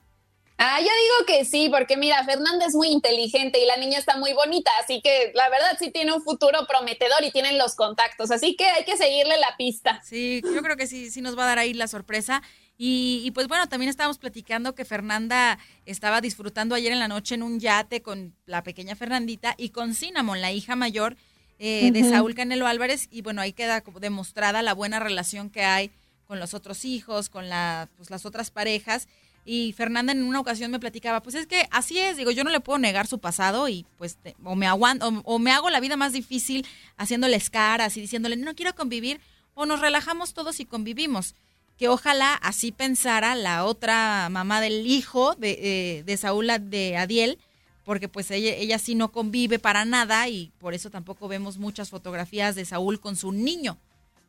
[0.61, 4.17] Ah, yo digo que sí, porque mira, Fernanda es muy inteligente y la niña está
[4.17, 8.29] muy bonita, así que la verdad sí tiene un futuro prometedor y tienen los contactos,
[8.29, 10.01] así que hay que seguirle la pista.
[10.03, 12.43] Sí, yo creo que sí, sí nos va a dar ahí la sorpresa.
[12.77, 17.35] Y, y pues bueno, también estábamos platicando que Fernanda estaba disfrutando ayer en la noche
[17.35, 21.15] en un yate con la pequeña Fernandita y con Cinnamon, la hija mayor
[21.59, 22.09] eh, de.
[22.09, 23.07] Saúl Canelo Álvarez.
[23.11, 25.91] Y bueno, ahí queda como demostrada la buena relación que hay
[26.25, 29.07] con los otros hijos, con la, pues, las otras parejas.
[29.51, 32.51] Y Fernanda en una ocasión me platicaba, pues es que así es, digo, yo no
[32.51, 35.71] le puedo negar su pasado y pues te- o me aguanto o, o me hago
[35.71, 36.67] la vida más difícil
[36.97, 39.19] haciéndoles caras y diciéndole, no quiero convivir,
[39.55, 41.33] o nos relajamos todos y convivimos.
[41.79, 47.39] Que ojalá así pensara la otra mamá del hijo de, eh, de Saúl de Adiel,
[47.85, 51.89] porque pues ella, ella sí no convive para nada y por eso tampoco vemos muchas
[51.89, 53.79] fotografías de Saúl con su niño.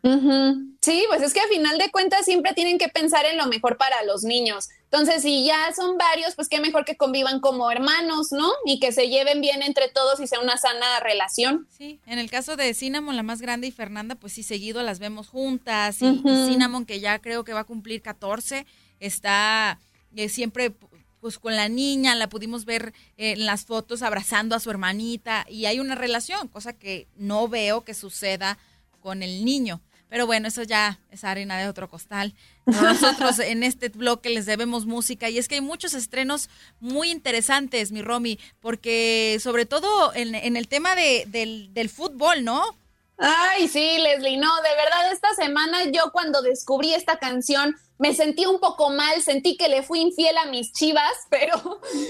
[0.03, 3.77] Sí, pues es que a final de cuentas siempre tienen que pensar en lo mejor
[3.77, 4.69] para los niños.
[4.85, 8.51] Entonces, si ya son varios, pues qué mejor que convivan como hermanos, ¿no?
[8.65, 11.69] Y que se lleven bien entre todos y sea una sana relación.
[11.77, 14.99] Sí, en el caso de Cinnamon, la más grande, y Fernanda, pues sí, seguido las
[14.99, 16.01] vemos juntas.
[16.01, 16.23] Y.
[16.23, 18.67] Cinnamon, que ya creo que va a cumplir 14,
[19.01, 19.79] está
[20.17, 20.73] eh, siempre
[21.21, 25.45] pues con la niña, la pudimos ver eh, en las fotos abrazando a su hermanita
[25.49, 28.59] y hay una relación, cosa que no veo que suceda
[29.01, 29.83] con el niño.
[30.11, 32.35] Pero bueno, eso ya es harina de otro costal.
[32.67, 36.51] Nosotros en este bloque les debemos música y es que hay muchos estrenos
[36.81, 42.45] muy interesantes, mi Romy, porque sobre todo en, en el tema de, del, del fútbol,
[42.45, 42.77] ¿no?
[43.17, 48.47] Ay, sí, Leslie, no, de verdad, esta semana yo cuando descubrí esta canción me sentí
[48.47, 51.55] un poco mal, sentí que le fui infiel a mis chivas, pero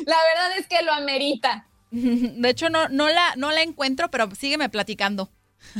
[0.06, 1.66] la verdad es que lo amerita.
[1.90, 5.28] De hecho, no, no, la, no la encuentro, pero sígueme platicando.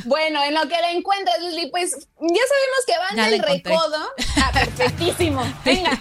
[0.05, 3.33] Bueno, en lo que la encuentras, Leslie, pues ya sabemos que Banda Ya la El
[3.35, 3.71] encontré.
[3.71, 4.09] Recodo.
[4.37, 5.41] Ah, perfectísimo.
[5.65, 5.91] Venga,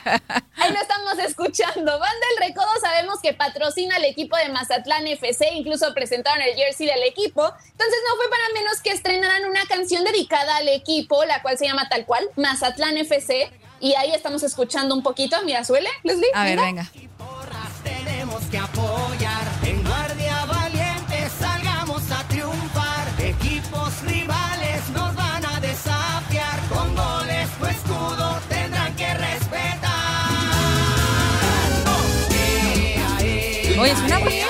[0.56, 1.98] ahí lo estamos escuchando.
[1.98, 6.86] Banda El Recodo sabemos que patrocina al equipo de Mazatlán FC, incluso presentaron el jersey
[6.86, 7.44] del equipo.
[7.44, 11.66] Entonces no fue para menos que estrenaran una canción dedicada al equipo, la cual se
[11.66, 13.50] llama tal cual, Mazatlán FC.
[13.80, 15.36] Y ahí estamos escuchando un poquito.
[15.44, 16.30] Mira, suele, Leslie.
[16.34, 16.90] A ver, venga.
[17.82, 19.29] tenemos que apoyar.
[33.80, 34.49] Oye, es una buena.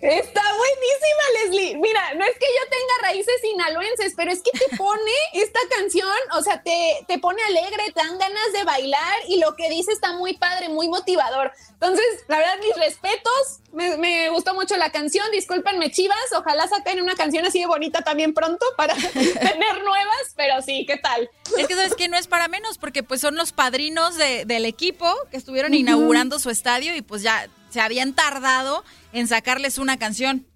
[0.00, 1.76] Está buenísima, Leslie.
[1.76, 6.08] Mira, no es que yo tenga raíces sinaloenses, pero es que te pone esta canción,
[6.34, 9.92] o sea, te, te pone alegre, te dan ganas de bailar y lo que dice
[9.92, 11.52] está muy padre, muy motivador.
[11.72, 13.60] Entonces, la verdad, mis respetos.
[13.72, 15.30] Me, me gustó mucho la canción.
[15.32, 16.16] Discúlpenme, chivas.
[16.34, 20.96] Ojalá saquen una canción así de bonita también pronto para tener nuevas, pero sí, ¿qué
[20.96, 21.28] tal?
[21.58, 24.64] Es que sabes que no es para menos, porque pues son los padrinos de- del
[24.64, 28.82] equipo que estuvieron inaugurando su estadio y pues ya se habían tardado
[29.16, 30.46] en sacarles una canción.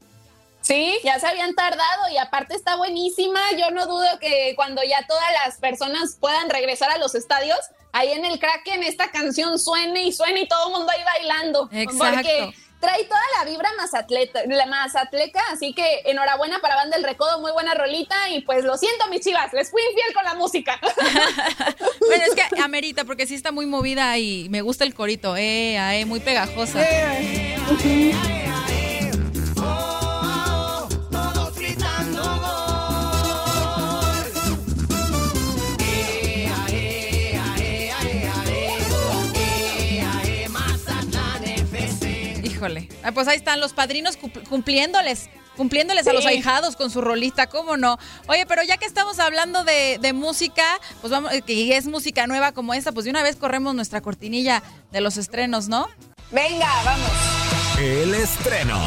[0.61, 3.41] Sí, ya se habían tardado y aparte está buenísima.
[3.59, 7.59] Yo no dudo que cuando ya todas las personas puedan regresar a los estadios,
[7.93, 11.69] ahí en el Kraken esta canción suene y suene y todo el mundo ahí bailando.
[11.73, 12.15] Exacto.
[12.15, 16.97] Porque trae toda la vibra más atleta, la más atleca, así que enhorabuena para Banda
[16.97, 20.25] del Recodo, muy buena rolita y pues lo siento mis chivas, les fui infiel con
[20.25, 20.81] la música.
[22.01, 25.77] Bueno, es que amerita, porque sí está muy movida y me gusta el corito, eh,
[25.77, 26.85] eh, muy pegajosa.
[27.67, 28.50] Todos
[42.61, 42.89] Híjole.
[43.03, 47.47] Ah, pues ahí están los padrinos cumpl- cumpliéndoles, cumpliéndoles a los ahijados con su rolista,
[47.47, 47.99] ¿cómo no?
[48.27, 50.63] Oye, pero ya que estamos hablando de, de música,
[51.01, 54.03] pues vamos, eh, que es música nueva como esta, pues de una vez corremos nuestra
[54.03, 54.63] cortinilla
[54.93, 55.89] de los estrenos, ¿no?
[56.33, 57.11] Venga, vamos.
[57.79, 58.79] El estreno.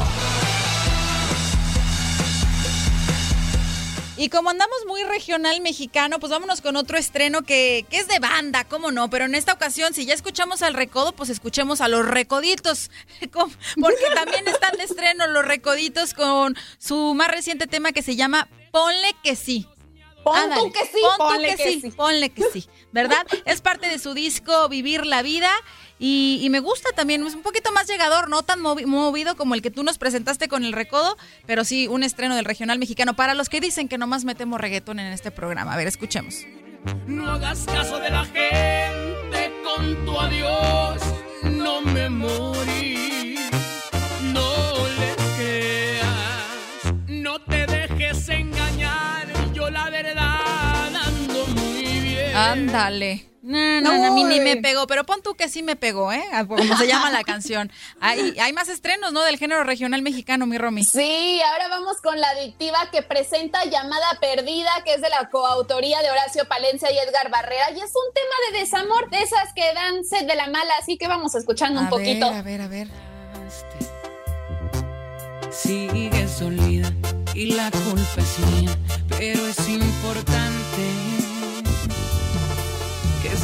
[4.15, 8.19] Y como andamos muy regional mexicano, pues vámonos con otro estreno que, que es de
[8.19, 9.09] banda, ¿cómo no?
[9.09, 12.91] Pero en esta ocasión, si ya escuchamos al recodo, pues escuchemos a los recoditos.
[13.31, 18.47] Porque también están de estreno los recoditos con su más reciente tema que se llama
[18.71, 19.67] Ponle que sí.
[20.23, 21.91] Pon tú que sí, pon tú ponle que sí.
[21.91, 23.27] Ponle que sí, ¿verdad?
[23.45, 25.51] es parte de su disco Vivir la Vida
[25.99, 29.61] y, me gusta también, es un poquito más llegador, no tan movi- movido como el
[29.61, 33.33] que tú nos presentaste con el recodo, pero sí un estreno del regional mexicano para
[33.33, 35.73] los que dicen que nomás metemos reggaetón en este programa.
[35.73, 36.45] A ver, escuchemos.
[37.07, 41.01] No hagas caso de la gente con tu adiós.
[41.43, 43.35] No me morí.
[44.21, 46.93] No le creas.
[47.07, 49.27] No te dejes engañar.
[49.53, 50.39] Yo la verdad.
[52.35, 53.29] Ándale.
[53.45, 56.13] No, no, no, a mí ni me pegó, pero pon tú que sí me pegó,
[56.13, 56.23] ¿eh?
[56.31, 57.69] Ah, Como se llama la canción.
[57.99, 59.21] Hay, hay más estrenos, ¿no?
[59.21, 60.85] Del género regional mexicano, mi Romy.
[60.85, 66.01] Sí, ahora vamos con la adictiva que presenta Llamada Perdida, que es de la coautoría
[66.01, 69.73] de Horacio Palencia y Edgar Barrera, y es un tema de desamor, de esas que
[69.73, 72.29] dan sed de la mala, así que vamos escuchando un A poquito.
[72.29, 72.87] ver, a ver, a ver.
[75.51, 76.91] Sigue solida
[77.33, 78.77] y la culpa es mía,
[79.09, 80.81] pero es importante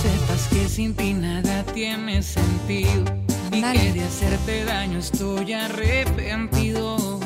[0.01, 3.03] sepas que sin ti nada tiene sentido
[3.51, 7.19] y que de hacerte daño estoy arrepentido.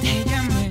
[0.00, 0.70] Te llamé.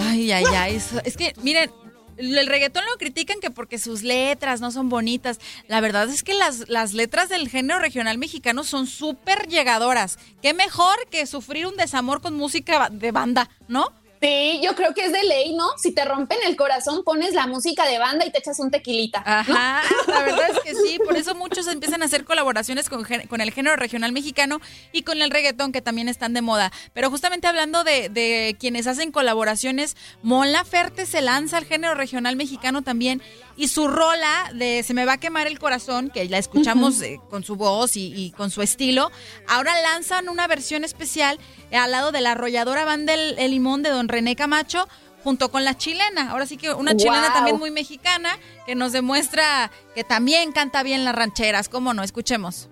[0.00, 0.74] Ay, ay, ay.
[0.76, 1.70] eso- Es que, miren,
[2.16, 5.38] el reggaetón lo critican que porque sus letras no son bonitas.
[5.68, 10.18] La verdad es que las, las letras del género regional mexicano son súper llegadoras.
[10.42, 13.92] Qué mejor que sufrir un desamor con música de banda, ¿no?
[14.20, 15.68] Sí, yo creo que es de ley, ¿no?
[15.76, 19.20] Si te rompen el corazón, pones la música de banda y te echas un tequilita.
[19.20, 19.32] ¿no?
[19.32, 23.40] Ajá, la verdad es que sí, por eso muchos empiezan a hacer colaboraciones con, con
[23.40, 24.60] el género regional mexicano
[24.92, 26.72] y con el reggaetón que también están de moda.
[26.94, 32.36] Pero justamente hablando de, de quienes hacen colaboraciones, Mon Laferte se lanza al género regional
[32.36, 33.22] mexicano también
[33.56, 37.20] y su rola de Se me va a quemar el corazón, que la escuchamos eh,
[37.28, 39.10] con su voz y, y con su estilo,
[39.48, 41.38] ahora lanzan una versión especial
[41.70, 44.88] eh, al lado de la arrolladora banda El, El Limón de Don René Camacho
[45.22, 46.30] junto con la chilena.
[46.30, 48.30] Ahora sí que una chilena también muy mexicana
[48.66, 51.68] que nos demuestra que también canta bien las rancheras.
[51.68, 52.02] ¿Cómo no?
[52.02, 52.68] Escuchemos.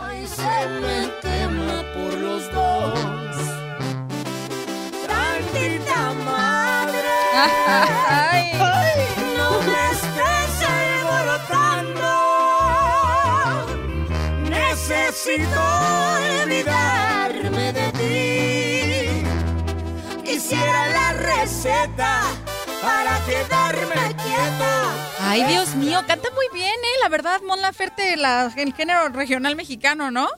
[0.00, 2.98] Ay, se me quema por los dos.
[5.06, 7.08] Tantita madre.
[7.34, 8.52] Ay.
[9.36, 12.08] No me estés alborotando.
[14.48, 15.60] Necesito
[20.40, 22.20] Quisiera la receta
[22.80, 25.08] para quedarme quieta.
[25.18, 26.98] Ay, Dios mío, canta muy bien, ¿eh?
[27.02, 30.28] La verdad, Mon Laferte, la, el género regional mexicano, ¿no?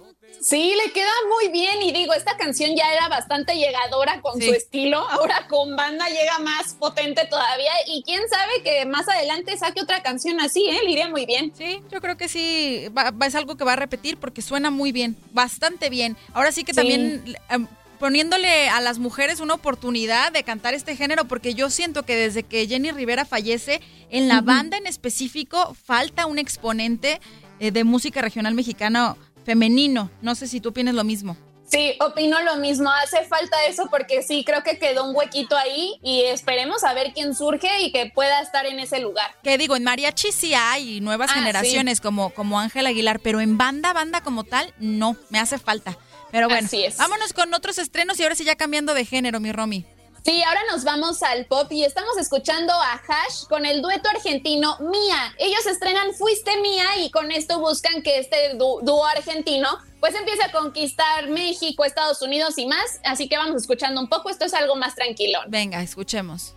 [0.40, 4.46] Sí, le queda muy bien y digo, esta canción ya era bastante llegadora con Sí.
[4.46, 9.54] su estilo, ahora con banda llega más potente todavía y quién sabe que más adelante
[9.58, 10.80] saque otra canción así, ¿eh?
[10.82, 11.52] Le iría muy bien.
[11.58, 14.70] Sí, yo creo que sí, va- va- es algo que va a repetir porque suena
[14.70, 16.16] muy bien, bastante bien.
[16.32, 16.76] Ahora sí que Sí.
[16.78, 17.66] también em,
[18.00, 22.42] poniéndole a las mujeres una oportunidad de cantar este género, porque yo siento que desde
[22.42, 27.20] que Jenny Rivera fallece, en la banda en específico falta un exponente
[27.60, 30.10] eh, de música regional mexicana femenino.
[30.22, 31.36] No sé si tú opinas lo mismo.
[31.70, 32.90] Sí, opino lo mismo.
[32.90, 37.12] Hace falta eso porque sí, creo que quedó un huequito ahí y esperemos a ver
[37.14, 39.30] quién surge y que pueda estar en ese lugar.
[39.44, 43.56] Que digo, en mariachi sí hay nuevas Ah, generaciones como, como Ángel Aguilar, pero en
[43.56, 45.96] banda, banda como tal, no, me hace falta.
[46.30, 46.96] Pero bueno, Así es.
[46.96, 49.84] vámonos con otros estrenos y ahora sí ya cambiando de género, mi Romy.
[50.22, 54.76] Sí, ahora nos vamos al pop y estamos escuchando a Hash con el dueto argentino
[54.80, 55.34] Mía.
[55.38, 60.52] Ellos estrenan Fuiste Mía y con esto buscan que este dúo argentino pues empiece a
[60.52, 63.00] conquistar México, Estados Unidos y más.
[63.04, 64.28] Así que vamos escuchando un poco.
[64.28, 65.38] Esto es algo más tranquilo.
[65.48, 66.54] Venga, escuchemos.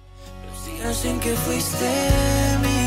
[0.66, 1.86] Días en que fuiste
[2.62, 2.84] mía.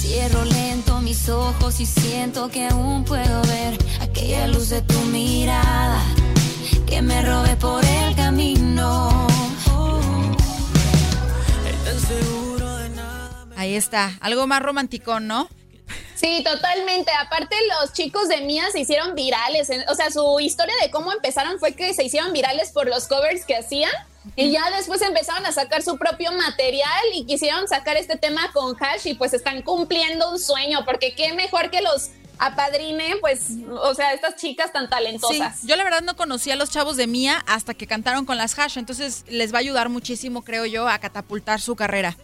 [0.00, 0.44] Cierro
[1.06, 6.02] mis ojos y siento que aún puedo ver aquella luz de tu mirada
[6.84, 9.28] que me robé por el camino.
[13.56, 15.48] Ahí está, algo más romántico, ¿no?
[16.16, 17.12] Sí, totalmente.
[17.20, 19.70] Aparte, los chicos de Mía se hicieron virales.
[19.88, 23.44] O sea, su historia de cómo empezaron fue que se hicieron virales por los covers
[23.44, 23.92] que hacían.
[24.34, 28.76] Y ya después empezaron a sacar su propio material y quisieron sacar este tema con
[28.82, 33.94] Hash y pues están cumpliendo un sueño, porque qué mejor que los apadrine, pues, o
[33.94, 35.62] sea, estas chicas tan Sí, talentosas.
[35.62, 38.58] yo la verdad no conocía a los chavos de Mía hasta que cantaron con las
[38.58, 42.16] Hash, entonces les va a ayudar muchísimo, creo yo, a catapultar su carrera.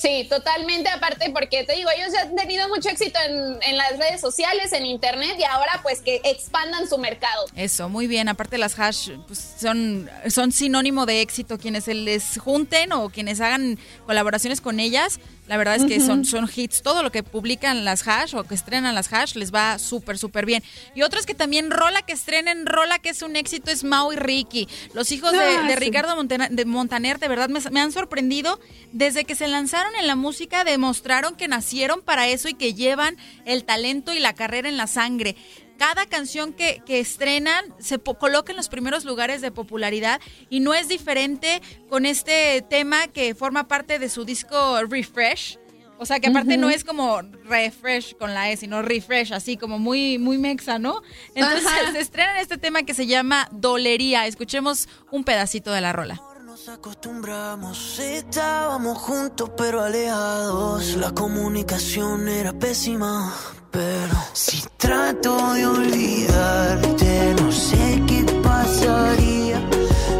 [0.00, 3.98] Sí, totalmente aparte porque te digo, ellos ya han tenido mucho éxito en, en las
[3.98, 7.44] redes sociales, en internet y ahora pues que expandan su mercado.
[7.54, 8.28] Eso, muy bien.
[8.30, 11.58] Aparte las hash pues, son, son sinónimo de éxito.
[11.58, 15.20] Quienes se les junten o quienes hagan colaboraciones con ellas,
[15.50, 16.80] la verdad es que son, son hits.
[16.80, 20.46] Todo lo que publican las hash o que estrenan las hash les va súper, súper
[20.46, 20.62] bien.
[20.94, 24.16] Y otros que también rola que estrenen, rola que es un éxito es Mau y
[24.16, 24.68] Ricky.
[24.94, 25.80] Los hijos de, Ah, de sí.
[25.80, 28.60] Ricardo Montana- de Montaner de verdad me, me han sorprendido.
[28.92, 33.16] Desde que se lanzaron en la música demostraron que nacieron para eso y que llevan
[33.44, 35.34] el talento y la carrera en la sangre
[35.80, 40.20] cada canción que, que estrenan se coloca en los primeros lugares de popularidad
[40.50, 45.58] y no es diferente con este tema que forma parte de su disco Refresh.
[45.96, 49.78] O sea, que aparte no es como refresh con la E, sino refresh, así como
[49.78, 51.02] muy, muy mexa, ¿no?
[51.34, 51.92] Entonces Ajá.
[51.92, 54.26] se estrena este tema que se llama Dolería.
[54.26, 56.22] Escuchemos un pedacito de la rola.
[56.60, 60.94] Nos acostumbramos, estábamos juntos pero alejados.
[60.96, 63.34] La comunicación era pésima,
[63.70, 69.58] pero si trato de olvidarte, no sé qué pasaría.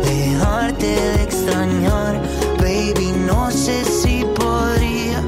[0.02, 2.22] Dejarte de extrañar,
[2.56, 5.20] baby, no sé si podría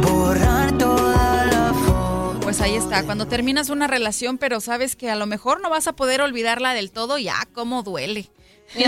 [0.00, 2.38] borrar toda la foto.
[2.40, 5.88] Pues ahí está, cuando terminas una relación, pero sabes que a lo mejor no vas
[5.88, 8.30] a poder olvidarla del todo, ya, cómo duele.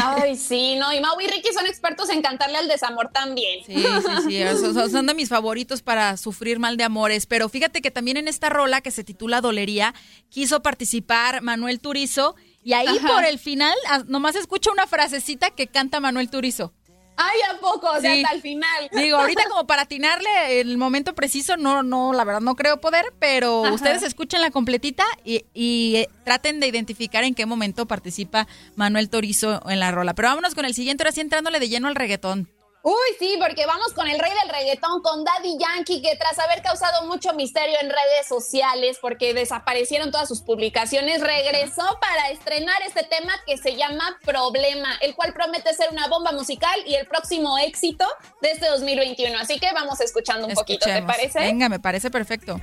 [0.03, 3.65] Ay, sí, no, y Mau y Ricky son expertos en cantarle al desamor también.
[3.65, 3.83] Sí, sí,
[4.29, 8.29] sí, son, de mis favoritos para sufrir mal de amores, pero fíjate que también en
[8.29, 9.95] esta rola que se titula Dolería,
[10.29, 13.09] quiso participar Manuel Turizo y ahí Ajá.
[13.09, 16.73] por el final ah, nomás escucha una frasecita que canta Manuel Turizo.
[17.17, 17.89] Ay, ¿a poco?
[17.91, 18.23] O sea, Sí.
[18.23, 18.91] hasta el final.
[18.93, 23.07] Digo, ahorita como para atinarle el momento preciso, no, no, la verdad no creo poder,
[23.19, 23.75] pero Ajá.
[23.75, 28.47] ustedes escuchen la completita y, y, eh, traten de identificar en qué momento participa
[28.77, 30.15] Manuel Torizo en la rola.
[30.15, 32.49] Pero vámonos con el siguiente, ahora sí entrándole de lleno al reggaetón.
[32.87, 36.61] Uy, sí, porque vamos con el rey del reggaetón, con Daddy Yankee, que tras haber
[36.61, 43.03] causado mucho misterio en redes sociales, porque desaparecieron todas sus publicaciones, regresó para estrenar este
[43.05, 47.57] tema que se llama Problema, el cual promete ser una bomba musical y el próximo
[47.57, 48.05] éxito
[48.43, 49.39] de este 2021.
[49.39, 51.39] Así que vamos escuchando un poquito, ¿te parece?
[51.39, 52.61] Venga, me parece perfecto.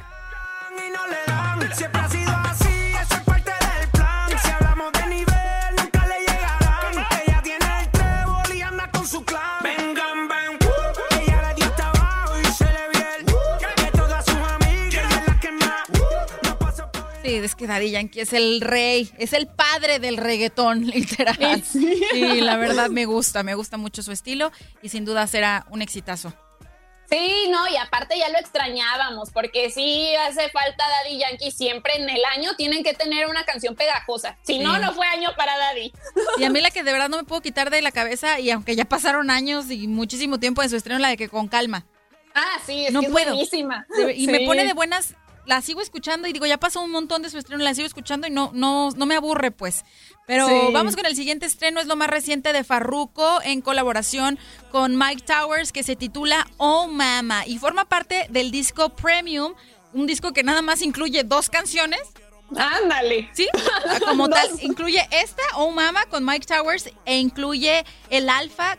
[0.77, 1.76] y no le dan.
[1.76, 2.70] Siempre ha sido así,
[17.52, 21.64] es que Daddy Yankee es el rey, es el padre del reggaetón, literal.
[21.64, 22.02] Sí.
[22.14, 24.52] Y la verdad me gusta, me gusta mucho su estilo
[24.82, 26.34] y sin duda será un exitazo.
[27.10, 32.10] Sí, no, y aparte ya lo extrañábamos, porque sí hace falta Daddy Yankee siempre en
[32.10, 34.38] el año, tienen que tener una canción pegajosa.
[34.44, 34.82] Si no, Sí.
[34.82, 35.91] no fue año para Daddy.
[36.38, 38.49] Y a mí la que de verdad no me puedo quitar de la cabeza, y
[38.49, 41.86] aunque ya pasaron años y muchísimo tiempo de su estreno, la de que con calma.
[42.34, 43.86] Ah, sí, es No que es buenísima.
[44.15, 45.15] Y me pone de buenas,
[45.45, 48.27] la sigo escuchando y digo, ya pasó un montón de su estreno, la sigo escuchando
[48.27, 49.84] y no, no, no me aburre, pues.
[50.27, 50.53] Pero Sí.
[50.72, 54.38] vamos con el siguiente estreno, es lo más reciente de Farruko en colaboración
[54.72, 59.53] con Mike Towers, que se titula Oh Mama y forma parte del disco Premium,
[59.93, 61.99] un disco que nada más incluye dos canciones.
[62.55, 63.30] Ándale.
[63.34, 63.47] Sí,
[64.05, 68.77] como tal, incluye esta, Oh Mama, con Mike Towers, e incluye el Alfa,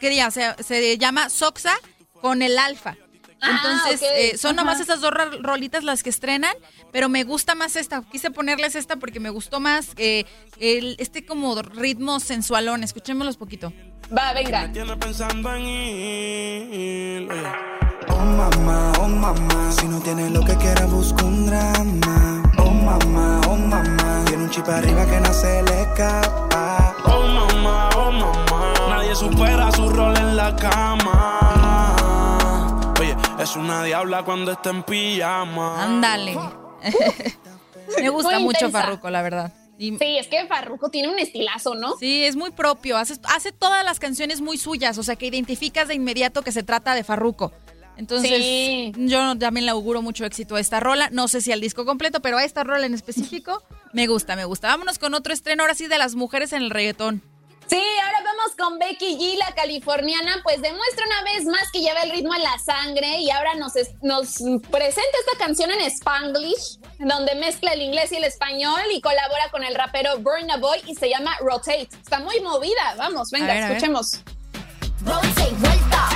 [0.00, 1.74] que diga, se, se llama Soxa,
[2.20, 2.96] con el Alfa.
[3.42, 4.08] Ah, Entonces, ok.
[4.16, 4.84] eh, son nomás Ajá.
[4.84, 6.54] esas dos ro- rolitas las que estrenan,
[6.92, 8.02] pero me gusta más esta.
[8.02, 10.24] Quise ponerles esta porque me gustó más eh,
[10.60, 12.84] el, este como ritmo sensualón.
[12.84, 13.72] Escuchémoslos poquito.
[14.16, 14.70] Va, venga.
[14.72, 17.28] Tiene pensando en ir.
[18.08, 22.42] Oh mamá, oh mamá, si no tienes lo que quieras busca un drama.
[22.58, 26.94] Oh mamá, oh mamá, tiene un chip arriba que no se le escapa.
[27.04, 31.96] Oh mamá, oh mamá, nadie supera su rol en la cama.
[33.42, 35.82] Es una diabla cuando está en pijama.
[35.84, 36.36] Ándale.
[38.00, 38.82] me gusta Muy mucho intensa.
[38.82, 39.52] Farruko, la verdad.
[39.78, 41.96] Y- Sí, es que Farruko tiene un estilazo, ¿no?
[41.98, 42.96] Sí, es muy propio.
[42.96, 46.62] Hace, hace todas las canciones muy suyas, o sea que identificas de inmediato que se
[46.62, 47.52] trata de Farruko.
[47.96, 48.92] Entonces, Sí.
[48.96, 51.08] yo también le auguro mucho éxito a esta rola.
[51.10, 53.62] No sé si al disco completo, pero a esta rola en específico
[53.92, 54.68] me gusta, me gusta.
[54.68, 57.22] Vámonos con otro estreno ahora sí de las mujeres en el reggaetón.
[57.68, 62.00] Sí, ahora vamos con Becky G, la californiana, pues demuestra una vez más que lleva
[62.02, 64.34] el ritmo en la sangre y ahora nos, es- nos
[64.70, 69.64] presenta esta canción en Spanglish, donde mezcla el inglés y el español y colabora con
[69.64, 71.88] el rapero Burna Boy y se llama Rotate.
[72.02, 73.76] Está muy movida, vamos, venga, A ver, a ver.
[73.78, 74.20] escuchemos.
[75.04, 76.08] Rotate, vuelta.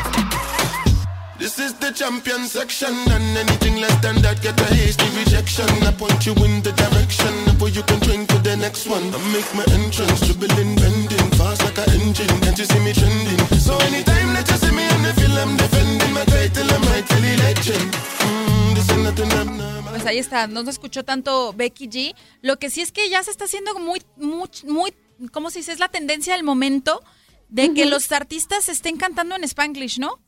[1.38, 5.68] This is the champion section, and anything less than that get a hasty rejection.
[5.84, 9.04] I point you in the direction where you can drink to the next one.
[9.14, 12.26] I make my entrance, dribbling, bending, fast like an engine.
[12.40, 13.38] Can't you see me trending?
[13.60, 17.36] So anytime that you see me and you feel I'm defending my title, I'm rightfully
[17.36, 17.92] legend.
[18.24, 19.92] Mm, this is nothing abnormal.
[19.92, 22.14] Pues ahí está, no se escuchó tanto Becky G.
[22.40, 24.94] Lo que sí es que ya se está haciendo muy, muy, muy,
[25.32, 25.72] ¿cómo se dice?
[25.72, 27.02] Es la tendencia del momento
[27.50, 27.90] de que Ujú.
[27.90, 30.18] los artistas estén cantando en Spanglish, ¿no?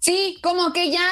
[0.00, 1.02] Sí, como que ya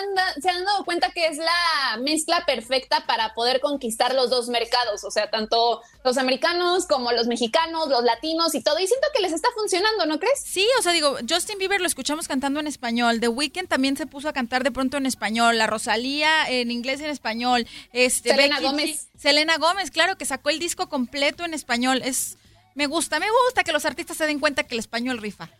[0.00, 4.48] anda- se han dado cuenta que es la mezcla perfecta para poder conquistar los dos
[4.48, 8.78] mercados, o sea, tanto los americanos como los mexicanos, los latinos y todo.
[8.78, 10.40] Y siento que les está funcionando, ¿no crees?
[10.42, 14.06] Sí, o sea, digo, Justin Bieber lo escuchamos cantando en español, The Weeknd también se
[14.06, 18.30] puso a cantar de pronto en español, la Rosalía en inglés y en español, este
[18.30, 19.08] Selena Becky Gómez.
[19.18, 22.00] Selena Gómez, claro, que sacó el disco completo en español.
[22.02, 22.38] Es
[22.74, 25.50] me gusta, me gusta que los artistas se den cuenta que el español rifa.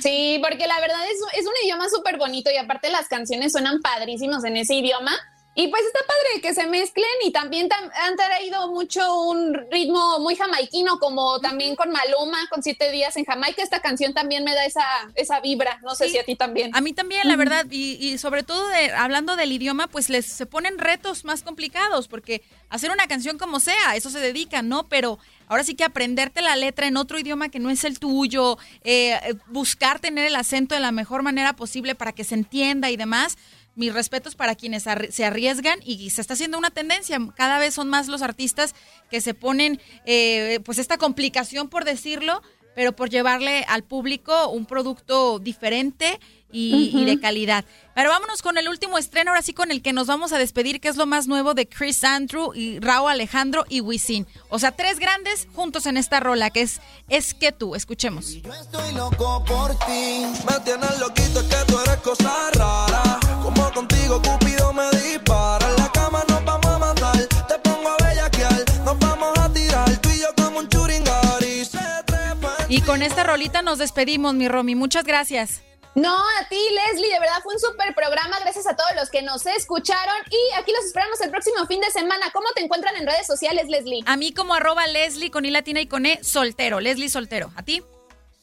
[0.00, 3.80] Sí, porque la verdad es, es un idioma súper bonito y aparte las canciones suenan
[3.80, 5.12] padrísimos en ese idioma.
[5.54, 10.18] Y pues está padre que se mezclen y también tam- han traído mucho un ritmo
[10.18, 13.62] muy jamaiquino, como también con Maluma, con siete días en Jamaica.
[13.62, 14.82] Esta canción también me da esa,
[15.14, 15.78] esa vibra.
[15.82, 16.74] No sé si a ti también.
[16.74, 20.24] A mí también, la verdad, y, y sobre todo de, hablando del idioma, pues les
[20.24, 24.88] se ponen retos más complicados, porque hacer una canción como sea, eso se dedican, ¿no?
[24.88, 25.18] Pero
[25.48, 29.34] ahora sí que aprenderte la letra en otro idioma que no es el tuyo, eh,
[29.48, 33.36] buscar tener el acento de la mejor manera posible para que se entienda y demás.
[33.74, 37.18] Mis respetos para quienes se arriesgan y se está haciendo una tendencia.
[37.34, 38.74] Cada vez son más los artistas
[39.10, 42.42] que se ponen, eh, pues, esta complicación, por decirlo,
[42.74, 46.20] pero por llevarle al público un producto diferente
[46.50, 47.64] y, y de calidad.
[47.94, 50.80] Pero vámonos con el último estreno, ahora sí con el que nos vamos a despedir,
[50.80, 54.26] que es lo más nuevo de Chris Andrew y Raúl Alejandro y Wisin.
[54.48, 57.74] O sea, tres grandes juntos en esta rola, que es Es que tú.
[57.74, 58.32] Escuchemos.
[58.34, 60.26] Estoy loco por ti.
[60.46, 63.21] Me tienes loquito, es que tú eres cosa rara.
[63.42, 65.68] Como contigo, Cupido me dispara.
[65.68, 67.16] En la cama nos vamos a matar.
[67.48, 68.64] Te pongo a bellaquear.
[68.84, 69.96] Nos vamos a tirar.
[69.98, 71.64] Tú y yo como un churingari.
[71.64, 72.56] Se trepa.
[72.68, 74.74] Y con esta rolita nos despedimos, mi Romy.
[74.74, 75.62] Muchas gracias.
[75.94, 78.38] No, a ti, Leslie, de verdad fue un súper programa.
[78.40, 80.14] Gracias a todos los que nos escucharon.
[80.30, 82.30] Y aquí los esperamos el próximo fin de semana.
[82.32, 84.02] ¿Cómo te encuentran en redes sociales, Leslie?
[84.06, 86.80] A mí como arroba Leslie con I latina y con E, soltero.
[86.80, 87.50] Leslie soltero.
[87.56, 87.82] ¿A ti?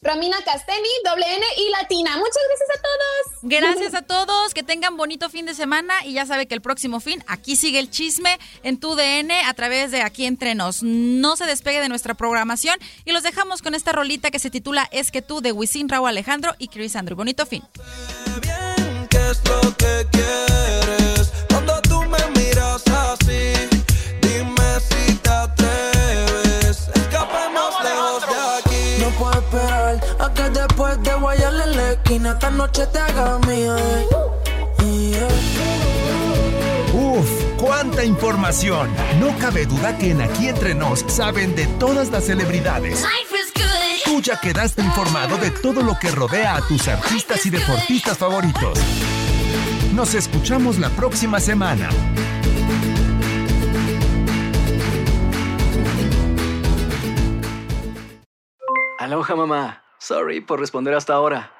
[0.02, 2.16] Romina Casteni, doble N y Latina.
[2.16, 3.38] Muchas gracias a todos.
[3.42, 7.00] Gracias a todos, que tengan bonito fin de semana y ya sabe que el próximo
[7.00, 10.82] fin, aquí sigue el chisme en tu DN a través de aquí entre nos.
[10.82, 14.88] No se despegue de nuestra programación y los dejamos con esta rolita que se titula
[14.90, 17.14] Es que tú de Wisin, Raúl Alejandro y Chris Andrew.
[17.14, 17.62] Bonito fin.
[19.10, 21.30] ¿Qué es lo que quieres?
[21.50, 22.39] Cuando tú me
[32.10, 33.76] esquina esta noche te haga mía.
[33.78, 35.28] eh.
[36.92, 38.90] Uf, cuánta información.
[39.20, 43.04] No cabe duda que en Aquí Entre Nos saben de todas las celebridades.
[44.04, 48.80] Tú ya quedaste informado de todo lo que rodea a tus artistas y deportistas favoritos.
[49.94, 51.88] Nos escuchamos la próxima semana.
[58.98, 59.84] Aloha mamá.
[59.98, 61.59] Sorry por responder hasta ahora.